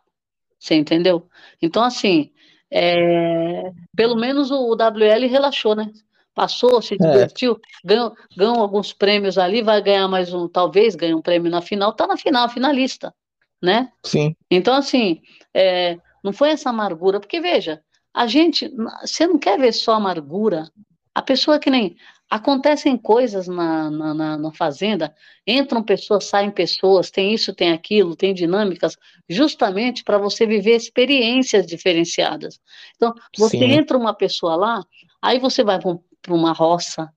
[0.58, 1.26] Você entendeu?
[1.60, 2.32] Então, assim,
[2.70, 5.90] é, pelo menos o, o WL relaxou, né?
[6.36, 6.96] Passou, se é.
[6.98, 7.88] divertiu, é.
[7.88, 11.94] ganhou, ganhou alguns prêmios ali, vai ganhar mais um, talvez ganhe um prêmio na final,
[11.94, 13.14] tá na final, finalista,
[13.60, 13.90] né?
[14.04, 14.36] Sim.
[14.50, 15.22] Então, assim,
[15.54, 17.80] é, não foi essa amargura, porque veja,
[18.14, 20.70] a gente, você não quer ver só amargura,
[21.14, 21.96] a pessoa que nem
[22.28, 25.14] acontecem coisas na, na, na, na, fazenda,
[25.46, 28.94] entram pessoas, saem pessoas, tem isso, tem aquilo, tem dinâmicas,
[29.26, 32.60] justamente para você viver experiências diferenciadas.
[32.96, 33.72] Então, você Sim.
[33.72, 34.84] entra uma pessoa lá,
[35.22, 35.96] aí você vai para
[36.34, 37.12] uma roça,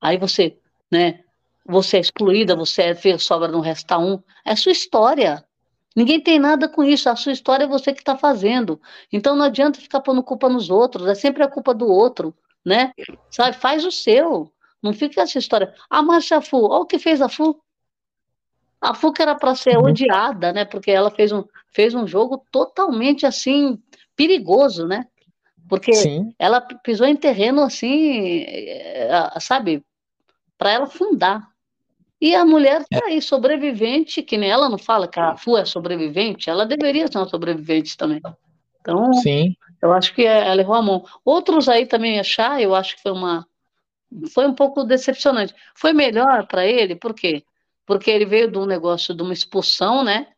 [0.00, 0.58] aí você,
[0.90, 1.20] né,
[1.64, 5.44] você é excluída, você é sobra no resta um, é sua história.
[5.96, 8.80] Ninguém tem nada com isso, a sua história é você que está fazendo.
[9.12, 12.92] Então não adianta ficar pondo culpa nos outros, é sempre a culpa do outro né?
[13.30, 14.50] Sabe, faz o seu.
[14.82, 15.74] Não fica essa história.
[15.90, 17.60] Ah, a Fu, olha o que fez a Fu.
[18.80, 19.84] A Fu que era para ser uhum.
[19.84, 20.64] odiada, né?
[20.64, 23.80] Porque ela fez um, fez um jogo totalmente assim
[24.16, 25.06] perigoso, né?
[25.76, 26.34] Porque Sim.
[26.38, 29.82] ela pisou em terreno assim, eh, sabe,
[30.56, 31.48] para ela fundar.
[32.20, 33.12] E a mulher tá é.
[33.12, 37.18] aí, sobrevivente, que nem ela não fala que a Fu é sobrevivente, ela deveria ser
[37.18, 38.20] uma sobrevivente também.
[38.80, 39.54] Então, Sim.
[39.82, 41.04] Eu acho que é, ela errou a mão.
[41.22, 43.46] Outros aí também achar, eu acho que foi uma
[44.32, 45.54] foi um pouco decepcionante.
[45.74, 47.44] Foi melhor para ele, por quê?
[47.84, 50.28] Porque ele veio de um negócio de uma expulsão, né?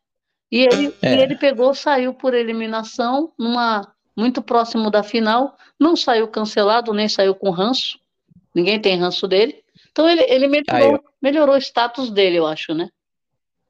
[0.51, 1.15] E ele, é.
[1.15, 3.87] e ele pegou, saiu por eliminação, numa
[4.17, 7.99] muito próximo da final, não saiu cancelado, nem saiu com ranço.
[8.53, 9.63] Ninguém tem ranço dele.
[9.91, 11.03] Então ele, ele melhorou, eu...
[11.21, 12.89] melhorou o status dele, eu acho, né?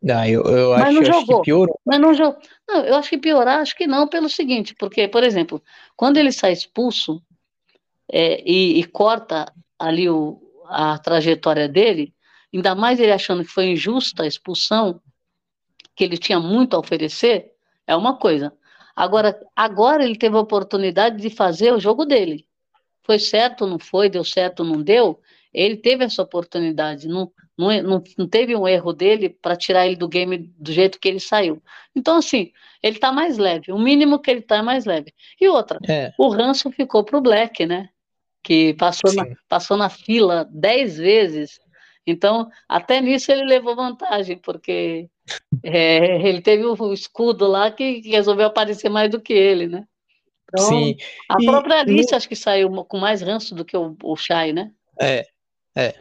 [0.10, 1.20] Ah, eu, eu Mas acho, não jogou.
[1.20, 1.80] Acho que piorou.
[1.86, 2.42] Mas não jogou.
[2.68, 5.62] Não, eu acho que piorar, acho que não, pelo seguinte, porque, por exemplo,
[5.96, 7.22] quando ele sai expulso
[8.10, 12.14] é, e, e, corta ali o, a trajetória dele,
[12.54, 15.02] ainda mais ele achando que foi injusta a expulsão,
[15.96, 17.52] que ele tinha muito a oferecer,
[17.86, 18.54] é uma coisa.
[18.98, 22.48] Agora, agora ele teve a oportunidade de fazer o jogo dele.
[23.04, 25.22] Foi certo, não foi, deu certo, não deu.
[25.54, 27.08] Ele teve essa oportunidade.
[27.08, 31.00] Não, não, não, não teve um erro dele para tirar ele do game do jeito
[31.00, 31.62] que ele saiu.
[31.96, 32.52] Então, assim,
[32.82, 33.72] ele está mais leve.
[33.72, 35.14] O mínimo que ele está é mais leve.
[35.40, 36.12] E outra, é.
[36.18, 37.90] o ranço ficou para o Black, né?
[38.44, 41.60] Que passou na, passou na fila dez vezes.
[42.08, 45.10] Então, até nisso ele levou vantagem, porque
[45.62, 49.86] é, ele teve o escudo lá que, que, resolveu aparecer mais do que ele, né?
[50.44, 50.96] Então, Sim.
[51.28, 54.72] A própria Alice acho que saiu com mais ranço do que o, o Shai, né?
[55.00, 55.26] É,
[55.76, 55.96] é.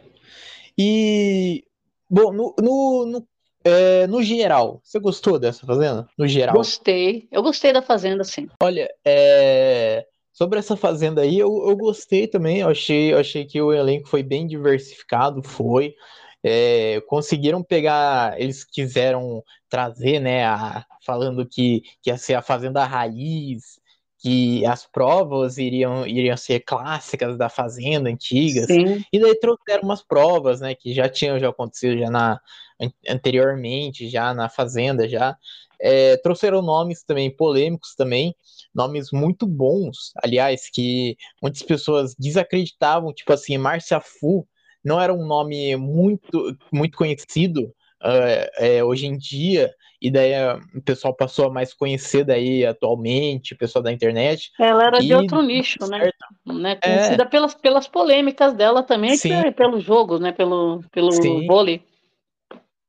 [0.77, 1.65] E,
[2.09, 3.27] bom, no, no, no,
[3.65, 6.07] é, no geral, você gostou dessa fazenda?
[6.17, 6.55] No geral?
[6.55, 7.27] Gostei.
[7.29, 8.47] Eu gostei da fazenda, sim.
[8.63, 10.07] Olha, é,
[10.37, 12.59] sobre essa fazenda aí, eu, eu gostei também.
[12.59, 15.95] Eu achei, eu achei que o elenco foi bem diversificado, foi.
[16.43, 22.85] É, conseguiram pegar, eles quiseram trazer, né, a, falando que, que ia ser a fazenda
[22.85, 23.79] raiz,
[24.19, 29.03] que as provas iriam, iriam ser clássicas da fazenda antigas Sim.
[29.11, 32.41] e daí trouxeram umas provas né que já tinham já acontecido já na
[33.07, 35.37] anteriormente já na fazenda já
[35.79, 38.35] é, trouxeram nomes também polêmicos também
[38.73, 44.47] nomes muito bons aliás que muitas pessoas desacreditavam tipo assim Márcia Fu
[44.83, 47.73] não era um nome muito muito conhecido
[48.03, 49.71] uh, é, hoje em dia,
[50.01, 50.33] e daí
[50.75, 54.51] o pessoal passou a mais conhecer daí atualmente, o pessoal da internet.
[54.59, 56.09] Ela era e, de outro nicho, né?
[56.45, 56.75] né?
[56.75, 57.25] Conhecida é...
[57.25, 60.31] pelas, pelas polêmicas dela também, é pelo jogo, né?
[60.31, 61.11] Pelo, pelo
[61.47, 61.81] vôlei.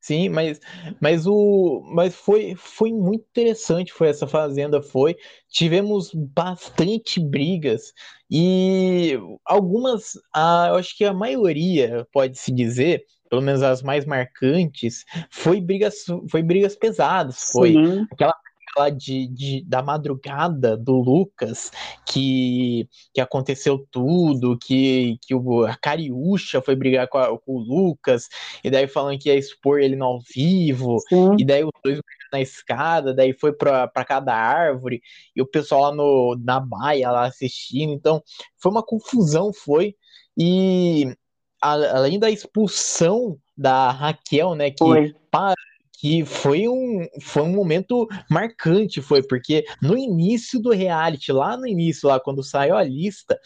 [0.00, 0.60] Sim, mas,
[1.00, 5.16] mas, o, mas foi, foi muito interessante, foi essa fazenda, foi.
[5.50, 7.92] Tivemos bastante brigas
[8.30, 15.04] e algumas, a, eu acho que a maioria, pode-se dizer, pelo menos as mais marcantes,
[15.30, 18.06] foi brigas, foi brigas pesadas, foi Sim.
[18.12, 18.34] aquela
[18.78, 21.70] lá de, de, da madrugada do Lucas,
[22.06, 27.58] que, que aconteceu tudo, que, que o, a Cariúcha foi brigar com, a, com, o
[27.58, 28.28] Lucas,
[28.62, 31.36] e daí falando que ia expor ele no ao vivo, Sim.
[31.38, 32.00] e daí os dois
[32.32, 35.02] na escada, daí foi para cada árvore,
[35.34, 38.22] e o pessoal lá no, na baia lá assistindo, então
[38.56, 39.94] foi uma confusão, foi,
[40.36, 41.12] e
[41.60, 45.14] a, além da expulsão da Raquel, né, que foi
[45.98, 51.66] que foi um, foi um momento marcante, foi, porque no início do reality, lá no
[51.66, 53.36] início, lá quando saiu a lista,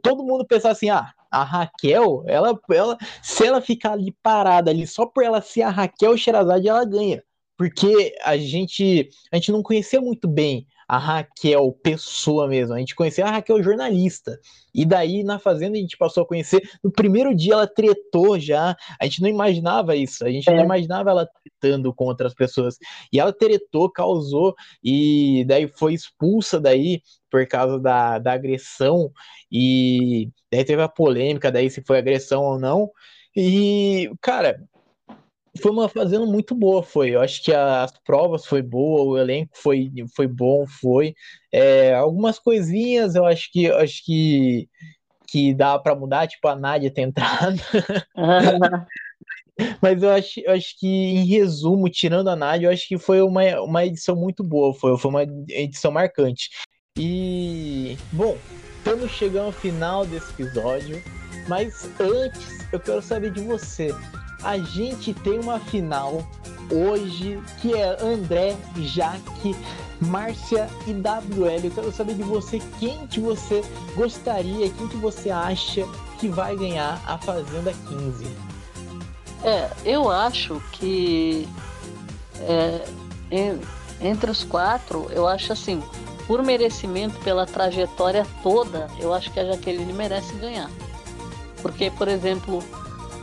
[0.00, 4.86] todo mundo pensava assim, ah, a Raquel, ela, ela, se ela ficar ali parada ali,
[4.86, 7.24] só por ela ser a Raquel Sherazade, ela ganha.
[7.56, 12.74] Porque a gente, a gente não conhecia muito bem a Raquel pessoa mesmo.
[12.74, 14.38] A gente conhecia a Raquel jornalista.
[14.74, 16.62] E daí na Fazenda a gente passou a conhecer.
[16.82, 18.76] No primeiro dia ela tretou já.
[19.00, 20.24] A gente não imaginava isso.
[20.24, 20.54] A gente é.
[20.54, 22.76] não imaginava ela tretando com outras pessoas.
[23.12, 24.54] E ela tretou, causou.
[24.82, 29.10] E daí foi expulsa daí por causa da, da agressão.
[29.50, 32.90] E daí teve a polêmica daí se foi agressão ou não.
[33.34, 34.62] E, cara,
[35.56, 37.10] foi uma fazenda muito boa, foi.
[37.10, 41.14] Eu acho que as provas foi boa, o elenco foi, foi bom, foi.
[41.52, 44.68] É, algumas coisinhas eu acho que eu acho que
[45.28, 47.60] que dá para mudar, tipo a Nádia ter entrado.
[49.82, 53.22] Mas eu acho, eu acho que, em resumo, tirando a Nádia, eu acho que foi
[53.22, 56.50] uma, uma edição muito boa, foi, foi uma edição marcante.
[56.98, 58.36] E, bom,
[58.78, 61.02] estamos chegando ao final desse episódio,
[61.48, 63.90] mas antes eu quero saber de você
[64.42, 66.26] a gente tem uma final
[66.70, 69.54] hoje que é André, Jaque,
[70.00, 71.64] Márcia e WL.
[71.64, 73.62] Eu quero saber de você quem que você
[73.94, 75.86] gostaria, quem que você acha
[76.18, 78.26] que vai ganhar a Fazenda 15.
[79.44, 81.48] É, eu acho que
[82.40, 82.84] é,
[84.00, 85.82] entre os quatro, eu acho assim,
[86.26, 90.70] por merecimento, pela trajetória toda, eu acho que a Jaqueline merece ganhar.
[91.62, 92.62] Porque, por exemplo,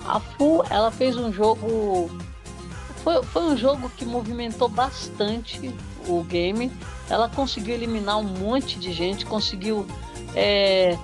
[0.05, 2.09] a Fu, ela fez um jogo.
[3.03, 5.73] Foi, foi um jogo que movimentou bastante
[6.07, 6.71] o game.
[7.09, 9.85] Ela conseguiu eliminar um monte de gente, conseguiu
[10.35, 10.97] é,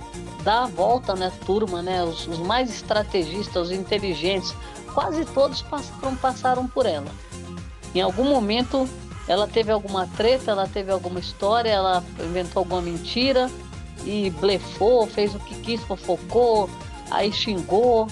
[0.44, 2.04] dar a volta na né, turma, né?
[2.04, 4.54] Os, os, mais estrategistas, os inteligentes,
[4.94, 7.12] quase todos passaram, passaram por ela.
[7.94, 8.88] Em algum momento
[9.28, 13.50] ela teve alguma treta, ela teve alguma história, ela inventou alguma mentira
[14.04, 16.70] e blefou, fez o que quis, fofocou,
[17.12, 18.08] aí xingou,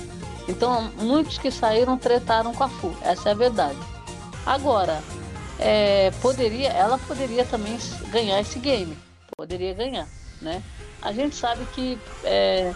[0.47, 3.77] então, muitos que saíram tretaram com a FU, essa é a verdade.
[4.45, 5.01] Agora,
[5.59, 7.77] é, poderia, ela poderia também
[8.11, 8.97] ganhar esse game,
[9.35, 10.07] poderia ganhar,
[10.41, 10.63] né?
[11.01, 12.73] A gente sabe que é,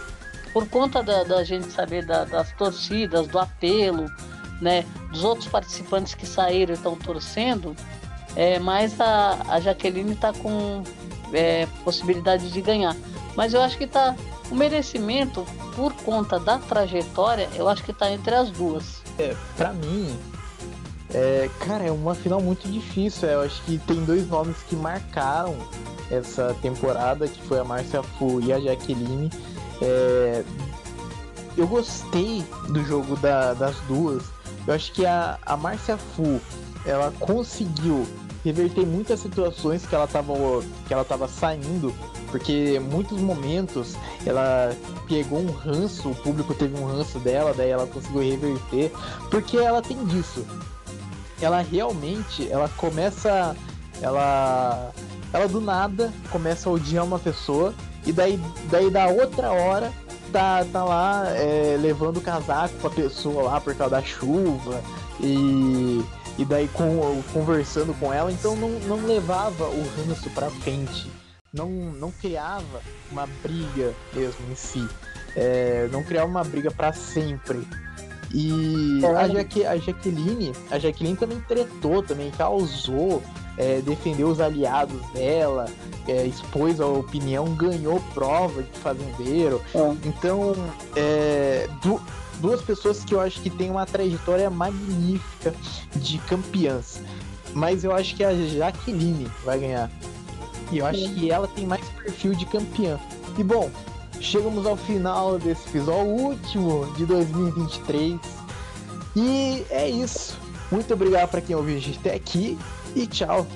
[0.52, 4.06] por conta da, da gente saber da, das torcidas, do apelo,
[4.60, 7.74] né, dos outros participantes que saíram e estão torcendo,
[8.36, 10.84] é, mas a, a Jaqueline está com
[11.32, 12.96] é, possibilidade de ganhar.
[13.36, 14.14] Mas eu acho que tá
[14.50, 19.02] o merecimento por conta da trajetória, eu acho que tá entre as duas.
[19.18, 20.16] É, para mim,
[21.14, 23.28] é, cara, é uma final muito difícil.
[23.28, 25.56] Eu acho que tem dois nomes que marcaram
[26.10, 29.30] essa temporada, que foi a Márcia Fu e a Jaqueline.
[29.80, 30.44] É,
[31.56, 34.24] eu gostei do jogo da, das duas.
[34.66, 36.40] Eu acho que a, a Márcia Fu,
[36.86, 38.06] ela conseguiu
[38.44, 40.34] reverter muitas situações que ela estava
[40.86, 41.94] que ela tava saindo
[42.32, 43.94] porque muitos momentos
[44.24, 44.74] ela
[45.06, 48.90] pegou um ranço, o público teve um ranço dela, daí ela conseguiu reverter,
[49.30, 50.44] porque ela tem disso.
[51.40, 53.54] Ela realmente, ela começa,
[54.00, 54.90] ela,
[55.32, 57.74] ela do nada começa a odiar uma pessoa
[58.06, 58.40] e daí,
[58.70, 59.92] daí da outra hora
[60.32, 64.80] tá, tá lá é, levando o casaco pra pessoa lá por causa da chuva
[65.20, 66.02] e
[66.38, 71.10] e daí com, conversando com ela, então não, não levava o ranço pra frente
[71.52, 72.80] não, não criava
[73.10, 74.88] uma briga mesmo em si.
[75.36, 77.66] É, não criava uma briga para sempre.
[78.32, 79.06] E é.
[79.06, 83.22] a, Jaque, a Jaqueline, a Jaqueline também tretou, também causou,
[83.58, 85.66] é, defendeu os aliados dela,
[86.08, 89.60] é, expôs a opinião, ganhou prova de fazendeiro.
[89.74, 90.08] É.
[90.08, 90.54] Então,
[90.96, 92.00] é, du
[92.42, 95.54] duas pessoas que eu acho que têm uma trajetória magnífica
[95.96, 97.00] de campeãs.
[97.54, 99.90] Mas eu acho que a Jaqueline vai ganhar.
[100.70, 102.98] E eu acho que ela tem mais perfil de campeã.
[103.38, 103.70] E bom,
[104.20, 108.18] chegamos ao final desse episódio, o último de 2023.
[109.14, 110.36] E é isso.
[110.70, 112.58] Muito obrigado para quem ouviu a gente até aqui
[112.96, 113.46] e tchau.